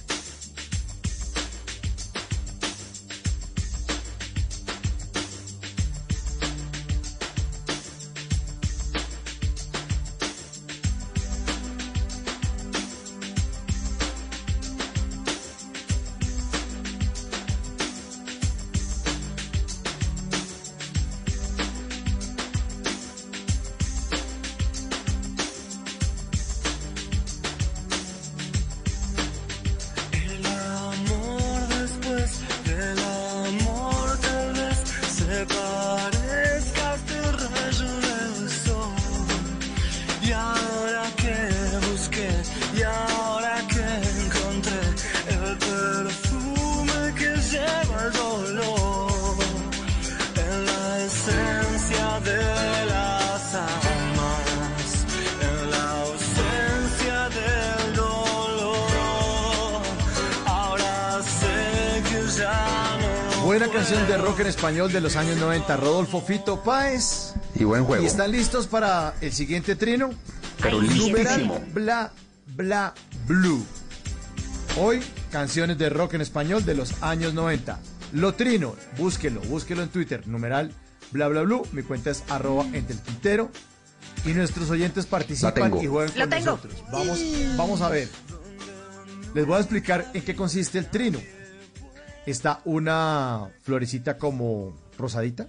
[64.74, 67.36] Español de los años 90, Rodolfo Fito Páez.
[67.54, 68.04] Y buen juego.
[68.04, 70.10] ¿Y están listos para el siguiente trino?
[70.64, 72.12] Pero Numeral bla,
[72.56, 72.96] bla,
[73.28, 73.64] blue.
[74.80, 75.00] Hoy,
[75.32, 77.80] canciones de rock en español de los años 90.
[78.14, 80.74] Lo trino, búsquelo, búsquelo en Twitter, numeral
[81.12, 81.68] bla, bla, blue.
[81.72, 83.52] Mi cuenta es arroba entre el Quintero.
[84.26, 86.84] Y nuestros oyentes participan y juegan con nosotros.
[86.92, 87.20] Vamos,
[87.58, 88.10] vamos a ver.
[89.36, 91.20] Les voy a explicar en qué consiste el trino.
[92.26, 95.48] Está una florecita como rosadita.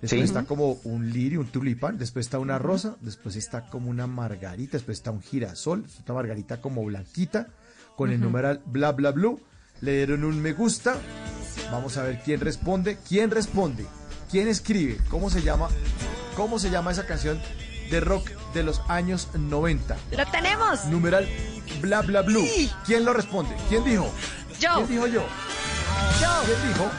[0.00, 0.24] Después Sí.
[0.26, 1.98] está como un lirio, un tulipán.
[1.98, 2.96] Después está una rosa.
[3.00, 4.72] Después está como una margarita.
[4.76, 5.84] Después está un girasol.
[5.86, 7.48] Esta margarita como blanquita.
[7.96, 9.40] Con el numeral bla bla blue.
[9.80, 10.96] Le dieron un me gusta.
[11.70, 12.98] Vamos a ver quién responde.
[13.08, 13.86] ¿Quién responde?
[14.30, 14.98] ¿Quién escribe?
[15.10, 15.68] ¿Cómo se llama?
[16.36, 17.40] ¿Cómo se llama esa canción
[17.90, 19.96] de rock de los años 90?
[20.16, 20.84] ¡Lo tenemos!
[20.86, 21.28] Numeral
[21.80, 22.44] bla bla blue.
[22.84, 23.54] ¿Quién lo responde?
[23.68, 24.12] ¿Quién dijo?
[24.60, 24.74] Yo.
[24.78, 25.24] ¿Quién dijo yo?
[26.20, 26.42] Yo.
[26.46, 26.90] ¿Quién dijo?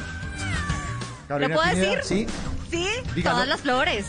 [1.30, 2.00] ¿Lo puedo Pineda, decir?
[2.04, 2.28] Sí.
[2.72, 3.36] Sí, Dígalo.
[3.36, 4.06] todas las flores.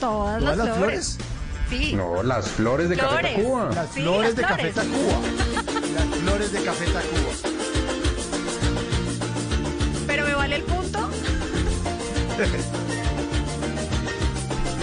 [0.00, 1.18] Todas, ¿Todas las, las flores.
[1.70, 1.92] Sí.
[1.94, 3.36] No, las flores de Café Flores.
[3.36, 3.64] Tacuba.
[3.74, 4.74] Las Sí, flores las de Café flores.
[4.74, 5.18] Tacuba.
[5.94, 7.32] Las flores de Café Tacuba.
[10.06, 11.10] Pero me vale el punto.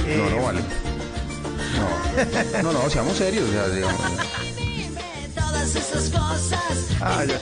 [0.06, 0.62] No, no vale.
[2.62, 3.50] No, no, no, seamos serios.
[3.50, 4.00] sea, digamos,
[5.34, 6.62] Todas esas cosas
[7.02, 7.40] Ah, ya.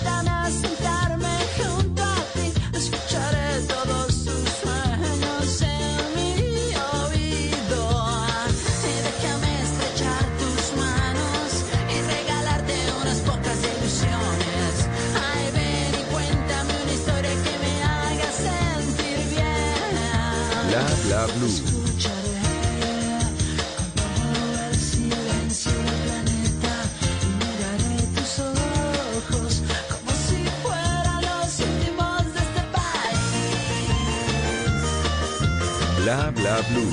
[36.53, 36.91] Bla blue.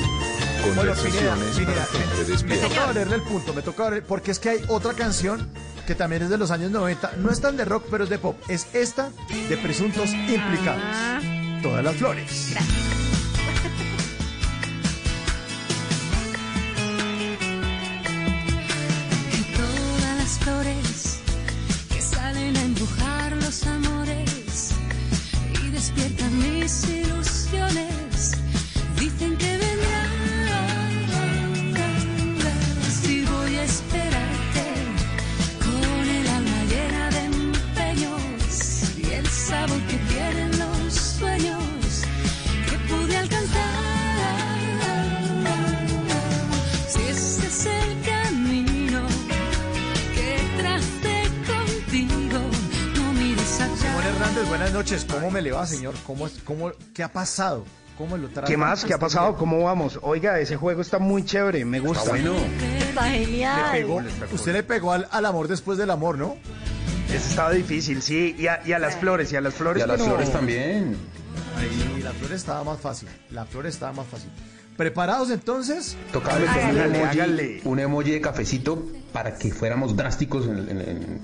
[0.75, 4.51] Bueno, Conversaciones Pineda, para me toca valerle el punto, me toca valer, porque es que
[4.51, 5.51] hay otra canción
[5.87, 8.19] que también es de los años 90, no es tan de rock, pero es de
[8.19, 8.37] pop.
[8.49, 9.11] Es esta
[9.49, 10.83] de Presuntos Implicados.
[11.63, 12.53] Todas las flores.
[12.53, 12.90] Y
[54.81, 55.05] noches.
[55.05, 55.95] ¿Cómo me le va, señor?
[56.07, 57.65] ¿Cómo, es- cómo, ¿Qué ha pasado?
[57.99, 58.29] ¿Cómo lo?
[58.45, 58.85] ¿Qué más?
[58.85, 59.37] ¿Qué ha pasado?
[59.37, 59.99] ¿Cómo vamos?
[60.03, 62.17] Oiga, ese juego está muy chévere, me gusta.
[62.17, 63.73] Está Le genial.
[63.73, 64.01] pegó,
[64.33, 66.37] usted le pegó al, al amor después del amor, ¿no?
[67.09, 68.35] Ese estaba difícil, sí.
[68.39, 69.81] Y a, y a las flores, y a las flores.
[69.81, 70.97] Y a las pero- flores también.
[71.59, 73.09] Ahí la flor estaba más fácil.
[73.31, 74.31] La flor estaba más fácil.
[74.79, 75.97] ¿Preparados entonces?
[76.11, 77.61] Tocaba meter un Hágale, emoji, hágale.
[77.65, 78.83] un emoji de cafecito
[79.13, 81.21] para que fuéramos drásticos en, en- en-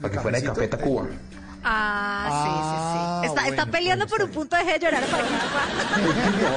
[0.00, 0.66] para que fuera de Café?
[0.68, 1.08] Tacuba.
[1.64, 2.76] Ah, sí, sí,
[3.22, 3.28] sí.
[3.28, 5.30] Está, bueno, está peleando bueno, por un punto de llorar para No,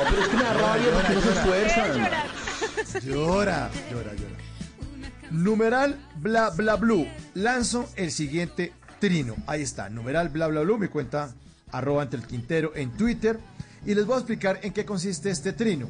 [0.10, 3.06] pero es que me da rabia porque no se esfuerzan.
[3.06, 4.36] Llora, llora, llora.
[5.32, 7.08] Numeral bla bla blue.
[7.34, 9.36] Lanzo el siguiente trino.
[9.48, 9.90] Ahí está.
[9.90, 10.78] Numeral bla bla blue.
[10.78, 11.34] Mi cuenta
[11.72, 13.40] arroba ante el Quintero en Twitter.
[13.86, 15.88] Y les voy a explicar en qué consiste este trino.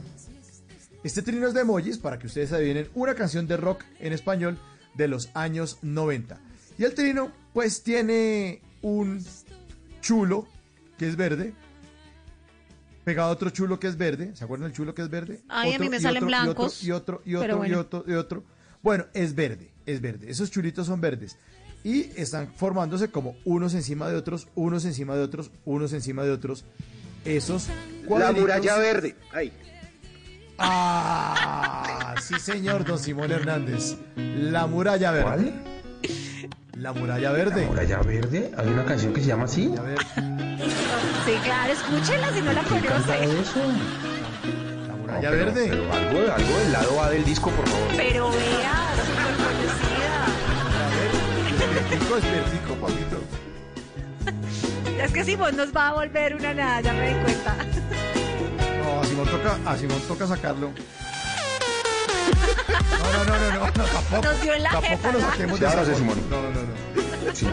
[1.03, 4.57] Este trino es de emojis para que ustedes adivinen una canción de rock en español
[4.95, 6.39] de los años 90.
[6.77, 9.25] Y el trino, pues, tiene un
[9.99, 10.47] chulo
[10.99, 11.53] que es verde.
[13.03, 14.35] Pegado a otro chulo que es verde.
[14.35, 15.41] ¿Se acuerdan del chulo que es verde?
[15.49, 17.53] Ay, a Otro, mí me y salen otro, y otro, blancos, Y otro, y otro,
[17.53, 17.79] y bueno.
[17.79, 18.43] otro, y otro.
[18.83, 20.29] Bueno, es verde, es verde.
[20.29, 21.35] Esos chulitos son verdes.
[21.83, 26.31] Y están formándose como unos encima de otros, unos encima de otros, unos encima de
[26.31, 26.63] otros.
[27.25, 27.67] Esos
[28.07, 29.15] La muralla verde.
[29.33, 29.51] Ay.
[30.59, 33.97] Ah, sí señor, don Simón Hernández.
[34.15, 35.23] La muralla verde.
[35.23, 35.63] ¿Cuál?
[36.75, 37.65] La muralla verde.
[37.65, 38.51] Muralla Verde.
[38.57, 39.73] Hay una canción que se llama así.
[41.25, 43.39] Sí, claro, escúchela si no la ¿Quién canta conoce.
[43.41, 43.59] eso?
[43.59, 45.67] la No, muralla pero- verde.
[45.69, 47.87] pero algo, algo del lado A del disco, por favor.
[47.95, 50.25] Pero vea, súper conocida.
[51.65, 53.17] Espertico, espertico, papito.
[55.05, 57.55] Es que Simón nos va a volver una nada, ya me di cuenta.
[58.83, 60.71] No, a Simón toca, a Simón toca sacarlo.
[62.99, 64.21] No, no, no, no, no, tampoco.
[64.23, 65.23] Nos tampoco nos
[65.87, 66.21] de Simón.
[66.29, 67.35] No, no, no.
[67.35, 67.47] Sí.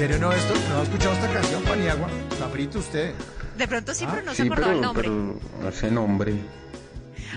[0.00, 0.54] Serio no esto?
[0.70, 2.08] ¿No ha escuchado esta canción, Paniagua?
[2.30, 3.12] ¿Está frito usted?
[3.58, 5.10] De pronto sí, pero no se Sí, acordaba el pero, nombre.
[5.58, 6.34] pero ese nombre.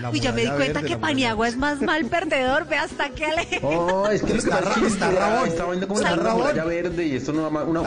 [0.00, 2.76] La Uy, ya me di cuenta verde, que la Paniagua es más mal perdedor, ve
[2.76, 3.46] hasta que ale.
[3.62, 5.48] Oh, es que Está está está rabón.
[5.48, 6.40] Está viendo como Está una rabón.
[6.40, 7.82] muralla verde y esto no una, una,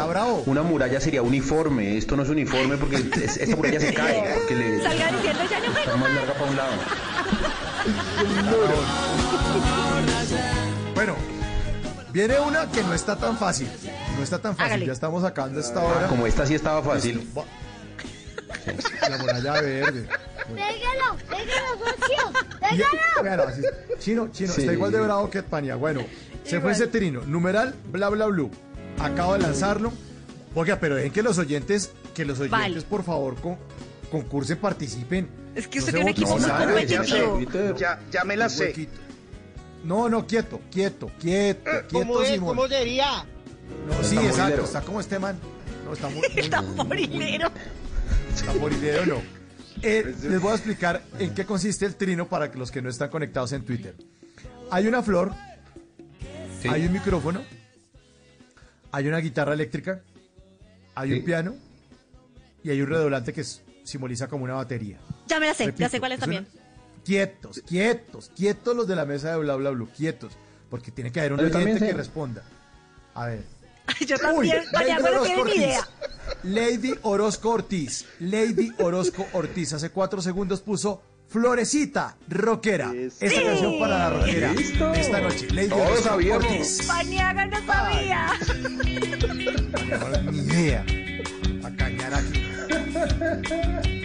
[0.46, 1.98] una muralla sería uniforme.
[1.98, 5.60] Esto no es uniforme porque es- esta muralla se cae porque le Salga diciendo, ya
[5.60, 6.16] no está juego más más.
[6.20, 6.72] larga para un lado.
[10.96, 11.16] Bueno,
[12.18, 13.68] viene una que no está tan fácil.
[14.18, 14.66] No está tan fácil.
[14.74, 14.86] Hágale.
[14.88, 16.08] Ya estamos sacando esta hora.
[16.08, 17.28] Como esta sí estaba fácil.
[19.10, 20.08] La muralla verde.
[20.48, 23.44] Pégalo, pégalo, socio, pégalo.
[23.44, 23.62] Así-
[24.00, 24.62] Chino, chino, Sí.
[24.62, 25.76] está igual de bravo que Pania.
[25.76, 26.02] Bueno,
[26.44, 27.22] se fue ese trino.
[27.26, 28.50] Numeral, bla, bla, blue.
[29.00, 29.92] Acabo de lanzarlo.
[30.56, 32.82] Oiga, pero dejen que los oyentes, que los oyentes, Vale.
[32.84, 33.58] por favor, con,
[34.12, 35.30] concursen, participen.
[35.56, 37.76] Es que No usted tiene un equipo muy No, competitivo.
[37.78, 38.66] Ya, ya me la sé.
[38.68, 38.98] Huequito.
[39.84, 42.30] No, no, quieto, quieto, quieto, Eh, quieto, ¿cómo es?
[42.30, 42.56] Simón.
[42.56, 43.26] ¿Cómo sería?
[43.88, 44.64] No, sí, Está exacto, morilero.
[44.64, 45.40] está como este man.
[45.86, 47.52] No, está muy, muy- Está morilero.
[48.36, 49.22] Está morilero, no.
[49.82, 52.90] Eh, les voy a explicar en qué consiste el trino para que los que no
[52.90, 53.96] están conectados en Twitter.
[54.72, 55.34] Hay una flor,
[56.62, 56.68] Sí.
[56.68, 57.42] hay un micrófono,
[58.92, 60.02] hay una guitarra eléctrica,
[60.96, 61.20] hay Sí.
[61.20, 61.56] un piano
[62.64, 63.44] y hay un redoblante que
[63.84, 64.98] simboliza como una batería.
[65.28, 66.48] Ya me la sé, ya Repito, sé cuál es es también.
[67.08, 70.34] Quietos, quietos, quietos los de la mesa de bla bla bla, quietos,
[70.70, 72.44] porque tiene que haber un oyente que responda.
[73.14, 73.44] A ver.
[74.06, 75.88] Yo también, Paniagua no tiene ni idea.
[76.44, 78.04] Lady Orozco Ortiz.
[78.20, 82.92] Lady Orozco Ortiz hace cuatro segundos puso Florecita Rockera.
[82.94, 83.42] Esa Sí.
[83.42, 84.94] canción para la rockera Listo.
[84.94, 85.48] esta noche.
[85.54, 86.46] Lady Todos Orozco sabíamos.
[86.46, 86.82] Ortiz.
[86.88, 88.28] Paniagua no sabía.
[90.24, 90.86] No, ni idea.
[91.64, 93.97] A cañar aquí.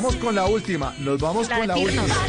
[0.00, 0.94] Vamos con la última.
[0.98, 2.04] Nos vamos La con la Pirnos.
[2.06, 2.24] última.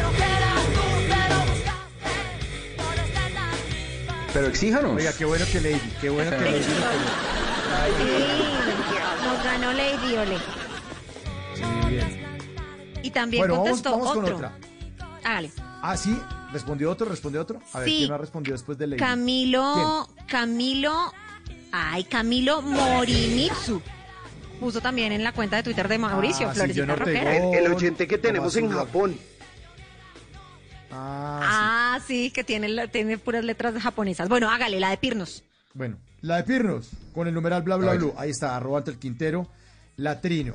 [4.34, 4.96] Pero exíjanos.
[4.98, 5.82] Oiga, qué bueno que Lady.
[6.02, 6.64] Qué bueno que Lady.
[6.64, 6.72] Sí,
[9.24, 10.38] nos ganó Lady Ole.
[11.90, 12.40] Bien.
[13.04, 14.36] Y también Bueno, vamos, contestó vamos con otro.
[14.38, 14.54] otra.
[15.24, 15.52] Hágale.
[15.82, 16.18] Ah, sí.
[16.52, 17.08] ¿Respondió otro?
[17.08, 17.62] ¿Respondió otro?
[17.74, 17.96] A ver, Sí.
[18.00, 19.00] ¿quién no ha respondido después de Lady?
[19.00, 21.14] Camilo, Camilo,
[21.72, 23.82] ay, Camilo Morimitsu.
[24.62, 26.82] Puso también en la cuenta de Twitter de Mauricio, Ah, sí.
[26.82, 27.36] Rockera.
[27.36, 29.18] El, el oyente que tenemos en Japón.
[30.92, 34.30] Ah, Ah, sí, que tiene, tiene puras letras japonesas.
[34.30, 35.44] Bueno, hágale, la de Pirnos.
[35.74, 38.12] Bueno, la de Pirnos, con el numeral bla bla bla.
[38.18, 39.48] Ahí está, arroba ante el Quintero.
[39.98, 40.54] La Trino.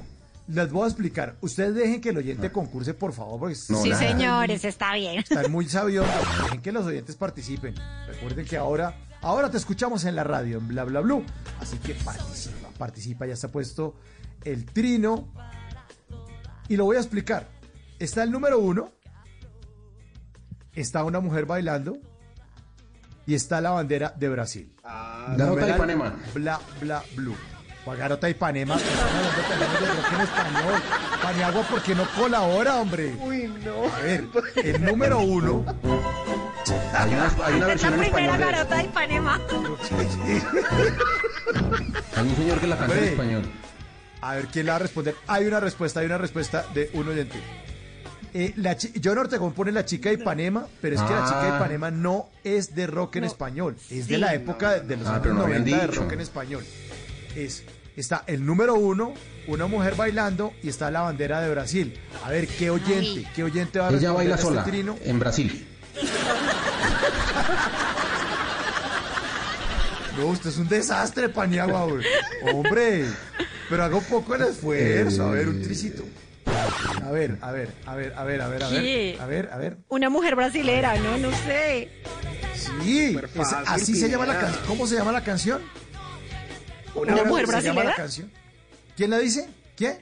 [0.49, 1.35] Les voy a explicar.
[1.41, 5.19] Ustedes dejen que el oyente concurse, por favor, porque No, sí, señores, está bien.
[5.19, 6.07] están muy sabios.
[6.45, 7.75] Dejen que los oyentes participen.
[8.07, 8.95] Recuerden que ahora,
[9.27, 11.21] ahora te escuchamos en la radio, en bla bla bla.
[11.61, 13.27] Así que participa, participa.
[13.27, 13.97] Ya está puesto
[14.45, 15.33] el Trino.
[16.69, 17.49] Y lo voy a explicar.
[17.99, 18.93] Está el número uno.
[20.75, 21.99] Está una mujer bailando.
[23.27, 24.73] Y está la bandera de Brasil.
[24.83, 26.15] Garota de Numeral Ipanema.
[26.35, 27.37] Bla, bla, blue.
[27.85, 28.77] ¿Cuál Garota de Ipanema?
[28.77, 30.83] Estamos hablando de teléfonos de rock en español.
[31.23, 33.17] Paniagua, ¿por qué no colabora, hombre?
[33.21, 33.93] Uy, no.
[33.93, 34.29] A ver,
[34.63, 35.65] el número uno.
[36.69, 38.53] Hay una, hay una Es versión la en primera español.
[38.53, 39.41] garota de Ipanema.
[42.17, 43.13] Hay un señor que la canta en Hombre.
[43.13, 43.43] español.
[44.21, 45.15] A ver, ¿quién la va a responder?
[45.27, 47.39] Hay una respuesta, hay una respuesta de un oyente.
[48.35, 51.43] Eh, la chi- John Ortegón pone la chica de Ipanema, pero es que la chica
[51.45, 51.57] de Ah.
[51.57, 54.21] Ipanema no es de rock en español, es de Sí.
[54.21, 56.01] la época de- de los Ah, años pero no habían 90 de dicho.
[56.03, 56.65] rock en español.
[57.37, 57.63] Es,
[57.97, 59.15] está el número uno,
[59.47, 61.99] una mujer bailando y está la bandera de Brasil.
[62.25, 63.29] A ver, ¿qué oyente, Ay.
[63.35, 64.97] qué oyente va a Ella responder baila a este sola trino?
[65.05, 65.69] en Brasil.
[70.19, 72.05] No, usted es un desastre, Paniagua, güey.
[72.53, 73.05] Hombre,
[73.69, 75.25] pero haga un poco el esfuerzo.
[75.27, 76.05] A ver, un tricito.
[77.05, 79.57] A ver, a ver, a ver, a ver, a ver, a ver, a ver, a
[79.59, 79.77] ver.
[79.89, 81.91] Una mujer brasilera, no, no sé.
[82.83, 84.65] Sí, es- así se llama la canción.
[84.67, 85.61] ¿Cómo se llama la canción?
[86.95, 87.95] ¿Una ¿Cómo mujer se llama la brasilera?
[87.97, 88.33] canción?
[88.97, 89.49] ¿Quién la dice?
[89.77, 89.99] ¿Quién?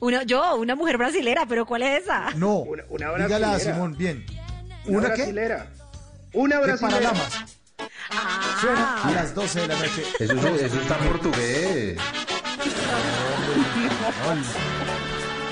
[0.00, 2.30] Una, yo, una mujer brasilera, pero ¿cuál es esa?
[2.34, 2.60] No.
[2.60, 3.74] Una, una Dígala, brasilera.
[3.74, 4.24] Simón, bien.
[4.86, 5.14] Una, ¿Una qué?
[5.22, 5.66] brasilera.
[6.32, 7.12] Una ¿Qué brasilera.
[7.12, 7.56] Paralamas?
[8.60, 10.04] Suena a las 12 de la noche.
[10.18, 11.98] Eso, es- eso está en portugués.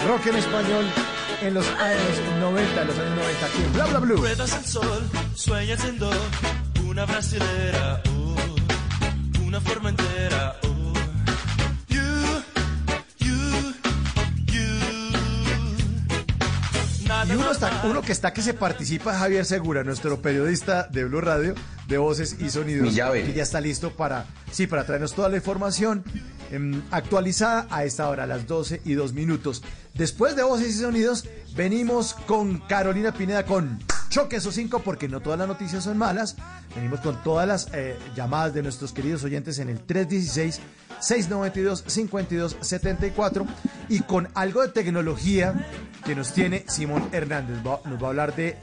[0.06, 0.84] Rock en español
[1.42, 4.16] en los años 90, los años 90 aquí en Bla Bla Blue.
[4.16, 6.10] Ruedas al sol, sueña siendo
[6.86, 10.67] una brasilera, oh, una forma entera, oh.
[17.28, 21.20] Y uno, está, uno que está que se participa Javier Segura, nuestro periodista de Blue
[21.20, 21.54] Radio,
[21.86, 22.94] de voces y sonidos.
[22.94, 26.02] Que ya está listo para, sí, para traernos toda la información
[26.50, 29.62] em, actualizada a esta hora, a las 12 y 2 minutos.
[29.92, 33.78] Después de voces y sonidos, venimos con Carolina Pineda con
[34.08, 36.36] Choque esos cinco, porque no todas las noticias son malas.
[36.74, 40.60] Venimos con todas las eh, llamadas de nuestros queridos oyentes en el 316.
[41.00, 43.46] 692-5274
[43.88, 45.54] y con algo de tecnología
[46.04, 47.58] que nos tiene Simón Hernández.
[47.62, 48.56] Nos va a hablar de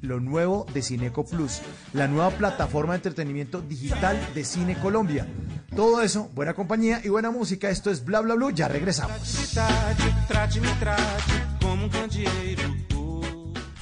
[0.00, 1.62] lo nuevo de Cineco Plus,
[1.92, 5.26] la nueva plataforma de entretenimiento digital de Cine Colombia.
[5.74, 7.70] Todo eso, buena compañía y buena música.
[7.70, 8.50] Esto es Bla Bla Blue.
[8.50, 9.16] Ya regresamos.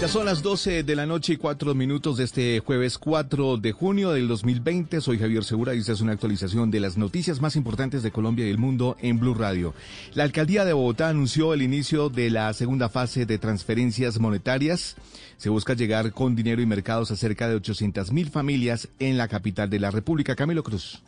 [0.00, 3.72] Ya son las 12 de la noche y 4 minutos de este jueves 4 de
[3.72, 4.98] junio del 2020.
[5.02, 8.46] Soy Javier Segura y esta es una actualización de las noticias más importantes de Colombia
[8.46, 9.74] y el mundo en Blue Radio.
[10.14, 14.96] La alcaldía de Bogotá anunció el inicio de la segunda fase de transferencias monetarias.
[15.36, 19.28] Se busca llegar con dinero y mercados a cerca de 800 mil familias en la
[19.28, 20.34] capital de la República.
[20.34, 21.02] Camilo Cruz.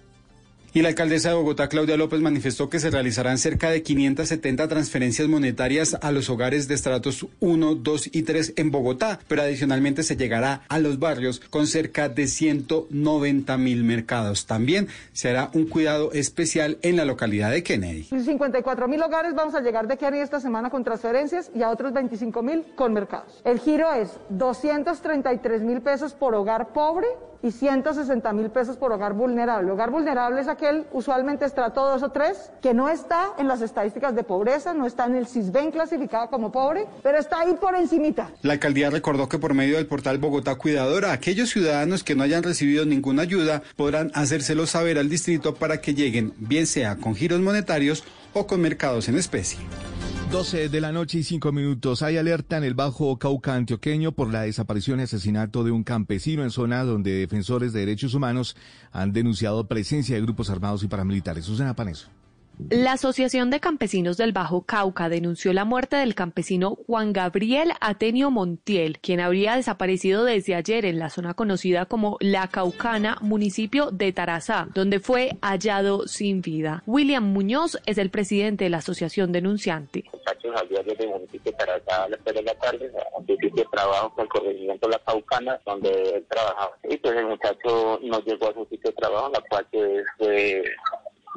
[0.74, 5.28] Y la alcaldesa de Bogotá, Claudia López, manifestó que se realizarán cerca de 570 transferencias
[5.28, 10.16] monetarias a los hogares de estratos 1, 2 y 3 en Bogotá, pero adicionalmente se
[10.16, 14.46] llegará a los barrios con cerca de 190 mil mercados.
[14.46, 18.04] También se hará un cuidado especial en la localidad de Kennedy.
[18.04, 21.92] 54 mil hogares vamos a llegar de Kennedy esta semana con transferencias y a otros
[21.92, 23.42] 25 mil con mercados.
[23.44, 27.08] El giro es 233 mil pesos por hogar pobre
[27.42, 29.70] y 160 mil pesos por hogar vulnerable.
[29.70, 34.14] Hogar vulnerable es aquel usualmente estrato 2 o 3 que no está en las estadísticas
[34.14, 38.30] de pobreza, no está en el CISBEN clasificado como pobre, pero está ahí por encimita.
[38.42, 42.42] La alcaldía recordó que por medio del portal Bogotá Cuidadora, aquellos ciudadanos que no hayan
[42.42, 47.40] recibido ninguna ayuda podrán hacérselo saber al distrito para que lleguen, bien sea con giros
[47.40, 49.58] monetarios o con mercados en especie.
[50.32, 52.00] 12 de la noche y 5 minutos.
[52.00, 56.42] Hay alerta en el Bajo Cauca antioqueño por la desaparición y asesinato de un campesino
[56.42, 58.56] en zona donde defensores de derechos humanos
[58.92, 61.44] han denunciado presencia de grupos armados y paramilitares.
[61.44, 62.08] Susana Paneso.
[62.58, 68.30] La Asociación de Campesinos del Bajo Cauca denunció la muerte del campesino Juan Gabriel Atenio
[68.30, 74.12] Montiel, quien habría desaparecido desde ayer en la zona conocida como La Caucana, municipio de
[74.12, 76.82] Tarazá, donde fue hallado sin vida.
[76.86, 80.04] William Muñoz es el presidente de la asociación denunciante.
[80.12, 83.66] muchachos al día del municipio de Tarazá a las 3 de la tarde, un de
[83.70, 86.72] trabajo con el corregimiento La Caucana, donde él trabajaba.
[86.88, 90.62] Y pues el muchacho no llegó a su sitio de trabajo, la cual pues, fue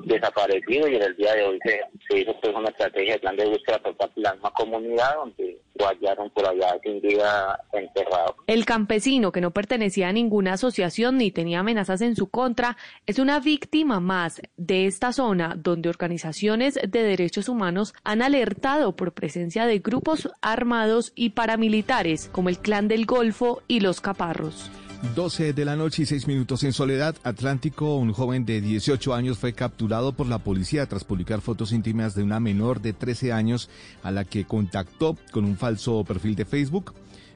[0.03, 3.45] desaparecido y en el día de hoy se, hizo pues una estrategia de plan de
[3.45, 8.35] búsqueda por parte de la misma comunidad donde lo hallaron por allá sin vida enterrado.
[8.47, 13.19] El campesino, que no pertenecía a ninguna asociación ni tenía amenazas en su contra, es
[13.19, 19.65] una víctima más de esta zona donde organizaciones de derechos humanos han alertado por presencia
[19.65, 24.71] de grupos armados y paramilitares como el Clan del Golfo y los Caparros.
[25.13, 29.37] 12 de la noche y 6 minutos en Soledad Atlántico, un joven de 18 años
[29.37, 33.69] fue capturado por la policía tras publicar fotos íntimas de una menor de 13 años
[34.03, 36.93] a la que contactó con un falso perfil de Facebook.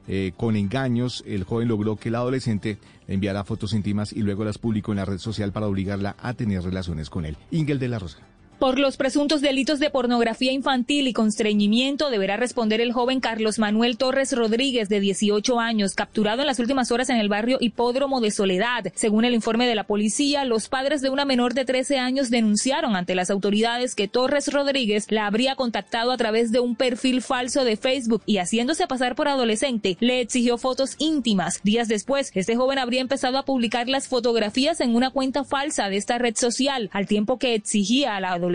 [0.07, 4.43] eh, con engaños, el joven logró que el adolescente le enviara fotos íntimas y luego
[4.43, 7.37] las publicó en la red social para obligarla a tener relaciones con él.
[7.51, 8.17] Ingel de la Rosa.
[8.59, 13.95] Por los presuntos delitos de pornografía infantil y constreñimiento deberá responder el joven Carlos Manuel
[13.95, 18.31] Torres Rodríguez, de 18 años, capturado en las últimas horas en el barrio Hipódromo de
[18.31, 18.91] Soledad.
[18.95, 22.97] Según el informe de la policía, los padres de una menor de 13 años denunciaron
[22.97, 27.63] ante las autoridades que Torres Rodríguez la habría contactado a través de un perfil falso
[27.63, 31.61] de Facebook y haciéndose pasar por adolescente, le exigió fotos íntimas.
[31.63, 35.95] Días después, este joven habría empezado a publicar las fotografías en una cuenta falsa de
[35.95, 38.48] esta red social, al tiempo que exigía a la adolescente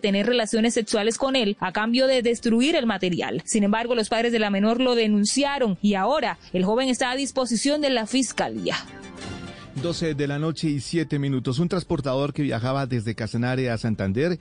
[0.00, 3.42] tener relaciones sexuales con él a cambio de destruir el material.
[3.44, 7.16] Sin embargo, los padres de la menor lo denunciaron y ahora el joven está a
[7.16, 8.76] disposición de la fiscalía.
[9.82, 11.58] 12 de la noche y 7 minutos.
[11.58, 14.38] Un transportador que viajaba desde Casanare a Santander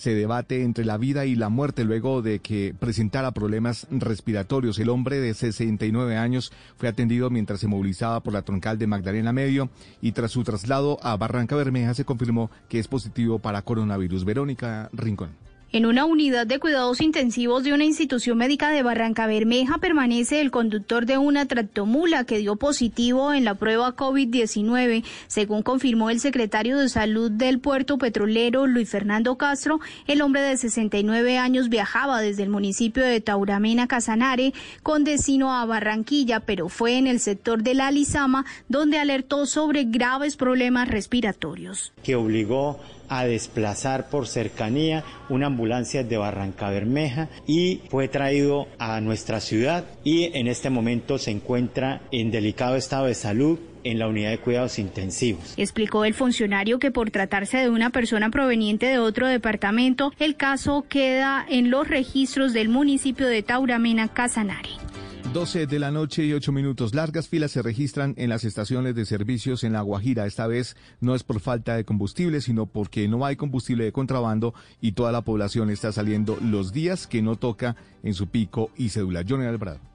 [0.00, 4.78] se debate entre la vida y la muerte luego de que presentara problemas respiratorios.
[4.78, 9.34] El hombre de 69 años fue atendido mientras se movilizaba por la troncal de Magdalena
[9.34, 9.68] Medio
[10.00, 14.24] y tras su traslado a Barranca Bermeja se confirmó que es positivo para coronavirus.
[14.24, 15.49] Verónica Rincón.
[15.72, 20.50] En una unidad de cuidados intensivos de una institución médica de Barranca Bermeja permanece el
[20.50, 25.04] conductor de una tractomula que dio positivo en la prueba COVID-19.
[25.28, 29.78] Según confirmó el secretario de Salud del puerto petrolero, Luis Fernando Castro,
[30.08, 34.52] el hombre de 69 años viajaba desde el municipio de Tauramena, Casanare,
[34.82, 39.84] con destino a Barranquilla, pero fue en el sector de la Lizama donde alertó sobre
[39.84, 41.92] graves problemas respiratorios.
[42.02, 42.80] Que obligó
[43.10, 49.84] a desplazar por cercanía una ambulancia de Barranca Bermeja y fue traído a nuestra ciudad
[50.04, 54.38] y en este momento se encuentra en delicado estado de salud en la unidad de
[54.38, 55.54] cuidados intensivos.
[55.56, 60.84] Explicó el funcionario que por tratarse de una persona proveniente de otro departamento, el caso
[60.88, 64.89] queda en los registros del municipio de Tauramena, Casanare.
[65.32, 66.92] 12 de la noche y 8 minutos.
[66.92, 70.26] Largas filas se registran en las estaciones de servicios en La Guajira.
[70.26, 74.54] Esta vez no es por falta de combustible, sino porque no hay combustible de contrabando
[74.80, 78.88] y toda la población está saliendo los días que no toca en su pico y
[78.88, 79.24] cédula.
[79.26, 79.89] Johnny Albrado.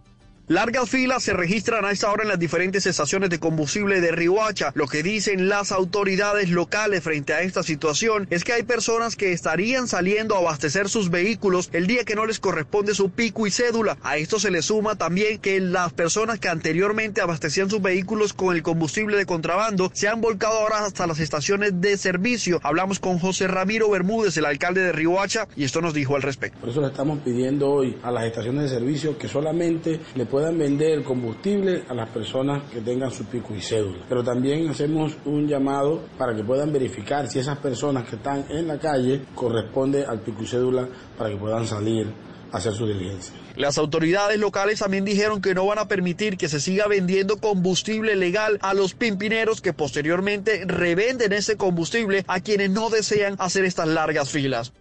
[0.48, 4.72] Largas filas se registran a esta hora en las diferentes estaciones de combustible de Riohacha.
[4.76, 9.32] Lo que dicen las autoridades locales frente a esta situación es que hay personas que
[9.32, 13.52] estarían saliendo a abastecer sus vehículos el día que no les corresponde su pico y
[13.52, 13.98] cédula.
[14.04, 18.56] A esto se le suma también que las personas que anteriormente abastecían sus vehículos con
[18.56, 22.60] el combustible de contrabando se han volcado ahora hasta las estaciones de servicio.
[22.62, 26.60] Hablamos con José Ramiro Bermúdez, el alcalde de Riohacha, y esto nos dijo al respecto.
[26.60, 30.58] Por eso le estamos pidiendo hoy a las estaciones de servicio que solamente le puedan
[30.58, 34.04] vender combustible a las personas que tengan su pico y cédula.
[34.10, 38.68] Pero también hacemos un llamado para que puedan verificar si esas personas que están en
[38.68, 42.08] la calle corresponde al pico y cédula para que puedan salir
[42.52, 43.34] a hacer su diligencia.
[43.56, 48.18] Las autoridades locales también dijeron que no van a permitir que se siga vendiendo combustible
[48.18, 53.88] legal a los pimpineros que posteriormente revenden ese combustible a quienes no desean hacer estas
[53.88, 54.74] largas filas.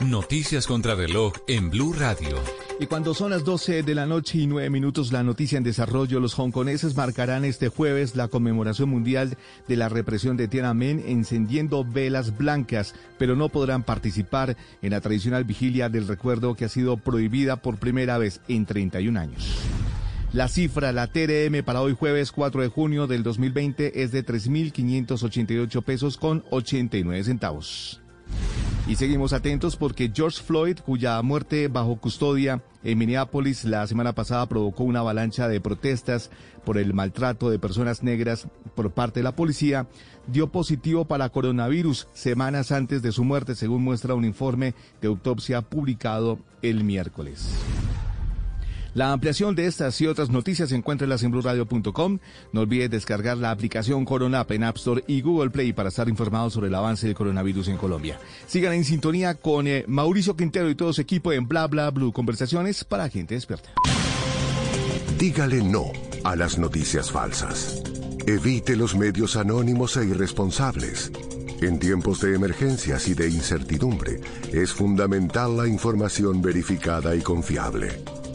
[0.00, 2.38] Noticias contra reloj en Blue Radio.
[2.80, 6.20] Y cuando son las 12 de la noche y 9 minutos, la noticia en desarrollo,
[6.20, 9.36] los hongkoneses marcarán este jueves la conmemoración mundial
[9.68, 15.44] de la represión de Tiananmen encendiendo velas blancas, pero no podrán participar en la tradicional
[15.44, 19.54] vigilia del recuerdo que ha sido prohibida por primera vez en 31 años.
[20.32, 25.82] La cifra, la TRM para hoy jueves 4 de junio del 2020 es de 3.588
[25.82, 28.00] pesos con 89 centavos.
[28.90, 34.48] Y seguimos atentos porque George Floyd, cuya muerte bajo custodia en Minneapolis la semana pasada
[34.48, 36.28] provocó una avalancha de protestas
[36.64, 39.86] por el maltrato de personas negras por parte de la policía,
[40.26, 45.62] dio positivo para coronavirus semanas antes de su muerte, según muestra un informe de autopsia
[45.62, 47.48] publicado el miércoles.
[48.94, 52.18] La ampliación de estas y otras noticias encuéntrelas en blurradio.com.
[52.52, 56.54] No olvide descargar la aplicación Corona en App Store y Google Play para estar informados
[56.54, 58.18] sobre el avance del coronavirus en Colombia.
[58.46, 62.12] Sigan en sintonía con eh, Mauricio Quintero y todo su equipo en Bla Bla Blue.
[62.12, 63.70] Conversaciones para gente despierta.
[65.18, 65.92] Dígale no
[66.24, 67.82] a las noticias falsas.
[68.26, 71.12] Evite los medios anónimos e irresponsables.
[71.62, 74.20] En tiempos de emergencias y de incertidumbre,
[74.52, 78.02] es fundamental la información verificada y confiable.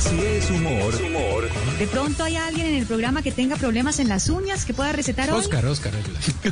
[0.00, 1.48] Si es humor, humor.
[1.78, 4.92] De pronto hay alguien en el programa que tenga problemas en las uñas que pueda
[4.92, 5.40] recetar hoy.
[5.40, 5.92] Oscar, Oscar.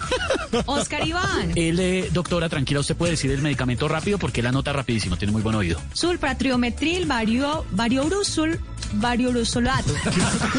[0.66, 1.52] Oscar Iván.
[1.54, 5.32] Él, eh, doctora, tranquila, usted puede decir el medicamento rápido porque él anota rapidísimo, tiene
[5.32, 5.80] muy buen oído.
[5.94, 8.60] Sulpratriometril, vario, variorusul,
[8.94, 9.94] variorusolato.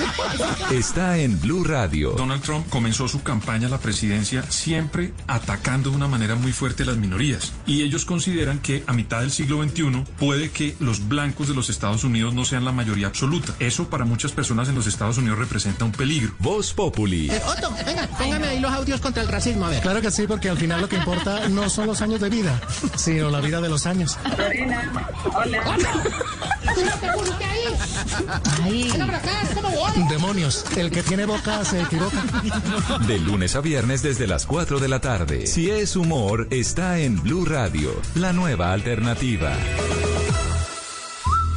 [0.72, 2.14] Está en Blue Radio.
[2.14, 6.84] Donald Trump comenzó su campaña a la presidencia siempre atacando de una manera muy fuerte
[6.84, 7.54] a las minorías.
[7.68, 11.70] Y ellos consideran que a mitad del siglo XXI puede que los blancos de los
[11.70, 13.54] Estados Unidos no sean la mayoría absoluta.
[13.60, 16.32] Eso para muchas personas en los Estados Unidos representa un peligro.
[16.40, 17.30] Voz Populi.
[17.30, 19.82] Eh, Otto, venga, póngame ahí los audios contra el racismo, a ver.
[19.82, 22.58] Claro que sí, porque al final lo que importa no son los años de vida,
[22.96, 24.18] sino la vida de los años.
[25.36, 25.62] Hola.
[28.64, 28.94] ahí?
[30.10, 32.24] Demonios, el que tiene boca se equivoca.
[33.08, 35.48] De lunes a viernes desde las 4 de la tarde.
[35.48, 39.52] Si es humor, está en Blue Radio, la nueva alternativa.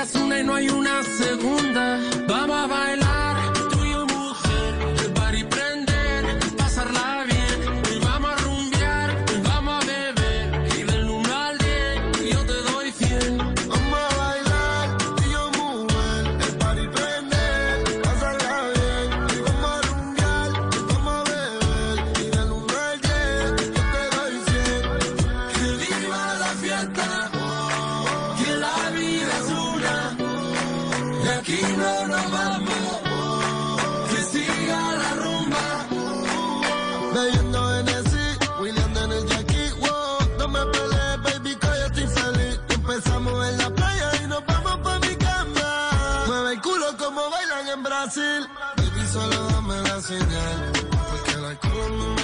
[0.00, 2.00] La vida es una y no hay una segunda.
[2.26, 2.99] Vamos a bailar,
[48.12, 52.19] Baby, solo dame la señal, porque el alcohol a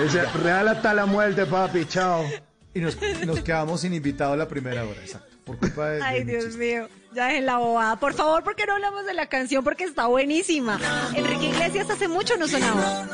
[0.08, 2.24] se real hasta la muerte, papi, chao.
[2.72, 5.33] Y nos, nos quedamos sin invitado a la primera hora, exacto.
[5.44, 6.02] Por culpa de.
[6.02, 6.58] Ay, de Dios chiste.
[6.58, 6.88] mío.
[7.14, 7.96] Ya en la bobada.
[7.96, 9.62] Por favor, ¿por qué no hablamos de la canción?
[9.62, 10.80] Porque está buenísima.
[11.14, 13.06] Enrique Iglesias hace mucho no sonaba.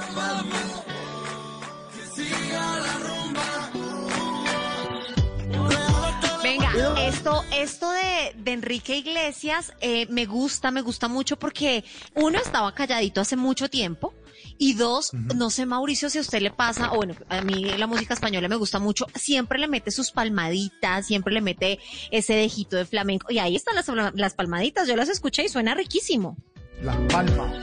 [6.50, 6.72] Venga,
[7.06, 11.84] esto, esto de, de Enrique Iglesias eh, me gusta, me gusta mucho porque
[12.16, 14.12] uno estaba calladito hace mucho tiempo
[14.58, 17.86] y dos, no sé Mauricio si a usted le pasa, o bueno, a mí la
[17.86, 21.78] música española me gusta mucho, siempre le mete sus palmaditas, siempre le mete
[22.10, 25.76] ese dejito de flamenco y ahí están las, las palmaditas, yo las escuché y suena
[25.76, 26.36] riquísimo.
[26.82, 27.60] La palma.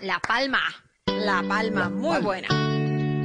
[0.00, 0.62] La palma,
[1.06, 2.65] la palma, muy buena.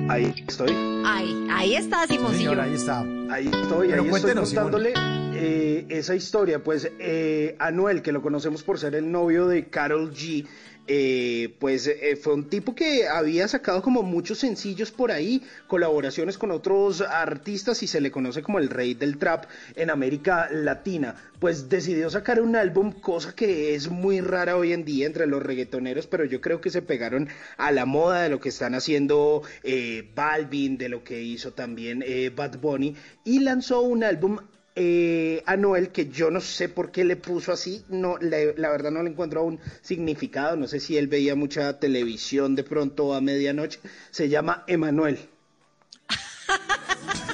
[0.10, 0.72] Ahí estoy.
[1.06, 2.52] Ahí, ahí está Simoncillo.
[2.52, 3.02] Señor, ahí está.
[3.30, 4.94] Ahí estoy, Pero ahí cuéntenos, estoy contándole
[5.34, 6.64] eh, esa historia.
[6.64, 10.46] Pues eh, Anuel, que lo conocemos por ser el novio de Carol G,
[10.94, 16.38] eh, pues eh, fue un tipo que había sacado como muchos sencillos por ahí, colaboraciones
[16.38, 19.46] con otros artistas y se le conoce como el rey del trap
[19.78, 21.16] en América Latina.
[21.40, 25.42] Pues decidió sacar un álbum, cosa que es muy rara hoy en día entre los
[25.42, 29.44] reggaetoneros, pero yo creo que se pegaron a la moda de lo que están haciendo
[29.64, 32.04] eh, Balvin, de lo que hizo también
[32.36, 34.40] Bad Bunny, y lanzó un álbum
[34.76, 38.70] eh, a Noel que yo no sé por qué le puso así, no, la, la
[38.70, 43.14] verdad no le encuentro un significado, no sé si él veía mucha televisión de pronto
[43.14, 43.80] a medianoche,
[44.12, 45.20] se llama Emanuel.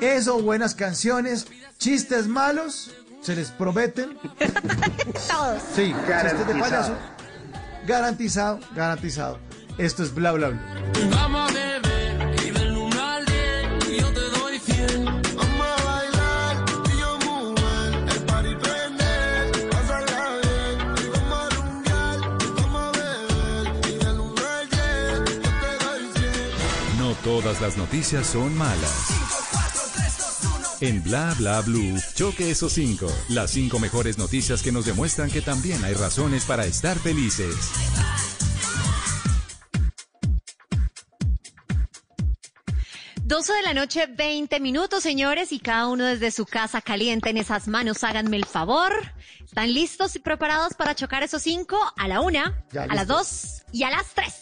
[0.01, 1.47] Eso, buenas canciones,
[1.77, 4.17] chistes malos, se les prometen.
[5.29, 5.61] Todos.
[5.75, 6.95] Sí, chistes de payaso.
[7.87, 9.39] Garantizado, garantizado.
[9.77, 10.59] Esto es bla bla bla.
[27.41, 29.07] Todas las noticias son malas.
[30.81, 33.07] En Bla Bla Blue, choque esos cinco.
[33.27, 37.55] Las cinco mejores noticias que nos demuestran que también hay razones para estar felices.
[43.23, 47.37] Doce de la noche, 20 minutos, señores, y cada uno desde su casa caliente en
[47.37, 48.93] esas manos, háganme el favor.
[49.43, 51.79] ¿Están listos y preparados para chocar esos cinco?
[51.97, 54.35] A la una, Ya, a las dos y a las tres.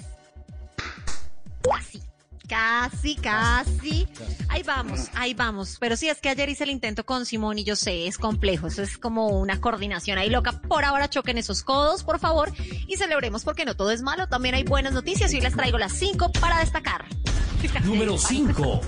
[2.51, 4.07] Casi, casi.
[4.49, 5.77] Ahí vamos, ahí vamos.
[5.79, 8.67] Pero sí, es que ayer hice el intento con Simón y yo sé, es complejo.
[8.67, 10.51] Eso es como una coordinación ahí loca.
[10.61, 12.51] Por ahora choquen esos codos, por favor,
[12.87, 14.27] y celebremos porque no todo es malo.
[14.27, 17.05] También hay buenas noticias y hoy les traigo las cinco para destacar.
[17.85, 18.81] Número 5.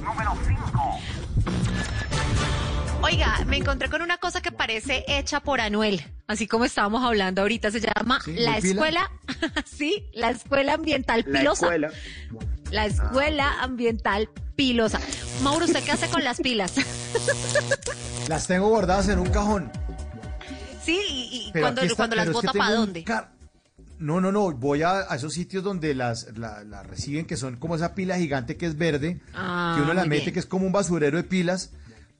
[3.01, 7.41] Oiga, me encontré con una cosa que parece hecha por Anuel, así como estábamos hablando
[7.41, 9.11] ahorita, se llama Sí, la escuela,
[9.65, 11.65] sí, la escuela ambiental La pilosa.
[11.65, 11.91] escuela.
[12.73, 14.99] La escuela ambiental pilosa.
[15.43, 16.73] Mauro, ¿usted qué hace con las pilas?
[18.27, 19.71] Las tengo guardadas en un cajón.
[20.83, 23.05] sí, y, y cuando, aquí está- cuando las bota, ¿para dónde?
[23.99, 27.57] No, no, no, voy a, a esos sitios donde las la, la reciben, que son
[27.57, 30.33] como esa pila gigante que es verde, Ah, que uno la muy mete, bien.
[30.33, 31.71] que es como un basurero de pilas,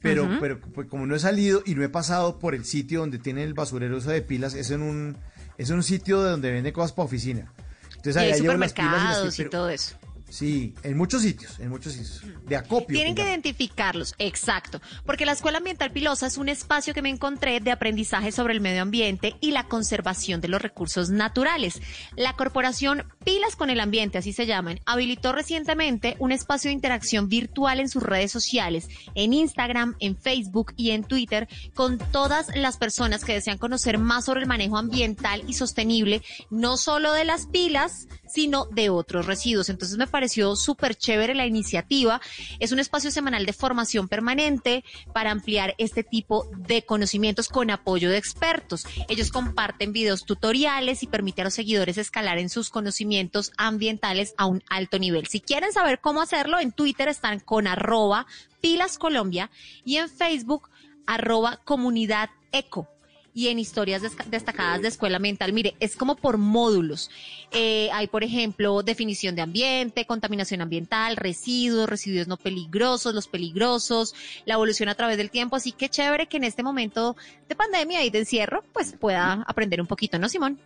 [0.02, 3.18] pero, pero pues, como no he salido y no he pasado por el sitio donde
[3.18, 5.18] tienen el basurero ese de pilas, es en un,
[5.58, 7.52] es en un sitio de donde venden cosas para oficina.
[7.96, 9.96] Entonces y hay las pilas y las supermercados y todo eso.
[10.34, 12.24] Sí, en muchos sitios, en muchos sitios.
[12.48, 12.98] De acopio.
[12.98, 17.60] Tienen que identificarlos, exacto, porque la Escuela Ambiental Pilosa es un espacio que me encontré
[17.60, 21.80] de aprendizaje sobre el medio ambiente y la conservación de los recursos naturales.
[22.16, 27.30] La corporación Pilas con el Ambiente, así se llaman, habilitó recientemente un espacio de interacción
[27.30, 32.78] virtual en sus redes sociales, en Instagram, en Facebook y en Twitter, con todas las
[32.78, 37.46] personas que desean conocer más sobre el manejo ambiental y sostenible, no solo de las
[37.46, 39.70] pilas, sino de otros residuos.
[39.70, 42.22] Entonces me pareció súper chévere la iniciativa.
[42.60, 48.10] Es un espacio semanal de formación permanente para ampliar este tipo de conocimientos con apoyo
[48.10, 48.86] de expertos.
[49.10, 54.46] Ellos comparten videos tutoriales y permiten a los seguidores escalar en sus conocimientos ambientales a
[54.46, 55.28] un alto nivel.
[55.28, 58.26] Si quieren saber cómo hacerlo, en Twitter están con arroba
[58.62, 59.52] pilas Colombia
[59.84, 60.70] y en Facebook
[61.06, 62.93] arroba comunidad eco
[63.36, 65.54] y en historias destacadas de escuela mental.
[65.54, 67.10] Mire, es como por módulos.
[67.52, 74.14] Eh, hay, por ejemplo, definición de ambiente, contaminación ambiental, residuos, residuos no peligrosos, los peligrosos,
[74.46, 75.56] la evolución a través del tiempo.
[75.56, 77.16] Así que chévere que en este momento
[77.50, 80.60] de pandemia y de encierro, pues pueda aprender un poquito, ¿no, Simón?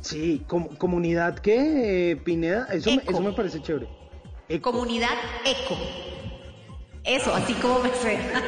[0.00, 3.86] Sí, com- comunidad que Pineda, eso, me- eso me parece chévere.
[4.60, 5.10] Comunidad
[5.44, 5.76] eco.
[7.04, 8.22] Eso, así como me suena.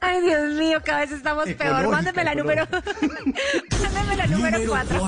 [0.00, 1.88] Ay, Dios mío, cada vez estamos peor.
[1.88, 2.66] Mándeme la número.
[2.72, 5.00] Mándeme la número Número 4.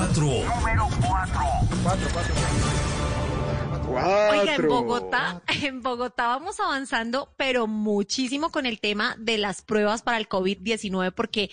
[1.82, 2.89] 4.
[3.96, 10.02] Oiga, en Bogotá, en Bogotá vamos avanzando, pero muchísimo con el tema de las pruebas
[10.02, 11.50] para el COVID-19, porque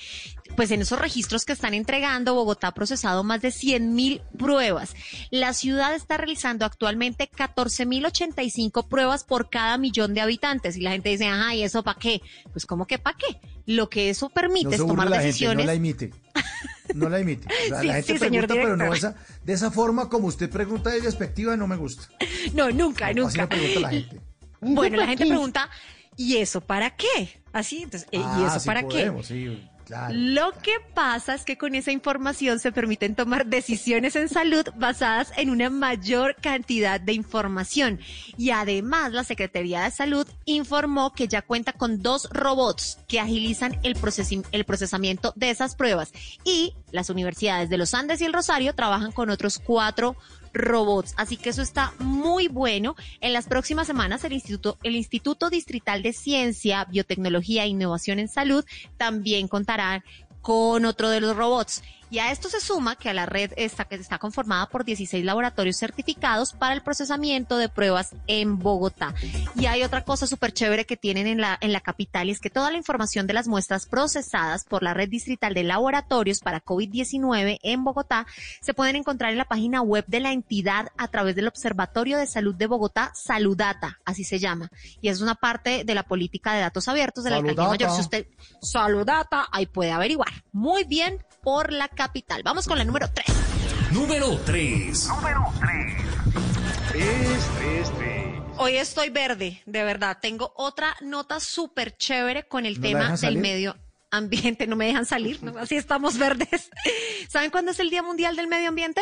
[0.55, 4.95] pues en esos registros que están entregando, Bogotá ha procesado más de 100 mil pruebas.
[5.29, 10.77] La ciudad está realizando actualmente 14 mil 85 pruebas por cada millón de habitantes.
[10.77, 12.21] Y la gente dice, ajá, ¿y eso para qué?
[12.51, 13.39] Pues como que para qué?
[13.65, 15.65] Lo que eso permite No es tomar la gente, decisiones.
[15.65, 16.11] no la imite.
[16.93, 17.47] No la imite.
[17.47, 20.27] O sea, Sí, la gente sí, señor pregunta, pero no esa, de esa forma como
[20.27, 22.07] usted pregunta de despectiva no me gusta.
[22.53, 23.41] No, nunca, Así nunca.
[23.41, 24.21] me pregunta la gente.
[24.61, 25.69] Bueno, la gente pregunta,
[26.15, 27.41] ¿y eso para qué?
[27.53, 29.33] Así, entonces, eh, ¿y Ah, eso sí para podemos, qué?
[29.33, 30.13] sí, claro.
[30.13, 35.31] Lo que pasa es que con esa información se permiten tomar decisiones en salud basadas
[35.37, 37.99] en una mayor cantidad de información.
[38.37, 43.79] Y además, la Secretaría de Salud informó que ya cuenta con dos robots que agilizan
[43.83, 43.97] el,
[44.51, 46.11] el procesamiento de esas pruebas.
[46.43, 50.36] Y las universidades de los Andes y el Rosario trabajan con otros cuatro robots.
[51.17, 52.95] Así que eso está muy bueno.
[53.21, 58.27] En las próximas semanas el Instituto, el Instituto Distrital de Ciencia, Biotecnología e Innovación en
[58.27, 58.65] Salud
[58.97, 60.03] también contará
[60.41, 61.83] con otro de los robots.
[62.09, 65.25] Y a esto se suma que a la red esta que está conformada por 16
[65.25, 69.13] laboratorios certificados para el procesamiento de pruebas en Bogotá.
[69.55, 72.39] Y hay otra cosa súper chévere que tienen en la, en la capital y es
[72.39, 76.63] que toda la información de las muestras procesadas por la red distrital de laboratorios para
[76.63, 78.25] COVID-19 en Bogotá
[78.61, 82.27] se pueden encontrar en la página web de la entidad a través del Observatorio de
[82.27, 84.69] Salud de Bogotá, Saludata, así se llama.
[85.01, 87.85] Y es una parte de la política de datos abiertos de la alcaldía Saludata.
[87.85, 87.95] mayor.
[87.95, 88.27] Si usted
[88.61, 90.31] Saludata, ahí puede averiguar.
[90.51, 92.43] Muy bien por la capital.
[92.43, 93.25] Vamos con la número 3.
[93.93, 95.09] Número 3.
[96.91, 98.35] Tres, tres, tres.
[98.57, 100.17] Hoy estoy verde, de verdad.
[100.21, 103.39] Tengo otra nota súper chévere con el ¿No la tema del salir?
[103.39, 103.77] medio
[104.11, 104.67] ambiente.
[104.67, 105.57] No me dejan salir, ¿no?
[105.57, 106.69] así estamos verdes.
[107.29, 109.01] ¿Saben cuándo es el Día Mundial del Medio Ambiente?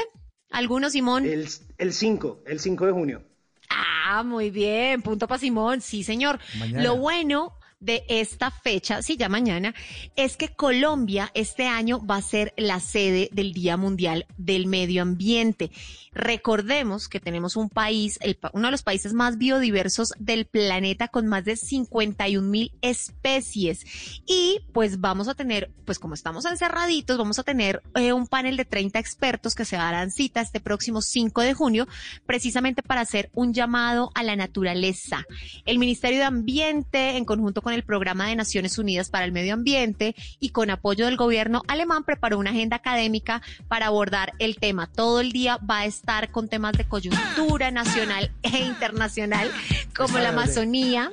[0.52, 1.26] ¿Algunos, Simón?
[1.26, 1.50] El,
[1.80, 3.24] el 5, el 5 de junio.
[3.72, 6.40] Ah, muy bien, punto para Simón, sí señor.
[6.60, 6.84] Mañana.
[6.84, 9.74] Lo bueno de esta fecha, sí, ya mañana,
[10.16, 15.02] es que Colombia este año va a ser la sede del Día Mundial del Medio
[15.02, 15.72] Ambiente.
[16.14, 18.18] Recordemos que tenemos un país,
[18.54, 23.86] uno de los países más biodiversos del planeta con más de 51 mil especies.
[24.26, 28.56] Y pues vamos a tener, pues como estamos encerraditos, vamos a tener eh, un panel
[28.56, 31.88] de 30 expertos que se darán cita este próximo 5 de junio,
[32.26, 35.26] precisamente para hacer un llamado a la naturaleza.
[35.66, 39.56] El Ministerio de Ambiente, en conjunto con el Programa de Naciones Unidas para el Medio
[39.56, 44.86] Ambiente y con apoyo del gobierno alemán, preparó una agenda académica para abordar el tema.
[44.86, 49.50] Todo el día va a estar con temas de coyuntura nacional e internacional,
[49.98, 51.12] como la Amazonía,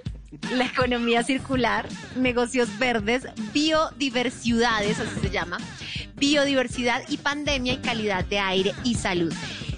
[0.54, 5.56] la economía circular, negocios verdes, biodiversidades, así se llama,
[6.16, 9.32] biodiversidad y pandemia y calidad de aire y salud.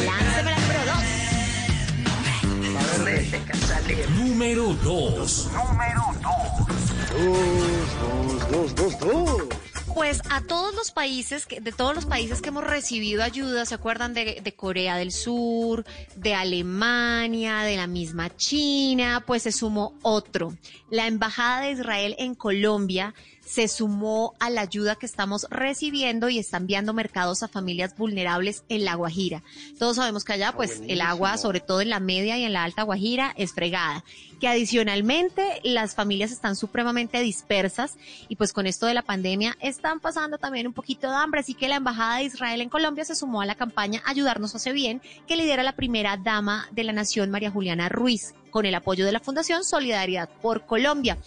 [0.06, 1.10] Lánceme la número dos.
[4.18, 5.50] Número 2.
[7.20, 9.41] Dos, dos, dos, dos.
[9.94, 13.76] Pues a todos los países, que- de todos los países que hemos recibido ayuda, ¿se
[13.76, 15.84] acuerdan de, de Corea del Sur,
[16.16, 19.24] de Alemania, de la misma China?
[19.26, 20.54] Pues se sumó otro.
[20.90, 23.14] La Embajada de Israel en Colombia
[23.50, 28.64] se sumó a la ayuda que estamos recibiendo y está enviando mercados a familias vulnerables
[28.70, 29.42] en La Guajira.
[29.80, 32.64] Todos sabemos que allá, pues, el agua, sobre todo en la media y en la
[32.64, 34.04] alta Guajira, es fregada.
[34.40, 37.98] Que adicionalmente las familias están supremamente dispersas
[38.28, 41.40] y pues con esto de la pandemia están pasando también un poquito de hambre.
[41.40, 44.74] Así que la Embajada de Israel en Colombia se sumó a la campaña Ayudarnos hace
[44.74, 49.06] bien, que lidera la primera dama de la nación, María Juliana Ruiz con el apoyo
[49.06, 51.18] de la Fundación Solidaridad por Colombia.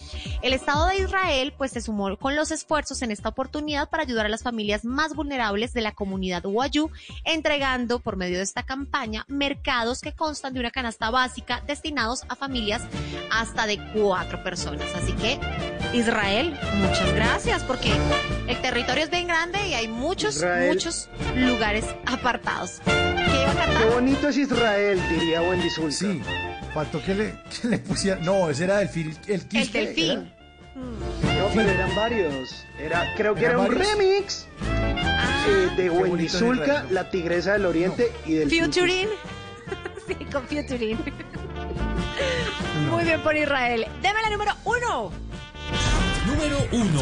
[0.41, 4.25] El Estado de Israel pues se sumó con los esfuerzos en esta oportunidad para ayudar
[4.25, 6.89] a las familias más vulnerables de la comunidad Wayú,
[7.23, 12.35] entregando por medio de esta campaña mercados que constan de una canasta básica destinados a
[12.35, 12.81] familias
[13.31, 14.87] hasta de cuatro personas.
[14.95, 15.39] Así que
[15.93, 17.91] Israel, muchas gracias porque
[18.47, 20.73] el territorio es bien grande y hay muchos, Israel.
[20.73, 22.81] muchos lugares apartados.
[22.85, 22.91] ¿Qué
[23.41, 23.77] iba a cantar?
[23.77, 25.91] Qué bonito es Israel, diría Wendy Zulka.
[25.91, 26.21] Sí,
[26.73, 28.19] faltó que le, que le pusiera.
[28.21, 30.33] No, ese era el fil, el El delfín.
[30.75, 32.65] No, pero eran varios.
[32.79, 33.87] Era, creo que ¿Eran era un varios?
[33.97, 34.47] remix
[35.05, 39.07] Ah, eh, de Wendy Zulka, la tigresa del oriente y del Futuring.
[40.07, 40.97] sí, con Futuring.
[42.89, 43.85] Muy bien por Israel.
[44.01, 45.11] Deme la número uno.
[46.25, 47.01] Número 1.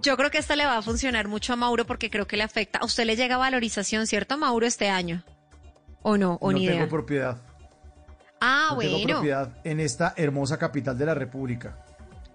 [0.00, 2.42] Yo creo que esta le va a funcionar mucho a Mauro porque creo que le
[2.42, 2.80] afecta.
[2.80, 5.22] A usted le llega valorización, ¿cierto, Mauro, este año?
[6.02, 6.38] ¿O no?
[6.40, 6.88] ¿O no ni tengo idea?
[6.88, 7.36] propiedad.
[8.40, 9.12] Ah, no tengo bueno.
[9.14, 11.78] propiedad en esta hermosa capital de la República.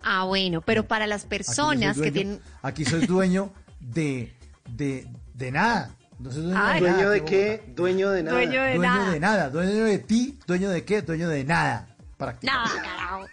[0.04, 0.62] Ah, bueno.
[0.62, 2.40] Pero para las personas que tienen...
[2.62, 4.34] Aquí soy dueño de,
[4.70, 5.92] de, de nada.
[6.20, 6.82] No soy dueño Ay.
[6.82, 6.94] de nada.
[6.96, 7.74] ¿Dueño de tengo- qué?
[7.76, 8.36] Dueño de nada.
[8.38, 9.12] Dueño de dueño nada.
[9.12, 9.50] de nada.
[9.50, 10.40] Dueño de ti.
[10.48, 11.02] Dueño de qué?
[11.02, 11.88] Dueño de nada.
[12.20, 13.26] No, carajo.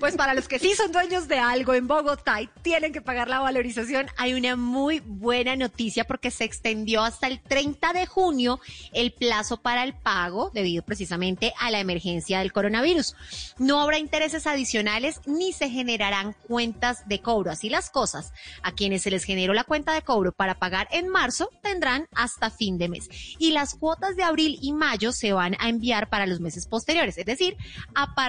[0.00, 3.28] Pues para los que sí son dueños de algo en Bogotá y tienen que pagar
[3.28, 8.60] la valorización, hay una muy buena noticia porque se extendió hasta el 30 de junio
[8.92, 13.14] el plazo para el pago debido precisamente a la emergencia del coronavirus.
[13.58, 17.52] No habrá intereses adicionales ni se generarán cuentas de cobro.
[17.52, 18.32] Así las cosas.
[18.62, 22.50] A quienes se les generó la cuenta de cobro para pagar en marzo tendrán hasta
[22.50, 23.08] fin de mes.
[23.38, 27.16] Y las cuotas de abril y mayo se van a enviar para los meses posteriores.
[27.16, 27.56] Es decir,
[27.94, 28.23] a partir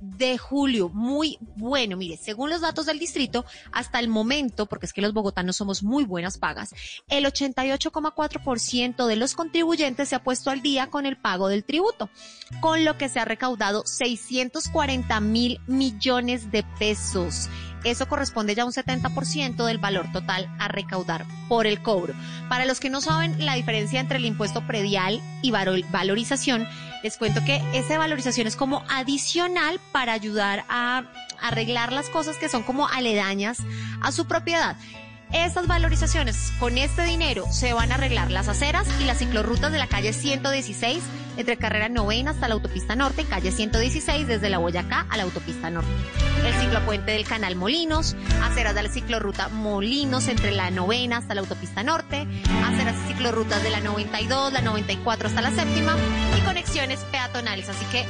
[0.00, 0.90] de julio.
[0.90, 5.14] Muy bueno, mire, según los datos del distrito, hasta el momento, porque es que los
[5.14, 6.74] bogotanos somos muy buenas pagas,
[7.08, 12.10] el 88,4% de los contribuyentes se ha puesto al día con el pago del tributo,
[12.60, 17.48] con lo que se ha recaudado 640 mil millones de pesos.
[17.84, 22.14] Eso corresponde ya a un 70% del valor total a recaudar por el cobro.
[22.48, 26.66] Para los que no saben la diferencia entre el impuesto predial y valorización,
[27.02, 31.04] les cuento que esa valorización es como adicional para ayudar a
[31.42, 33.58] arreglar las cosas que son como aledañas
[34.00, 34.76] a su propiedad.
[35.34, 39.78] Estas valorizaciones, con este dinero, se van a arreglar las aceras y las ciclorrutas de
[39.78, 41.02] la calle 116,
[41.36, 45.24] entre carrera novena hasta la autopista norte, y calle 116 desde la Boyacá a la
[45.24, 45.90] autopista norte.
[46.46, 51.40] El ciclopuente del canal Molinos, aceras de la ciclorruta Molinos entre la novena hasta la
[51.40, 52.28] autopista norte,
[52.64, 55.96] aceras y ciclorrutas de la 92, la 94 hasta la séptima
[56.38, 57.68] y conexiones peatonales.
[57.68, 58.06] Así que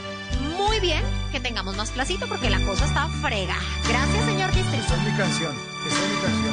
[0.58, 1.02] muy bien
[1.32, 3.56] que tengamos más placito porque la cosa está frega.
[3.88, 4.84] Gracias, señor distrito.
[4.84, 5.54] Esa es mi canción.
[5.86, 6.43] Esa es mi canción.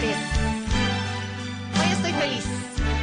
[0.00, 0.16] Señores.
[1.80, 2.44] Hoy estoy feliz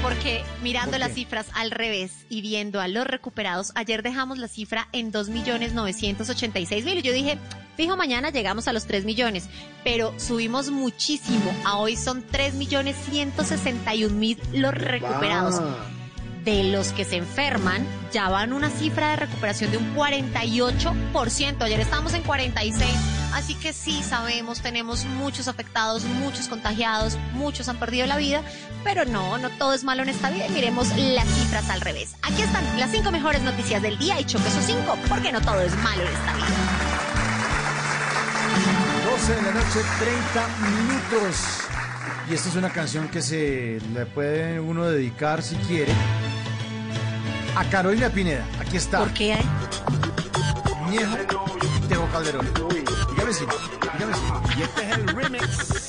[0.02, 4.48] porque mirando ¿Por las cifras al revés y viendo a los recuperados, ayer dejamos la
[4.48, 7.40] cifra en 2.986.000 y yo dije,
[7.78, 9.50] fijo, mañana llegamos a los 3 millones,
[9.84, 11.56] pero subimos muchísimo.
[11.64, 15.62] A hoy son 3.161.000 los recuperados.
[16.44, 21.62] De los que se enferman ya van una cifra de recuperación de un 48%.
[21.62, 22.92] Ayer estábamos en 46.
[23.34, 28.44] Así que sí sabemos, tenemos muchos afectados, muchos contagiados, muchos han perdido la vida,
[28.84, 32.16] pero no, no todo es malo en esta vida y miremos las cifras al revés.
[32.22, 35.62] Aquí están las cinco mejores noticias del día y choque esos cinco, porque no todo
[35.62, 36.48] es malo en esta vida.
[39.10, 41.73] 12 de la noche, 30 minutos.
[42.30, 45.92] Y esta es una canción que se le puede uno dedicar si quiere.
[47.56, 48.46] A Carolina Pineda.
[48.60, 49.00] Aquí está.
[49.00, 49.38] ¿Por qué?
[50.90, 51.18] Ñejo
[51.62, 52.48] y Tego Calderón.
[53.12, 53.46] Dígame sí.
[53.94, 54.22] Dígame sí.
[54.58, 55.84] Y este es el remix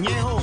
[0.00, 0.40] Ñejo,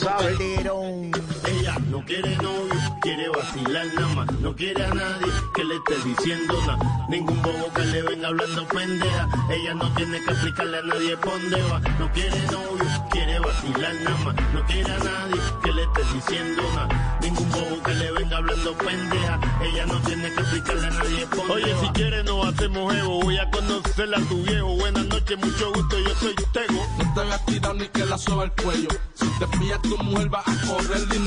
[0.00, 0.38] sabes.
[0.38, 1.10] calderón.
[1.46, 4.32] Ella no quiere novio, quiere vacilar nada más.
[4.40, 7.06] No quiere a nadie que le esté diciendo nada.
[7.08, 9.28] Ningún bobo que le venga hablando pendeja.
[9.50, 11.80] Ella no tiene que explicarle a nadie por dónde va.
[11.98, 13.08] No quiere novio,
[13.40, 14.34] vacilar nada más.
[14.54, 17.18] No quiere a nadie que le esté diciendo nada.
[17.20, 19.40] Ningún bobo que le venga hablando pendeja.
[19.62, 23.20] Ella no tiene que explicarle a nadie por Oye, si quieres no hacemos jevo.
[23.22, 24.76] Voy a conocerla a tu viejo.
[24.76, 26.86] Buenas noches, mucho gusto, yo soy Tego.
[26.98, 28.88] No te hagas tirado ni que la soba el cuello.
[29.14, 31.20] Si te pilla tu mujer va a correr de.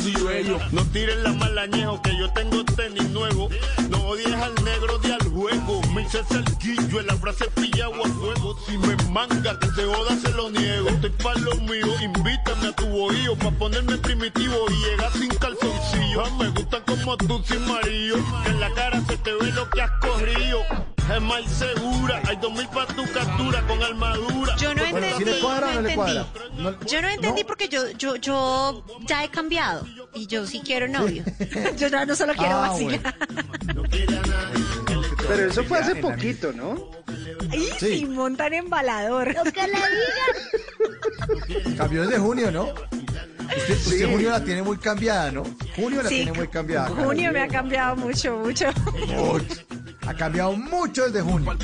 [0.72, 3.50] No tires la malañejo que yo tengo tenis nuevo.
[3.90, 5.82] No odies al negro de al juego.
[5.94, 8.58] Me hice cerquillo en la frase pillado a fuego.
[8.66, 10.90] Si me manga que se joda se lo niego.
[10.90, 13.36] Estoy pa' lo mío, invítame a tu bohío.
[13.38, 16.24] Pa' ponerme primitivo y llegar sin calzoncillo.
[16.26, 18.18] Ah, me gustan como tú sin marido.
[18.44, 20.60] Que en la cara se te ve lo que has corrido.
[21.14, 24.56] Es más segura, hay dos mil pa' tu captura con armadura.
[24.56, 25.26] Yo no Bueno, entendí.
[25.26, 25.96] ¿sí le cuadra o no no le entendí.
[25.96, 26.26] cuadra?
[26.58, 30.88] No- Yo no entendí porque yo, yo, yo ya he cambiado y yo sí quiero
[30.88, 31.24] novio.
[31.78, 33.16] yo ya no solo quiero Ah, vacilar.
[35.28, 36.90] Pero eso fue hace poquito, ¿no?
[37.50, 38.00] Ay, Sí.
[38.00, 39.34] Simón tan embalador.
[39.34, 41.78] Lo que le digan.
[41.78, 42.68] Cambió desde junio, ¿no?
[43.56, 45.44] Usted, usted junio la tiene muy cambiada, ¿no?
[45.76, 46.90] Junio la Sí, tiene muy cambiada.
[46.90, 48.66] Junio me ha cambiado mucho, mucho.
[49.08, 49.62] Mucho.
[50.06, 51.56] Ha cambiado mucho desde junio.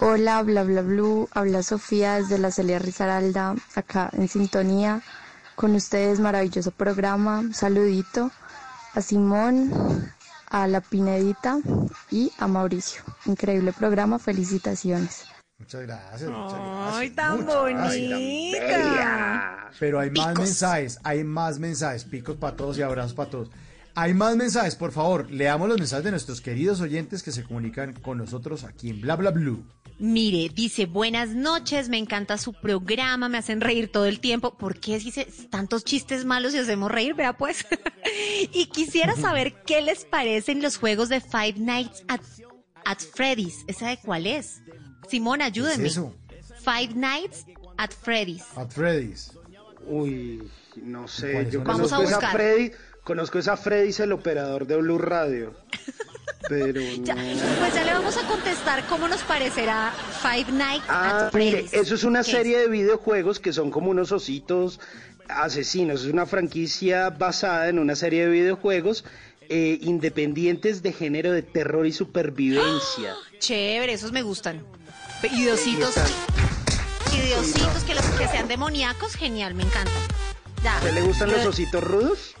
[0.00, 1.28] Hola, bla bla blue.
[1.32, 5.00] Habla Sofía desde la Celia Rizaralda, acá en sintonía
[5.54, 6.20] con ustedes.
[6.20, 7.42] Maravilloso programa.
[7.52, 8.30] Saludito
[8.94, 10.12] a Simón,
[10.50, 11.58] a la Pinedita
[12.10, 13.02] y a Mauricio.
[13.26, 14.18] Increíble programa.
[14.18, 15.24] Felicitaciones.
[15.58, 16.94] Muchas gracias, muchas gracias.
[16.94, 18.10] Ay, tan muchas gracias.
[18.10, 19.70] bonita.
[19.78, 20.44] Pero hay más Picos.
[20.44, 23.50] mensajes, hay más mensajes, picos para todos y abrazos para todos.
[23.96, 27.92] Hay más mensajes, por favor, leamos los mensajes de nuestros queridos oyentes que se comunican
[27.92, 29.64] con nosotros aquí en Bla Bla Blue.
[30.00, 34.58] Mire, dice, buenas noches, me encanta su programa, me hacen reír todo el tiempo.
[34.58, 37.14] ¿Por qué dice tantos chistes malos y hacemos reír?
[37.14, 37.64] Vea pues.
[38.52, 42.20] y quisiera saber qué les parecen los juegos de Five Nights at,
[42.84, 43.64] at Freddy's.
[43.68, 44.63] ¿Esa de cuál es?
[45.08, 45.86] Simón, ayúdeme.
[45.86, 46.12] eso?
[46.64, 47.44] Five Nights
[47.76, 48.44] at Freddy's.
[48.56, 49.32] At Freddy's.
[49.86, 50.42] Uy,
[50.76, 51.32] no sé.
[51.32, 52.32] ¿Cuáles Yo Vamos conozco a esa buscar.
[52.32, 52.70] Freddy.
[53.04, 55.54] Conozco esa Freddy, el operador de Blue Radio.
[56.48, 57.22] Pero Ya, no.
[57.58, 59.92] pues ya le vamos a contestar cómo nos parecerá
[60.22, 61.72] Five Nights Ah, at mire, Freddy's.
[61.74, 64.78] eso es una ¿Qué serie de videojuegos que son como unos ositos
[65.28, 66.02] asesinos.
[66.04, 69.04] Es una franquicia basada en una serie de videojuegos
[69.48, 73.14] eh, independientes de género de terror y supervivencia.
[73.38, 74.62] Chévere, esos me gustan.
[75.26, 75.94] Idiositos.
[77.12, 79.92] Idiositos que, los, que sean demoníacos, genial, me encanta.
[80.62, 80.74] Ya.
[80.74, 82.34] ¿A usted le gustan los ositos rudos?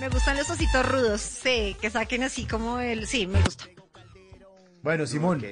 [0.00, 3.06] Me gustan los ositos rudos, sí, que saquen así como el...
[3.06, 3.64] Sí, me gusta.
[4.82, 5.44] Bueno, Simón,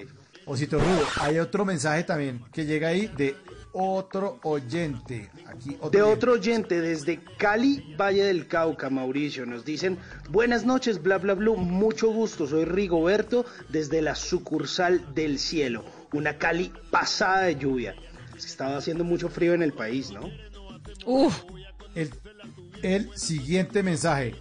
[0.47, 3.37] Osito Rudo, hay otro mensaje también que llega ahí de
[3.73, 5.31] otro oyente.
[5.47, 6.03] Aquí otro De oyente.
[6.03, 9.99] otro oyente desde Cali, Valle del Cauca, Mauricio, nos dicen,
[10.31, 16.39] buenas noches, bla bla bla, mucho gusto, soy Rigoberto desde la sucursal del cielo, una
[16.39, 17.95] Cali pasada de lluvia.
[18.37, 20.31] Estaba haciendo mucho frío en el país, ¿no?
[21.07, 21.43] Uf.
[21.95, 22.13] El,
[22.83, 24.37] el siguiente mensaje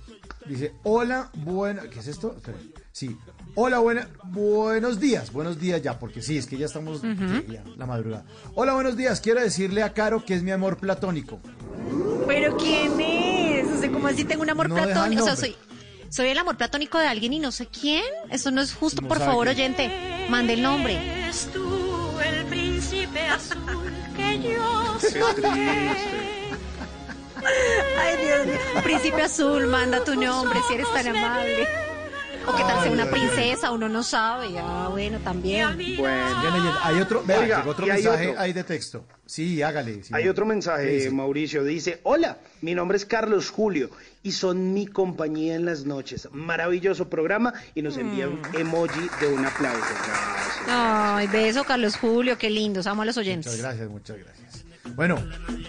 [0.46, 1.90] dice: Hola, buena.
[1.90, 2.36] ¿Qué es esto?
[2.36, 2.58] Espera.
[2.92, 3.18] Sí.
[3.60, 5.32] Hola, buena, buenos días.
[5.34, 7.16] Buenos días ya, porque sí, es que ya estamos sí,
[7.48, 8.24] ya, la madrugada.
[8.54, 9.20] Hola, buenos días.
[9.20, 11.40] Quiero decirle a Caro que es mi amor platónico.
[12.28, 13.68] ¿Pero quién es?
[13.68, 15.24] O sea, como así tengo un amor No platónico.
[15.24, 15.56] O sea, soy,
[16.10, 18.04] soy el amor platónico de alguien y no sé quién.
[18.30, 19.02] Eso no es justo.
[19.02, 19.58] No Por favor, quién.
[19.58, 20.96] oyente, mande el nombre.
[20.96, 25.92] Eres tú el príncipe azul que yo soñé.
[28.00, 28.84] Ay, Dios mío.
[28.84, 31.68] Príncipe Azul, manda tu nombre si eres tan amable.
[32.48, 34.58] O que tal sea una princesa, uno no sabe.
[34.58, 35.78] Ah, bueno, también.
[35.98, 38.42] Bueno, hay otro, llegó otro hay mensaje otro.
[38.42, 39.06] ahí de texto.
[39.26, 40.02] Sí, hágale.
[40.12, 41.12] Hay otro ¿Qué mensaje, dice?
[41.12, 41.64] Mauricio.
[41.66, 43.90] Dice, hola, mi nombre es Carlos Julio
[44.28, 46.28] y son mi compañía en las noches.
[46.34, 49.80] Maravilloso programa y nos envía un emoji de un aplauso.
[49.80, 50.68] Gracias.
[50.68, 52.82] Ay, beso, Carlos Julio, qué lindo.
[52.86, 53.54] Amo a los oyentes.
[53.54, 54.66] Muchas gracias, muchas gracias.
[54.96, 55.18] Bueno,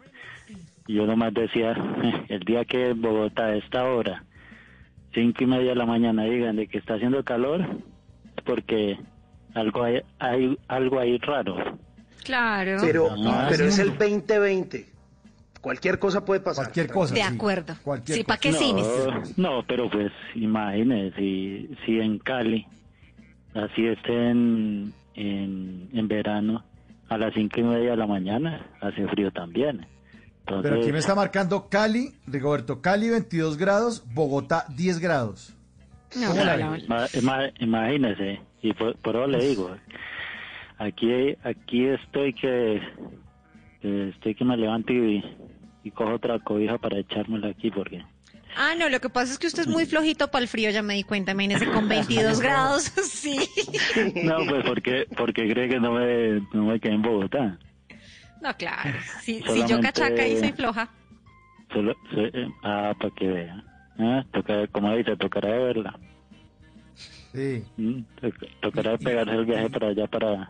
[0.86, 1.74] y yo nomás decía
[2.28, 4.25] el día que Bogotá a esta hora
[5.16, 8.96] cinco y media de la mañana digan de que está haciendo calor es porque
[9.54, 11.56] algo hay, hay algo ahí raro
[12.22, 12.78] Claro.
[12.80, 14.84] Pero, Ah, pero es el 2020.
[15.60, 16.64] Cualquier cosa puede pasar.
[16.66, 17.14] Cualquier cosa.
[17.14, 17.26] De sí.
[17.34, 17.74] acuerdo.
[17.84, 18.48] Cualquier Sí, ¿para cosa.
[18.50, 18.86] qué cines?
[19.36, 22.66] no, no pero pues imagínese si, si en Cali
[23.54, 26.64] así estén en, en verano
[27.08, 29.86] a las cinco y media de la mañana hace frío también
[30.46, 35.56] entonces Pero aquí me está marcando Cali, Rigoberto, Cali 22 grados, Bogotá 10 grados.
[37.60, 39.76] Imagínese, y por, por eso le digo,
[40.78, 42.80] aquí aquí estoy que,
[43.82, 45.22] que estoy que me levanto y,
[45.82, 48.04] y cojo otra cobija para echármela aquí porque
[48.58, 50.80] Ah, no, lo que pasa es que usted es muy flojito para el frío, ya
[50.80, 53.36] me di cuenta, imagínese con 22 grados, sí.
[54.24, 57.58] no pues porque porque cree que no me no me quedé en Bogotá
[58.46, 58.90] No, claro,
[59.22, 60.88] si, si yo cachaca y soy floja.
[61.72, 63.64] solo eh, ah para que vea
[63.98, 65.98] Ah, toca como dice tocará de verla
[67.32, 67.64] Sí.
[67.76, 70.42] Mm, to- tocará pegarse el viaje para allá para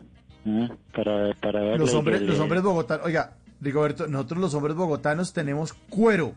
[0.45, 5.33] ah, para para verla Los hombres, los hombres bogotanos, oiga, Rigoberto, nosotros los hombres bogotanos
[5.33, 6.33] tenemos cuero.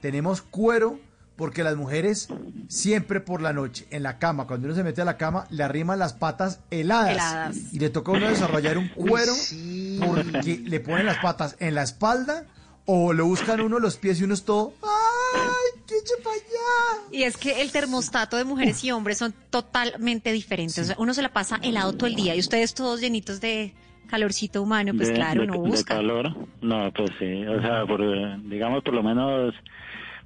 [0.00, 0.98] Tenemos cuero
[1.36, 2.28] porque las mujeres
[2.68, 5.62] siempre por la noche, en la cama, cuando uno se mete a la cama, le
[5.62, 7.12] arriman las patas heladas.
[7.12, 7.56] Heladas.
[7.74, 10.00] Y le toca a uno desarrollar un Uy, cuero sí.
[10.04, 12.44] porque le ponen las patas en la espalda
[12.86, 17.02] o lo buscan uno los pies y uno es todo, ¡ay, qué allá!
[17.10, 20.78] Y es que el termostato de mujeres y hombres son totalmente diferentes.
[20.78, 23.74] O sea, uno se la pasa helado todo el día y ustedes todos llenitos de
[24.08, 25.94] calorcito humano, pues de, claro, de- uno de busca.
[25.96, 26.32] calor
[26.62, 28.00] no pues sí o sea por,
[28.48, 29.52] digamos por lo menos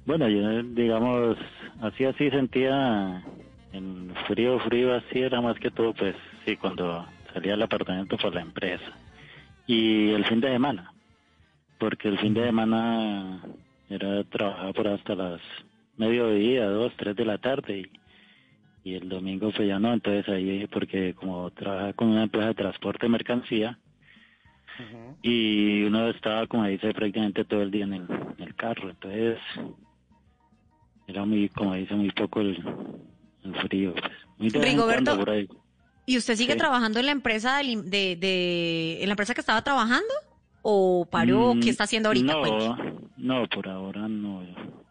[0.05, 1.37] bueno yo digamos
[1.81, 3.23] así así sentía
[3.73, 6.15] en frío frío así era más que todo pues
[6.45, 8.91] sí cuando salía al apartamento por la empresa.
[9.67, 10.93] Y el fin de semana
[11.79, 13.41] porque el fin de semana
[13.89, 15.41] era trabajar por hasta las
[15.97, 18.01] mediodía dos tres de la tarde y
[18.83, 22.53] y el domingo pues ya no, entonces ahí porque como trabaja con una empresa de
[22.55, 23.77] transporte de mercancía
[25.21, 29.37] y uno estaba como dice prácticamente todo el día en el, en el carro, entonces
[31.07, 32.57] era muy, como dice, muy poco el,
[33.43, 33.93] el frío.
[33.93, 34.03] Pues.
[34.37, 35.47] Muy de Rigoberto, cuando por ahí.
[36.05, 36.57] ¿Y usted sigue Sí.
[36.59, 40.13] trabajando en la empresa de, de, en la empresa que estaba trabajando?
[40.63, 41.55] ¿O paró?
[41.55, 42.33] Mm, ¿Qué está haciendo ahorita?
[42.33, 42.93] No, Cuente.
[43.17, 44.41] no, por ahora no.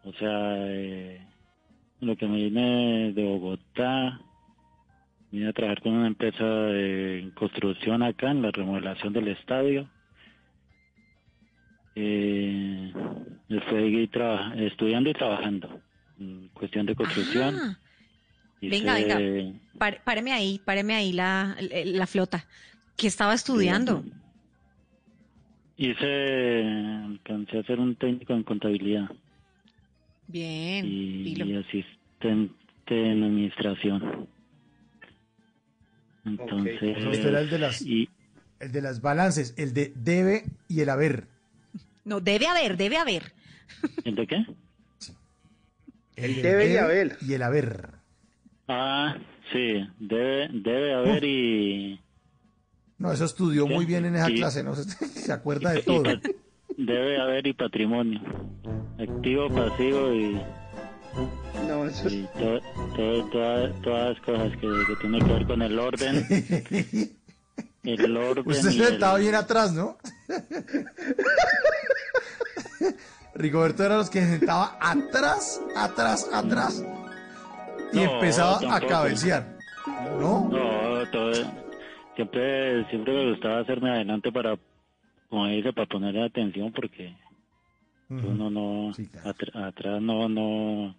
[0.03, 1.21] O sea, eh,
[2.01, 4.19] lo que me vine de Bogotá,
[5.31, 9.87] vine a trabajar con una empresa de construcción acá en la remodelación del estadio.
[11.95, 12.93] Eh,
[13.49, 15.81] estoy traba- estudiando y trabajando
[16.53, 17.55] cuestión de construcción.
[17.55, 17.79] Ah,
[18.61, 19.59] venga, venga.
[19.77, 22.45] Pare- páreme ahí, páreme ahí la, la flota.
[22.97, 24.03] ¿Qué estaba estudiando?
[25.77, 26.63] Hice,
[27.05, 29.09] alcancé a ser un técnico en contabilidad.
[30.27, 32.55] Bien, y, asistente
[32.89, 34.27] en administración.
[36.23, 38.07] Entonces, O sea, usted era el de las, y
[38.59, 41.27] el de las balances, el de debe y el haber.
[42.05, 43.33] No, debe haber, debe haber.
[44.03, 44.45] ¿el de qué?
[46.15, 47.17] El debe y haber.
[47.21, 47.89] Y el haber.
[48.67, 49.17] Ah,
[49.51, 51.99] sí, debe, debe haber y,
[52.97, 53.75] No, eso estudió ¿Qué?
[53.75, 54.75] muy bien en esa clase, ¿no?
[54.75, 56.03] Se acuerda de todo.
[56.77, 58.21] debe haber y patrimonio,
[58.99, 60.39] activo, pasivo y,
[61.67, 62.61] No, eso es- y to-
[62.95, 66.25] to- toda- todas las cosas que, que tienen que ver con el orden,
[67.83, 69.97] el orden Usted y el- estaba bien atrás, ¿no?
[73.33, 76.83] Rigoberto era los que se sentaba atrás, atrás, atrás
[77.93, 79.57] y No, empezaba a cabecear.
[80.19, 80.47] ¿No?
[80.49, 81.33] No, todo,
[82.15, 84.57] siempre, siempre me gustaba hacerme adelante para,
[85.29, 87.15] como dice, para ponerle atención porque
[88.09, 90.95] uno no, atr- atrás no, no,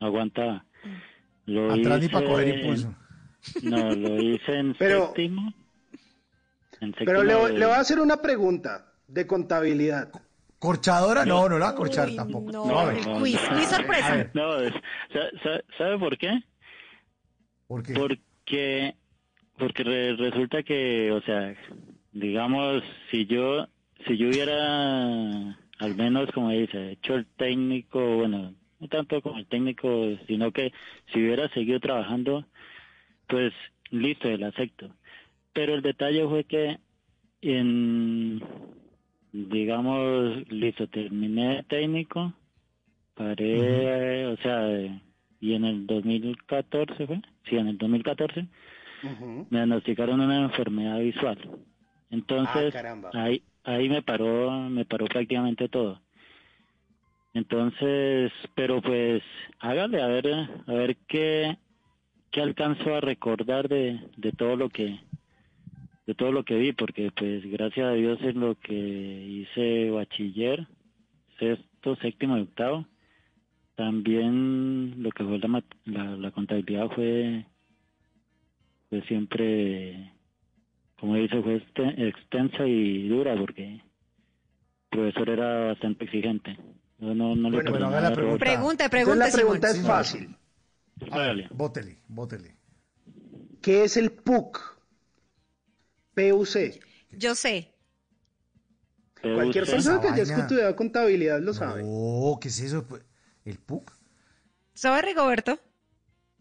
[0.00, 0.64] no aguanta.
[1.46, 2.94] Lo Atrás ni para hice coger impulso.
[3.62, 5.52] No, lo hice en Pero- séptimo.
[6.80, 10.10] En Pero séptimo le, de- le voy a hacer una pregunta de contabilidad.
[10.64, 11.24] ¿Corchadora?
[11.26, 12.50] No, no la va a corchar tampoco.
[12.50, 12.96] no, ver.
[12.96, 14.30] el quiz, quiz sorpresa.
[14.34, 14.72] No, es-
[15.12, 16.40] sa- sa- ¿sabe por qué?
[17.68, 17.92] ¿Por qué?
[17.94, 18.94] Porque,
[19.58, 21.54] porque re- resulta que, o sea,
[22.12, 23.66] digamos, si yo,
[24.06, 29.46] si yo hubiera, al menos como dice, hecho el técnico, bueno, no tanto como el
[29.46, 30.72] técnico, sino que
[31.12, 32.46] si hubiera seguido trabajando,
[33.28, 33.52] pues
[33.90, 34.94] listo, el acepto.
[35.52, 36.78] Pero el detalle fue que
[37.42, 38.42] en,
[39.34, 42.32] digamos, listo, terminé técnico,
[43.14, 44.68] paré, o sea,
[45.40, 48.46] y en el 2014 fue, sí, en el 2014
[49.50, 51.38] me diagnosticaron una enfermedad visual.
[52.10, 56.00] Entonces, Ah, ahí, ahí me paró, me paró prácticamente todo.
[57.34, 59.20] Entonces, pero pues,
[59.58, 60.32] hágale a ver,
[60.66, 61.58] a ver qué,
[62.30, 65.00] qué alcanzo a recordar de, de todo lo que,
[66.06, 70.66] de todo lo que vi, porque pues gracias a Dios en lo que hice bachiller,
[71.38, 72.86] sexto, séptimo y octavo,
[73.74, 77.44] también lo que fue la, mat- la, la contabilidad fue,
[78.88, 80.12] fue siempre,
[81.00, 83.82] como dice, fue este- extensa y dura, porque el
[84.90, 86.56] profesor era bastante exigente.
[87.00, 88.38] Yo no, no le Bueno, perdonaba haga la error.
[88.38, 88.44] pregunta.
[88.44, 89.84] Pregunte, Entonces la pregunta Simón.
[89.84, 90.36] es fácil.
[91.10, 91.48] Hágale.
[91.50, 92.54] Bótele, bótele.
[93.60, 94.73] ¿Qué es el PUC?
[96.14, 96.80] PUC.
[97.12, 97.72] Yo sé.
[99.22, 101.82] Cualquier persona que haya estudiado contabilidad lo sabe.
[101.84, 102.86] Oh, ¿qué es eso?
[103.44, 103.90] ¿El PUC?
[104.74, 105.58] ¿Sabe, Rigoberto?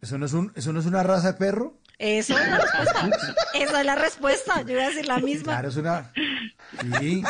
[0.01, 1.79] ¿Eso no es, un, ¿Eso no es una raza de perro?
[1.97, 3.09] Eso es la respuesta.
[3.53, 4.61] Esa es la respuesta.
[4.63, 5.53] Yo iba a decir la misma.
[5.53, 6.11] Claro, es una...
[6.99, 7.23] Sí,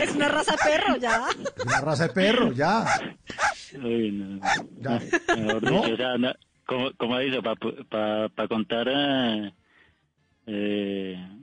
[0.00, 1.26] Es una raza de perro, ya.
[1.56, 2.84] es una raza de perro, ya.
[3.82, 4.40] Uy, no.
[4.78, 5.00] Ya.
[5.36, 5.82] Mejor ¿No?
[5.82, 6.32] dicho, o sea, no,
[6.66, 8.86] como, como dice, para contar,
[10.46, 11.39] eh,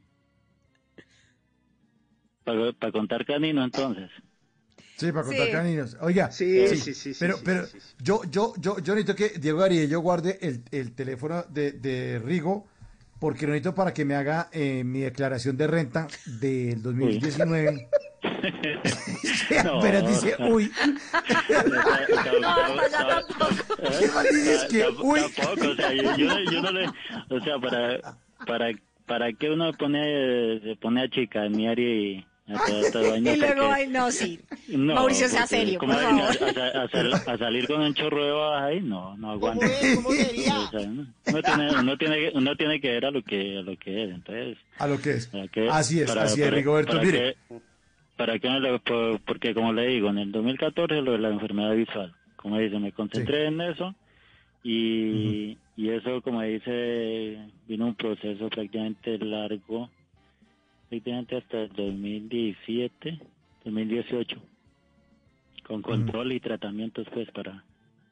[2.55, 4.09] eh, para contar canino, entonces.
[4.95, 5.51] Sí, para contar Sí.
[5.51, 5.97] caninos.
[6.01, 7.95] Oiga, Sí, sí, sí, sí, pero, sí, pero sí, sí.
[8.01, 12.67] yo, yo, yo, yo necesito que Diego Ariello guarde el, el teléfono de, de Rigo,
[13.19, 16.07] porque lo necesito para que me haga eh, mi declaración de renta
[16.39, 17.89] del 2019.
[19.63, 19.79] No.
[19.81, 20.71] pero dice, uy.
[22.41, 23.75] No, hasta ya tampoco.
[23.99, 25.19] ¿Qué más dices que, Tamp- uy?
[25.35, 26.87] Tampoco, o sea, yo, yo, no- yo no le,
[27.29, 28.71] o sea, para, para,
[29.05, 34.39] para qué uno pone, se pone a chicanear y a Y luego, ay, no, sí.
[34.67, 36.07] No, Mauricio, sea serio, ¿cómo por es?
[36.09, 36.59] favor.
[36.59, 39.65] A, a- a sal- a salir con un chorro de bajas ahí, no, no aguanta.
[39.95, 40.09] ¿Cómo?
[40.09, 40.13] O
[40.69, 43.77] sea, uno, tiene, uno, tiene, que- uno tiene que ver a lo que, a lo
[43.77, 44.57] que es, entonces...
[44.77, 45.27] A lo que es.
[45.51, 46.91] que- Así es, para- así es, para- Rigoberto.
[46.93, 47.59] para Mire, que-
[48.17, 51.29] para que no le- por- porque como le digo, en el 2014 lo de la
[51.29, 53.95] enfermedad visual, como dice, me concentré en eso
[54.63, 59.89] y, y eso, como dice, vino un proceso prácticamente largo,
[60.89, 63.19] prácticamente hasta el 2017,
[63.65, 64.37] 2018,
[65.65, 67.63] con control y tratamientos pues para...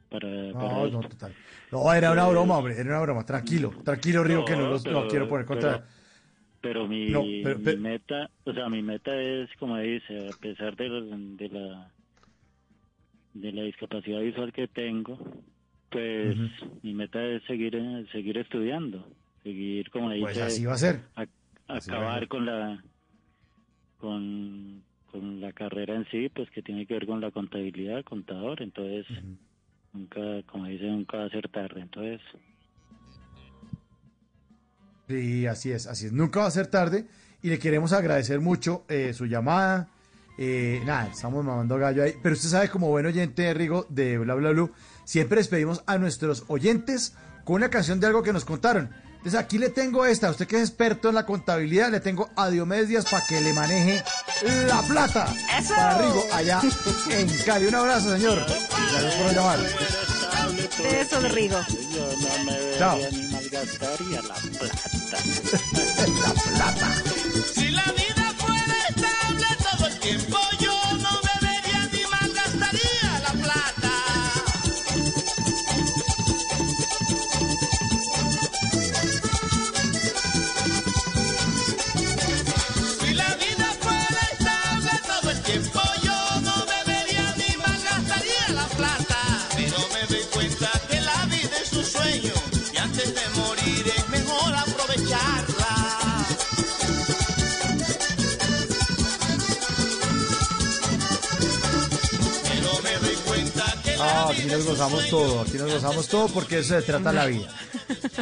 [0.10, 1.02] Para, para no, esto.
[1.02, 1.34] no, total.
[1.72, 3.26] No, era una Eh, broma, hombre, era una broma.
[3.26, 5.72] Tranquilo, tranquilo, Rigo, que no, los- no pero- quiero poner contra...
[5.80, 5.86] pero-
[6.62, 10.38] Pero mi, No, pero- mi pero- meta, o sea, mi meta es, como dice, a
[10.40, 11.92] pesar de, la- de la
[13.34, 15.20] de la discapacidad visual que tengo,
[15.90, 16.38] pues
[16.84, 17.76] mi meta es seguir
[18.14, 19.06] seguir estudiando,
[19.44, 21.02] seguir, como dice, Pues así va a ser.
[21.68, 22.84] Acabar con la
[23.98, 28.61] con, con la carrera en sí, pues que tiene que ver con la contabilidad, contador,
[28.61, 29.06] entonces
[29.94, 32.22] nunca, como dice, nunca va a ser tarde, entonces
[35.08, 36.11] Sí, así es, así es.
[36.11, 37.06] Nunca va a ser tarde
[37.42, 39.90] y le queremos agradecer mucho eh, su llamada.
[40.38, 42.14] Eh, nada, estamos mamando gallo ahí.
[42.22, 44.72] Pero usted sabe, como buen oyente de Rigo de Bla Bla Blue,
[45.03, 48.90] siempre despedimos a nuestros oyentes con una canción de algo que nos contaron.
[49.26, 52.48] Entonces aquí le tengo esta, usted que es experto en la contabilidad, le tengo a
[52.52, 54.04] Diomedes Díaz para que le maneje
[54.68, 55.34] la plata.
[55.60, 55.74] ¡Eso!
[55.74, 56.62] Para Rigo, allá
[57.10, 57.66] en Cali.
[57.66, 58.45] Un abrazo, señor.
[58.45, 59.60] Gracias por llamar.
[60.84, 61.60] Besos, Rigo.
[61.92, 62.98] yo no me Chao.
[63.00, 65.18] debería ni malgastaría la plata.
[66.22, 67.05] la plata.
[104.58, 107.48] Nos gozamos todo, aquí nos gozamos todo porque eso se trata la vida.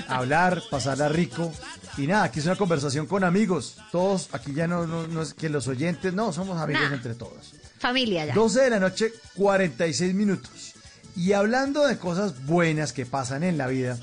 [0.07, 1.51] Hablar, pasarla rico.
[1.97, 3.77] Y nada, aquí es una conversación con amigos.
[3.91, 6.95] Todos, aquí ya no, no, no es que los oyentes, no, somos amigos Nah.
[6.95, 7.53] entre todos.
[7.79, 8.33] Familia ya.
[8.33, 10.73] 12 de la noche, 46 minutos.
[11.15, 13.99] Y hablando de cosas buenas que pasan en la vida,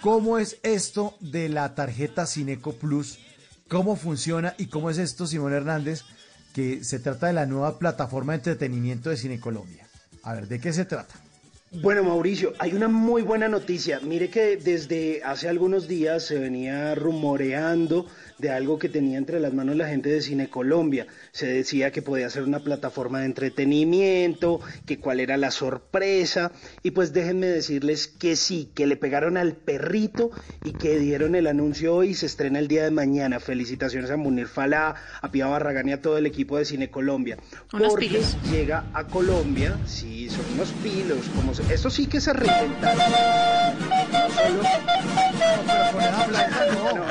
[0.00, 3.18] ¿cómo es esto de la tarjeta Cineco Plus?
[3.68, 6.04] ¿Cómo funciona y cómo es esto, Simón Hernández,
[6.54, 9.86] que se trata de la nueva plataforma de entretenimiento de Cine Colombia?
[10.22, 11.14] A ver, ¿de qué se trata?
[11.70, 14.00] Bueno, Mauricio, hay una muy buena noticia.
[14.00, 18.06] Mire que desde hace algunos días se venía rumoreando
[18.38, 21.06] de algo que tenía entre las manos la gente de Cine Colombia.
[21.32, 26.52] Se decía que podía ser una plataforma de entretenimiento, que cuál era la sorpresa.
[26.82, 30.30] Y pues déjenme decirles que sí, que le pegaron al perrito
[30.64, 33.40] y que dieron el anuncio hoy y se estrena el día de mañana.
[33.40, 37.36] Felicitaciones a Munir Falá, a Pia Barragán y a todo el equipo de Cine Colombia.
[37.74, 38.38] Unos Porque pilos.
[38.50, 42.98] llega a Colombia, sí, son unos pilos, como eso sí que se reinventaron.
[42.98, 43.04] No
[44.30, 44.62] solo-
[46.72, 47.04] no, no,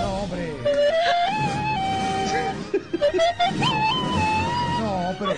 [0.00, 0.52] no, hombre.
[4.78, 5.32] No, pero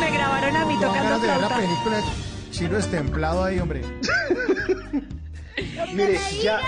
[0.00, 2.02] Me grabaron a mí no tocando de ver la película de
[2.50, 3.82] Chino estemplado ahí, hombre.
[5.94, 6.60] Mire, ya,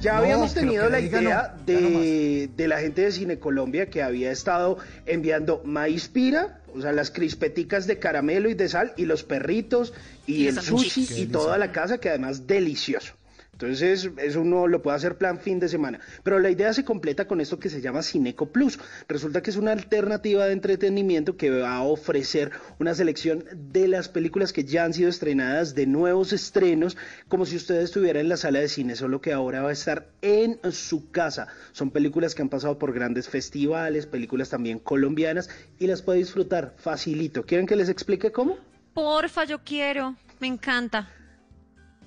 [0.00, 3.38] ya No, habíamos pero tenido la diga idea no, de, de la gente de Cine
[3.38, 8.68] Colombia que había estado enviando maíz pira, o sea, las crispeticas de caramelo y de
[8.68, 9.94] sal, y los perritos,
[10.26, 13.14] y, Y el sushi, y toda la casa, que además delicioso.
[13.56, 15.98] Entonces, eso uno lo puede hacer plan fin de semana.
[16.22, 18.78] Pero la idea se completa con esto que se llama Cineco Plus.
[19.08, 24.10] Resulta que es una alternativa de entretenimiento que va a ofrecer una selección de las
[24.10, 28.36] películas que ya han sido estrenadas, de nuevos estrenos, como si usted estuviera en la
[28.36, 31.48] sala de cine, solo que ahora va a estar en su casa.
[31.72, 36.74] Son películas que han pasado por grandes festivales, películas también colombianas, y las puede disfrutar
[36.76, 37.44] facilito.
[37.44, 38.58] ¿Quieren que les explique cómo?
[38.92, 40.14] Porfa, yo quiero.
[40.40, 41.08] Me encanta.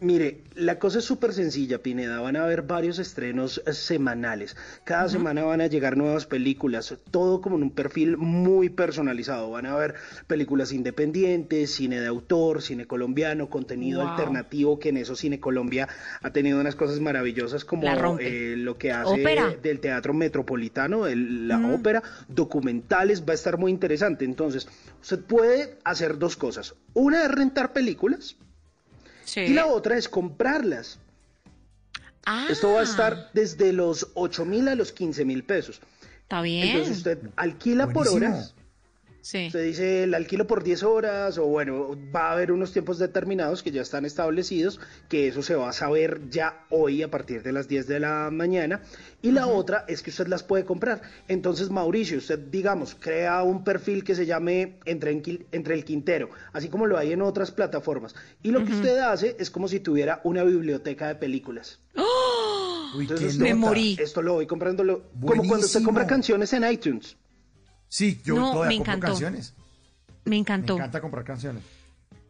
[0.02, 2.22] Mire, la cosa es súper sencilla, Pineda.
[2.22, 4.56] Van a haber varios estrenos eh, semanales.
[4.86, 9.50] Cada semana van a llegar nuevas películas, todo como en un perfil muy personalizado.
[9.52, 9.96] Van a haber
[10.28, 14.10] películas independientes, cine de autor, cine colombiano, contenido Wow.
[14.10, 15.90] alternativo, que en eso Cine Colombia
[16.22, 17.86] ha tenido unas cosas maravillosas como
[18.20, 19.54] eh, lo que hace Ópera.
[19.62, 24.24] del teatro metropolitano, el- la ópera, documentales, va a estar muy interesante.
[24.26, 24.68] Entonces,
[25.02, 26.76] usted puede hacer dos cosas.
[26.94, 28.38] Una es rentar películas.
[29.30, 29.42] Sí.
[29.42, 30.98] Y la otra es comprarlas.
[32.26, 35.80] Ah, Esto va a estar desde los 8 mil a los 15 mil pesos.
[36.24, 36.68] Está bien.
[36.68, 38.56] Entonces usted alquila por horas.
[39.22, 39.48] Sí.
[39.48, 43.64] Usted dice el alquilo por 10 horas o bueno, va a haber unos tiempos determinados
[43.64, 47.52] que ya están establecidos, que eso se va a saber ya hoy a partir de
[47.52, 48.82] las 10 de la mañana.
[49.22, 51.02] Y la otra es que usted las puede comprar.
[51.28, 56.30] Entonces, Mauricio, usted, digamos, crea un perfil que se llame Entre, en Entre el Quintero,
[56.54, 58.16] así como lo hay en otras plataformas.
[58.42, 61.80] Y lo que usted hace es como si tuviera una biblioteca de películas.
[61.96, 63.60] Uy, qué Entonces, Me nota.
[63.60, 63.98] morí.
[64.00, 67.18] Esto lo voy comprándolo como cuando usted compra canciones en iTunes.
[67.90, 69.08] Sí, yo No, todavía me compro encantó.
[69.14, 69.54] canciones.
[70.24, 70.76] Me Me encantó.
[70.76, 71.64] encanta comprar canciones.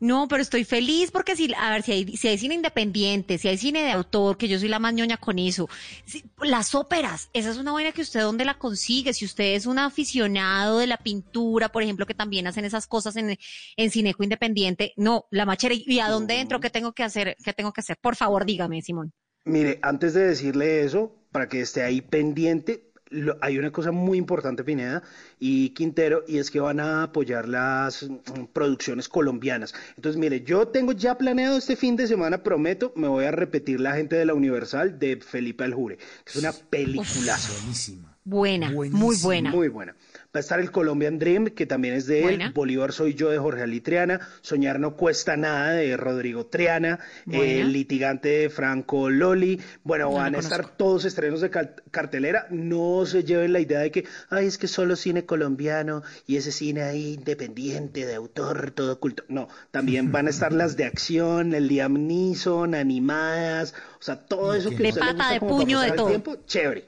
[0.02, 3.50] No, pero estoy feliz porque si, a ver, si hay, si hay cine independiente, si
[3.50, 5.68] hay cine de autor, que yo soy la más ñoña con eso.
[6.06, 9.14] si- las óperas, esa es una buena que usted dónde la consigue.
[9.14, 13.18] Si usted es un aficionado de la pintura, por ejemplo, que también hacen esas cosas
[13.18, 13.38] en,
[13.76, 15.76] en Cineco Independiente, no, la machera.
[15.76, 16.62] ¿Y a dónde entro?
[16.62, 17.36] ¿Qué tengo que hacer?
[17.44, 17.98] ¿Qué tengo que hacer?
[18.00, 19.12] Por favor, dígame, Simón.
[19.44, 24.18] Mire, antes de decirle eso, para que esté ahí pendiente, lo- hay una cosa muy
[24.18, 25.04] importante, Pineda
[25.40, 29.74] y Quintero, y es que van a apoyar las mm, producciones colombianas.
[29.96, 33.80] Entonces, mire, yo tengo ya planeado este fin de semana, prometo, me voy a repetir
[33.80, 37.52] La gente de la Universal de Felipe Aljure, que es una peliculaza.
[37.62, 38.16] Buenísima.
[38.26, 39.50] Buena, muy buena.
[39.52, 39.96] Muy buena.
[40.36, 42.46] Va a estar el Colombian Dream, que también es de Buena.
[42.48, 42.54] él.
[42.54, 44.20] Bolívar soy yo, de Jorge Ali Triana.
[44.42, 47.00] Soñar no cuesta nada, de Rodrigo Triana.
[47.32, 49.60] El litigante de Franco Loli.
[49.84, 51.50] Bueno, No van a estar todos estrenos de
[51.90, 52.46] cartelera.
[52.52, 56.52] No se lleven la idea de que, ay, es que solo cine colombiano y ese
[56.52, 59.24] cine ahí independiente, de autor, todo oculto.
[59.30, 63.74] No, también van a estar las de acción, el Liam Neeson, animadas.
[64.00, 65.90] O sea, todo eso que De usted le pata, gusta de como puño, de pasar
[65.90, 66.08] el todo.
[66.10, 66.86] tiempo, chévere.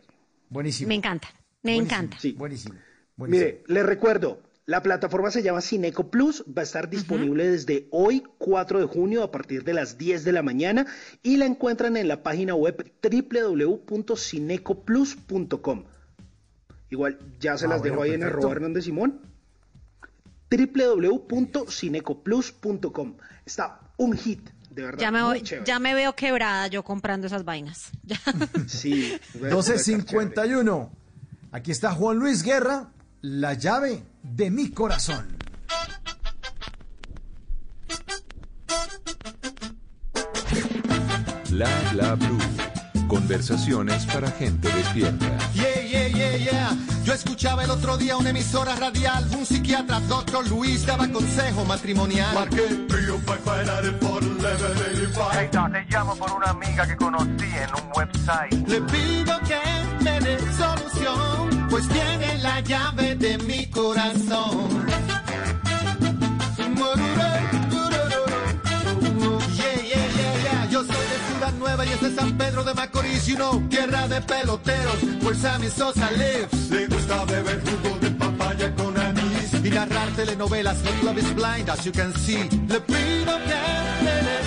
[0.50, 0.90] Buenísimo.
[0.90, 1.28] Me encanta,
[1.64, 1.96] me Buenísimo.
[1.98, 2.18] encanta.
[2.20, 2.34] Sí.
[2.34, 2.76] Buenísimo.
[3.22, 3.46] Buenísimo.
[3.46, 8.24] Mire, les recuerdo, la plataforma se llama Cineco Plus, va a estar disponible desde hoy,
[8.38, 10.86] 4 de junio, a partir de las 10 de la mañana,
[11.24, 15.84] y la encuentran en la página web www.cinecoplus.com.
[16.90, 18.40] Igual, ya se Ah, las bueno, dejo ahí en perfecto.
[18.40, 19.20] arroba Hernández Simón.
[20.52, 23.16] www.cinecoplus.com.
[23.46, 25.00] Está un hit, de verdad.
[25.00, 25.66] Ya me, muy voy- chévere.
[25.66, 27.92] ya me veo quebrada yo comprando esas vainas.
[28.68, 29.14] Sí.
[29.36, 30.92] 1251.
[31.52, 32.92] Aquí está Juan Luis Guerra,
[33.24, 35.38] la llave de mi corazón.
[41.52, 42.40] La bla blue.
[43.08, 45.38] Conversaciones para gente despierta.
[45.54, 46.76] Yeah, yeah, yeah, yeah.
[47.04, 49.24] Yo escuchaba el otro día una emisora radial.
[49.38, 52.34] Un psiquiatra, doctor Luis, daba consejo matrimonial.
[52.34, 55.28] Marqué 305-984-1185.
[55.34, 58.68] Hey, no, te llamo por una amiga que conocí en un website.
[58.68, 59.60] Le pido que
[60.04, 61.41] me dé solución
[61.82, 64.86] pues tiene la llave de mi corazón.
[69.58, 70.68] Yeah, yeah, yeah, yeah.
[70.70, 74.08] Yo soy de Ciudad Nueva y es de San Pedro de Macorís, you know, tierra
[74.08, 76.70] de peloteros, where Sammy Sosa lives.
[76.70, 80.78] Le gusta beber jugo de papaya con anís y narrar telenovelas.
[80.84, 82.48] Her love is blind, as you can see.
[82.68, 84.42] Le pido que me dé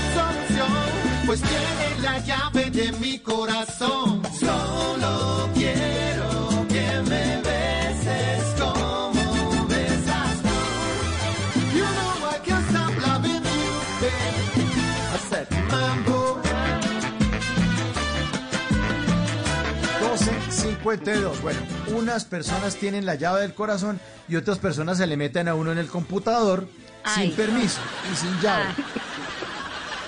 [1.26, 4.22] pues tiene la llave de mi corazón.
[4.38, 5.93] Solo quiero
[20.84, 21.40] 12.52.
[21.40, 21.60] Bueno,
[21.96, 23.98] unas personas tienen la llave del corazón
[24.28, 26.68] y otras personas se le meten a uno en el computador
[27.04, 27.28] Ay.
[27.28, 27.80] sin permiso
[28.12, 28.66] y sin llave.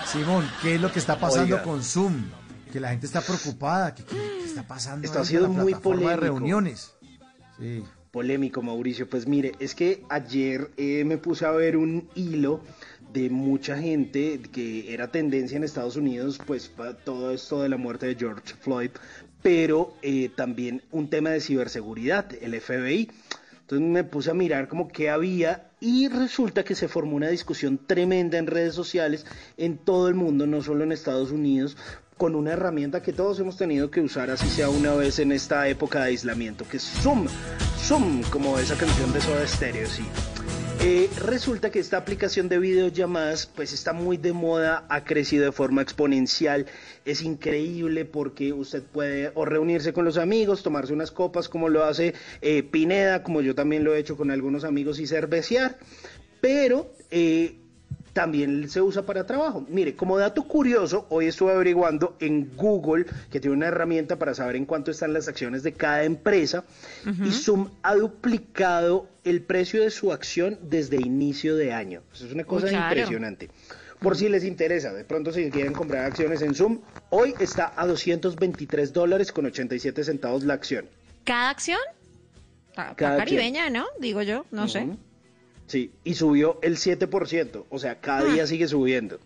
[0.07, 1.63] Simón, ¿qué es lo que está pasando Oiga.
[1.65, 2.25] con Zoom?
[2.73, 3.95] Que la gente está preocupada.
[3.95, 5.07] ¿Qué, qué- qué está pasando?
[5.07, 6.25] Esto ha sido muy plataforma de polémico.
[6.39, 6.93] reuniones.
[7.59, 7.83] Sí.
[8.11, 9.09] Polémico, Mauricio.
[9.09, 12.61] Pues mire, es que ayer eh, me puse a ver un hilo
[13.13, 16.71] de mucha gente que era tendencia en Estados Unidos, pues
[17.05, 18.91] todo esto de la muerte de George Floyd,
[19.47, 23.09] pero eh, también un tema de ciberseguridad, el FBI.
[23.61, 27.79] Entonces me puse a mirar como qué había y resulta que se formó una discusión
[27.87, 29.25] tremenda en redes sociales
[29.57, 31.77] en todo el mundo, no solo en Estados Unidos,
[32.17, 35.69] con una herramienta que todos hemos tenido que usar, así sea una vez en esta
[35.69, 37.29] época de aislamiento, que es Zoom.
[37.79, 40.03] Zoom, como esa canción de Soda Stereo, sí.
[40.89, 45.51] Eh, resulta que esta aplicación de videollamadas pues está muy de moda, ha crecido de
[45.51, 46.67] forma exponencial,
[47.05, 51.83] es increíble porque usted puede o reunirse con los amigos, tomarse unas copas como lo
[51.83, 55.77] hace eh, Pineda, como yo también lo he hecho con algunos amigos y cervecear,
[56.41, 57.57] pero eh,
[58.17, 59.67] también se usa para trabajo.
[59.69, 64.57] Mire, como dato curioso, hoy estuve averiguando en Google, que tiene una herramienta para saber
[64.57, 66.65] en cuánto están las acciones de cada empresa,
[67.05, 72.05] y Zoom ha duplicado el precio de su acción desde inicio de año.
[72.15, 72.87] Eso es una cosa claro.
[72.87, 73.51] impresionante.
[74.01, 76.81] Por si les interesa, de pronto si quieren comprar acciones en Zoom,
[77.11, 80.89] hoy está a 223 dólares con 87 centavos la acción.
[81.25, 81.81] ¿Cada acción?
[82.75, 83.19] Cada acción.
[83.19, 83.85] caribeña, ¿no?
[84.01, 84.89] Digo yo, no sé.
[85.67, 89.19] Sí, y subió el 7%, o sea, cada día sigue subiendo.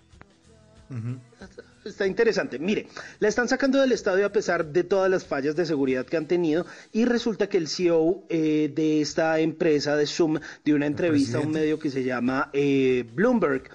[1.84, 2.58] Está interesante.
[2.58, 2.88] Mire,
[3.20, 6.26] la están sacando del estadio a pesar de todas las fallas de seguridad que han
[6.26, 11.38] tenido y resulta que el CEO eh, de esta empresa de Zoom dio una entrevista
[11.38, 13.70] a un medio que se llama eh, Bloomberg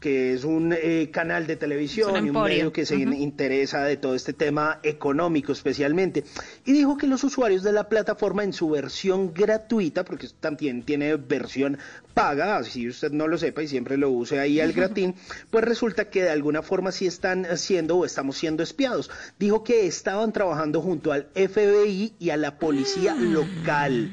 [0.00, 3.96] que es un eh, canal de televisión un y un medio que se interesa de
[3.96, 6.24] todo este tema económico especialmente.
[6.64, 11.16] Y dijo que los usuarios de la plataforma en su versión gratuita, porque también tiene
[11.16, 11.78] versión
[12.14, 15.14] paga, así usted no lo sepa y siempre lo use ahí al gratín,
[15.50, 19.10] pues resulta que de alguna forma sí están siendo o estamos siendo espiados.
[19.38, 24.10] Dijo que estaban trabajando junto al FBI y a la policía local.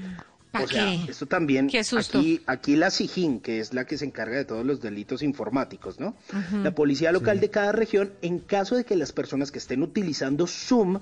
[0.57, 1.11] ¿Pa O sea, qué?
[1.11, 2.17] esto también, Qué susto.
[2.19, 5.99] aquí, aquí la SIGIN, que es la que se encarga de todos los delitos informáticos,
[5.99, 6.15] ¿no?
[6.63, 10.47] La policía local de cada región, en caso de que las personas que estén utilizando
[10.47, 11.01] Zoom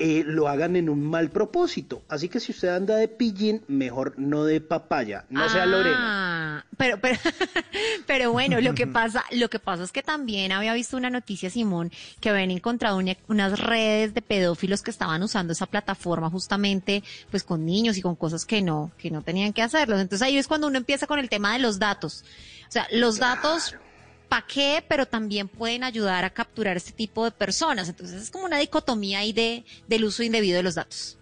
[0.00, 2.02] eh, lo hagan en un mal propósito.
[2.08, 6.58] Así que si usted anda de pillín, mejor no de papaya, no sea Lorena.
[6.60, 7.18] Ah, Pero, pero,
[8.06, 11.50] pero bueno, lo que pasa, lo que pasa es que también había visto una noticia,
[11.50, 17.02] Simón, que habían encontrado una- unas redes de pedófilos que estaban usando esa plataforma justamente,
[17.30, 20.00] pues con niños y con cosas que no, que no tenían que hacerlos.
[20.00, 22.24] Entonces ahí es cuando uno empieza con el tema de los datos.
[22.68, 23.74] O sea, los datos,
[24.30, 24.82] ¿para qué?
[24.88, 27.88] Pero también pueden ayudar a capturar este tipo de personas.
[27.88, 31.18] Entonces es como una dicotomía ahí de, del uso indebido de los datos.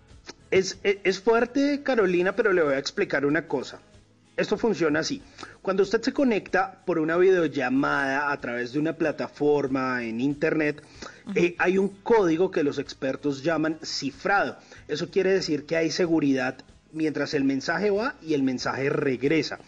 [0.53, 3.81] Es, es, es fuerte, Carolina, pero le voy a explicar una cosa.
[4.37, 5.21] Esto funciona así.
[5.63, 10.81] Cuando usted se conecta por una videollamada a través de una plataforma en Internet,
[11.35, 14.59] eh, hay un código que los expertos llaman cifrado.
[14.87, 16.59] Eso quiere decir que hay seguridad
[16.93, 19.59] mientras el mensaje va y el mensaje regresa.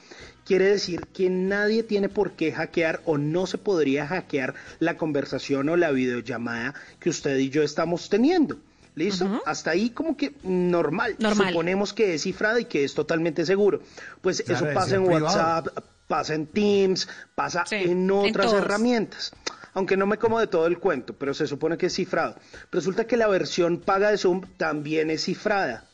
[0.51, 5.69] Quiere decir que nadie tiene por qué hackear o no se podría hackear la conversación
[5.69, 8.59] o la videollamada que usted y yo estamos teniendo.
[8.97, 9.41] ¿Listo?
[9.47, 11.15] Hasta ahí como que normal.
[11.21, 11.51] Normal.
[11.51, 13.81] Suponemos que es cifrada y que es totalmente seguro.
[14.23, 15.27] Pues Claro, eso pasa en privado.
[15.27, 15.69] WhatsApp,
[16.09, 19.33] pasa en Teams, pasa en otras herramientas.
[19.73, 22.35] Aunque no me como de todo el cuento, pero se supone que es cifrado.
[22.73, 25.85] Resulta que la versión paga de Zoom también es cifrada.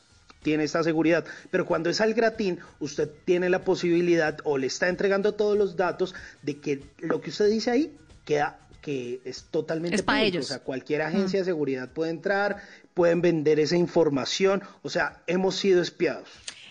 [0.46, 1.24] Tiene esta seguridad.
[1.50, 5.74] Pero cuando es al gratín, usted tiene la posibilidad o le está entregando todos los
[5.76, 10.28] datos de que lo que usted dice ahí queda que es totalmente Es pa' público.
[10.28, 10.44] ellos.
[10.44, 12.62] O sea, cualquier agencia de seguridad puede entrar,
[12.94, 14.62] pueden vender esa información.
[14.82, 16.28] O sea, hemos sido espiados.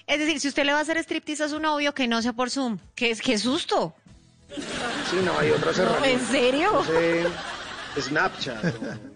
[0.07, 2.31] Es decir, si usted le va a hacer striptease a su novio, que no sea
[2.31, 2.77] por Zoom.
[2.95, 3.93] ¿Qué, qué susto?
[4.55, 6.21] Sí, no, hay otras herramientas.
[6.21, 6.71] ¿en serio?
[6.71, 7.25] No sé,
[7.99, 8.63] Snapchat.
[8.63, 9.15] o-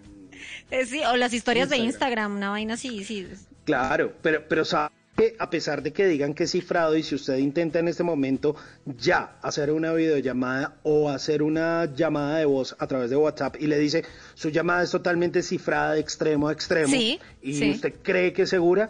[0.72, 2.30] Eh, sí, o las historias de Instagram.
[2.30, 3.26] Instagram, una vaina así, sí.
[3.70, 7.14] Claro, pero, pero sabe que a pesar de que digan que es cifrado y si
[7.14, 12.74] usted intenta en este momento ya hacer una videollamada o hacer una llamada de voz
[12.78, 16.52] a través de WhatsApp y le dice su llamada es totalmente cifrada de extremo a
[16.52, 17.70] extremo Sí, y sí.
[17.72, 18.88] usted cree que es segura,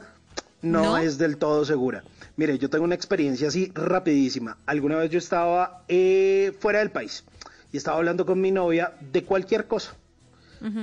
[0.62, 0.99] no, No.
[0.99, 2.05] es del todo segura.
[2.36, 4.57] Mire, yo tengo una experiencia así rapidísima.
[4.67, 7.25] Alguna vez yo estaba eh, fuera del país
[7.73, 9.94] y estaba hablando con mi novia de cualquier cosa.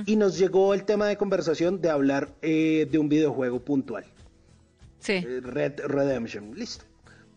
[0.06, 4.04] Y nos llegó el tema de conversación de hablar eh, de un videojuego puntual.
[5.00, 5.12] Sí.
[5.12, 6.54] Eh, Red Redemption.
[6.56, 6.84] Listo.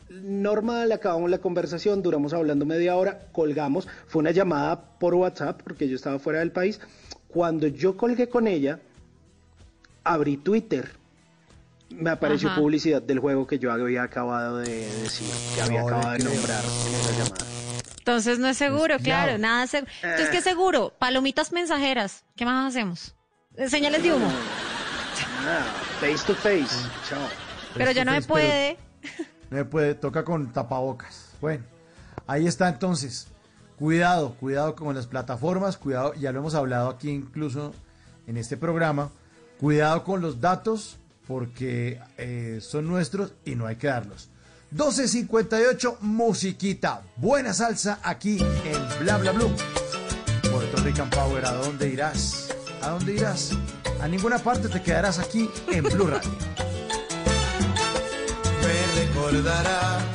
[0.10, 3.88] Normal, acabamos la conversación, duramos hablando media hora, colgamos.
[4.08, 6.80] Fue una llamada por WhatsApp porque yo estaba fuera del país.
[7.28, 8.80] Cuando yo colgué con ella,
[10.04, 10.90] abrí Twitter.
[11.92, 12.60] Me apareció Ajá.
[12.60, 16.64] publicidad del juego que yo había acabado de decir, que había No acabado de nombrar
[16.64, 17.46] en esa llamada.
[18.12, 19.90] Entonces no es seguro, claro, nada seguro.
[20.04, 20.32] Entonces, Eh.
[20.34, 20.94] ¿qué seguro?
[21.00, 22.26] Palomitas mensajeras.
[22.36, 23.16] ¿Qué más hacemos?
[23.56, 24.30] Eh, Señales de humo.
[26.02, 26.68] Face to face.
[27.08, 27.22] Chao.
[27.74, 28.78] Pero ya no me Face face, puede.
[29.50, 31.30] No me puede, toca con tapabocas.
[31.40, 31.64] Bueno,
[32.28, 33.28] ahí está entonces.
[33.78, 37.74] Cuidado, cuidado con las plataformas, cuidado, ya lo hemos hablado aquí incluso
[38.28, 39.10] en este programa.
[39.58, 44.30] Cuidado con los datos porque eh, son nuestros y no hay que darlos.
[44.76, 47.02] 12.58, musiquita.
[47.18, 49.52] Buena salsa aquí en Bla Bla Blue.
[50.50, 52.50] Puerto Rican Power, ¿a dónde irás?
[52.82, 53.52] ¿A dónde irás?
[54.02, 56.32] A ninguna parte te quedarás aquí en Blue Radio.
[58.62, 60.11] me recordará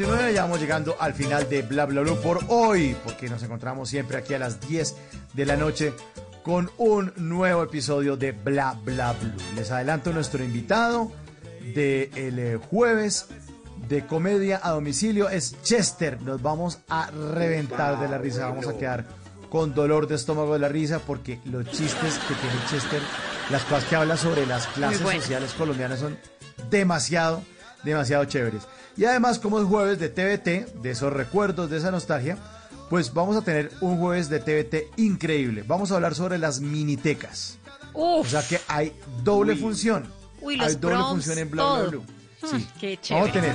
[0.00, 3.90] 12.59, ya vamos llegando al final de Bla Bla Blue por hoy, porque nos encontramos
[3.90, 4.96] siempre aquí a las 10
[5.34, 5.92] de la noche
[6.42, 9.32] con un nuevo episodio de Bla Bla Blue.
[9.56, 11.12] Les adelanto nuestro invitado
[11.74, 13.26] del el jueves
[13.88, 16.22] de comedia a domicilio es Chester.
[16.22, 19.04] Nos vamos a reventar de la risa, vamos a quedar
[19.50, 23.02] con dolor de estómago de la risa porque los chistes que tiene Chester,
[23.50, 25.20] las cosas que habla sobre las clases bueno.
[25.20, 26.16] sociales colombianas son
[26.70, 27.42] demasiado,
[27.82, 28.66] demasiado chéveres.
[29.00, 32.36] Y además, como es jueves de TVT, de esos recuerdos, de esa nostalgia,
[32.90, 35.64] pues vamos a tener un jueves de TVT increíble.
[35.66, 37.56] Vamos a hablar sobre las minitecas.
[37.94, 38.92] O sea que hay
[39.24, 40.04] doble función.
[40.42, 41.90] Uy, hay doble proms, función en Bla Bla todo.
[41.92, 42.04] Blue.
[42.42, 42.66] Sí.
[42.80, 43.54] Qué Vamos a tener,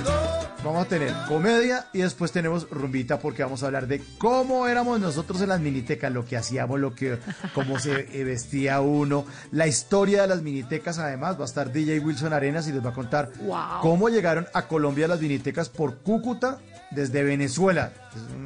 [0.64, 5.00] vamos a tener comedia y después tenemos rumbita porque vamos a hablar de cómo éramos
[5.00, 7.18] nosotros en las minitecas, lo que hacíamos, lo que,
[7.54, 10.98] cómo se eh, vestía uno, la historia de las minitecas.
[10.98, 13.80] Además va a estar DJ Wilson Arenas y les va a contar Wow.
[13.82, 16.58] cómo llegaron a Colombia las minitecas por Cúcuta
[16.92, 17.92] desde Venezuela.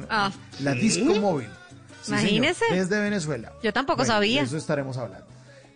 [0.09, 0.79] Ah, la ¿sí?
[0.79, 1.47] disco móvil.
[2.01, 2.65] Sí, señor, Imagínese.
[2.71, 3.53] desde Venezuela.
[3.61, 4.41] Yo tampoco Bueno, sabía.
[4.41, 5.27] de eso estaremos hablando.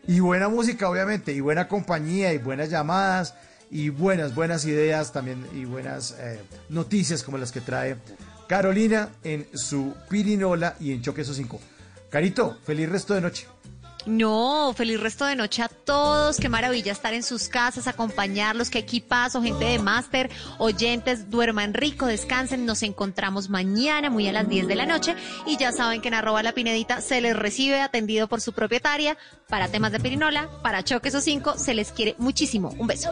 [0.07, 3.35] Y buena música, obviamente, y buena compañía, y buenas llamadas,
[3.75, 6.39] y buenas, buenas ideas también, y buenas eh,
[6.69, 7.97] noticias como las que trae
[8.47, 11.59] Carolina en su Pirinola y en Choque Esos 5.
[12.09, 13.47] Carito, feliz resto de noche.
[14.05, 16.37] No, feliz resto de noche a todos.
[16.37, 18.69] Qué maravilla estar en sus casas, acompañarlos.
[18.69, 22.65] Qué equipazo, gente de máster, oyentes, duerman rico, descansen.
[22.65, 25.15] Nos encontramos mañana, muy a las 10 de la noche.
[25.47, 29.17] Y ya saben que en arroba la pinedita se les recibe atendido por su propietaria
[29.49, 31.57] para temas de pirinola, para choques o cinco.
[31.57, 32.75] Se les quiere muchísimo.
[32.77, 33.11] Un beso.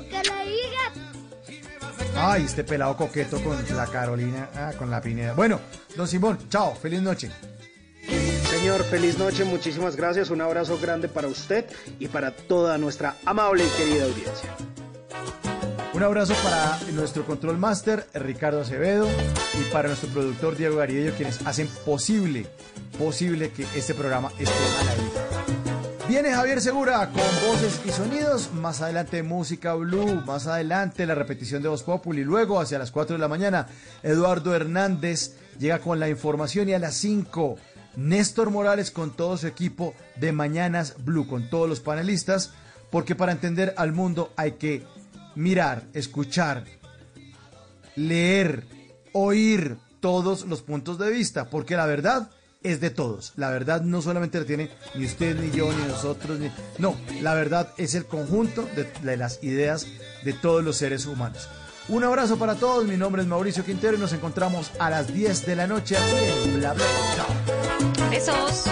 [2.16, 5.34] Ay, este pelado coqueto con la Carolina, ah, con la Pineda.
[5.34, 5.60] Bueno,
[5.96, 7.32] don Simón, chao, feliz noche.
[8.50, 10.30] Señor, feliz noche, muchísimas gracias.
[10.30, 11.66] Un abrazo grande para usted
[12.00, 14.50] y para toda nuestra amable y querida audiencia.
[15.94, 19.08] Un abrazo para nuestro control master, Ricardo Acevedo,
[19.60, 22.48] y para nuestro productor Diego Garillo, quienes hacen posible,
[22.98, 24.52] posible que este programa esté
[24.82, 25.34] al aire.
[26.08, 28.52] Viene Javier Segura con voces y sonidos.
[28.54, 30.22] Más adelante música blue.
[30.26, 32.24] Más adelante la repetición de Voz Populi.
[32.24, 33.68] Luego, hacia las 4 de la mañana,
[34.04, 36.68] Eduardo Hernández llega con la información.
[36.68, 37.58] Y a las 5,
[37.96, 42.54] Néstor Morales con todo su equipo de Mañanas Blue, con todos los panelistas.
[42.90, 44.84] Porque para entender al mundo hay que
[45.36, 46.66] mirar, escuchar,
[47.96, 48.66] leer,
[49.14, 51.50] oír todos los puntos de vista.
[51.50, 52.30] Porque la verdad
[52.64, 53.34] es de todos.
[53.36, 56.52] La verdad no solamente la tiene ni usted, ni yo, ni nosotros, ni...
[56.80, 59.88] No, la verdad es el conjunto de, de, las ideas
[60.24, 61.50] de todos los seres humanos.
[61.90, 65.46] Un abrazo para todos, mi nombre es Mauricio Quintero y nos encontramos a las 10
[65.46, 66.86] de la noche aquí en Bla Bla.
[67.16, 68.10] Chao.
[68.10, 68.64] Besos.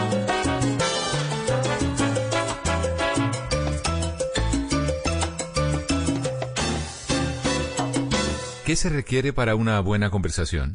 [8.66, 10.72] ¿Qué se requiere para una buena conversación?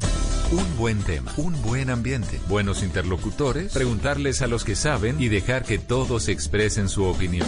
[0.51, 5.63] Un buen tema, un buen ambiente, buenos interlocutores, preguntarles a los que saben y dejar
[5.63, 7.47] que todos expresen su opinión.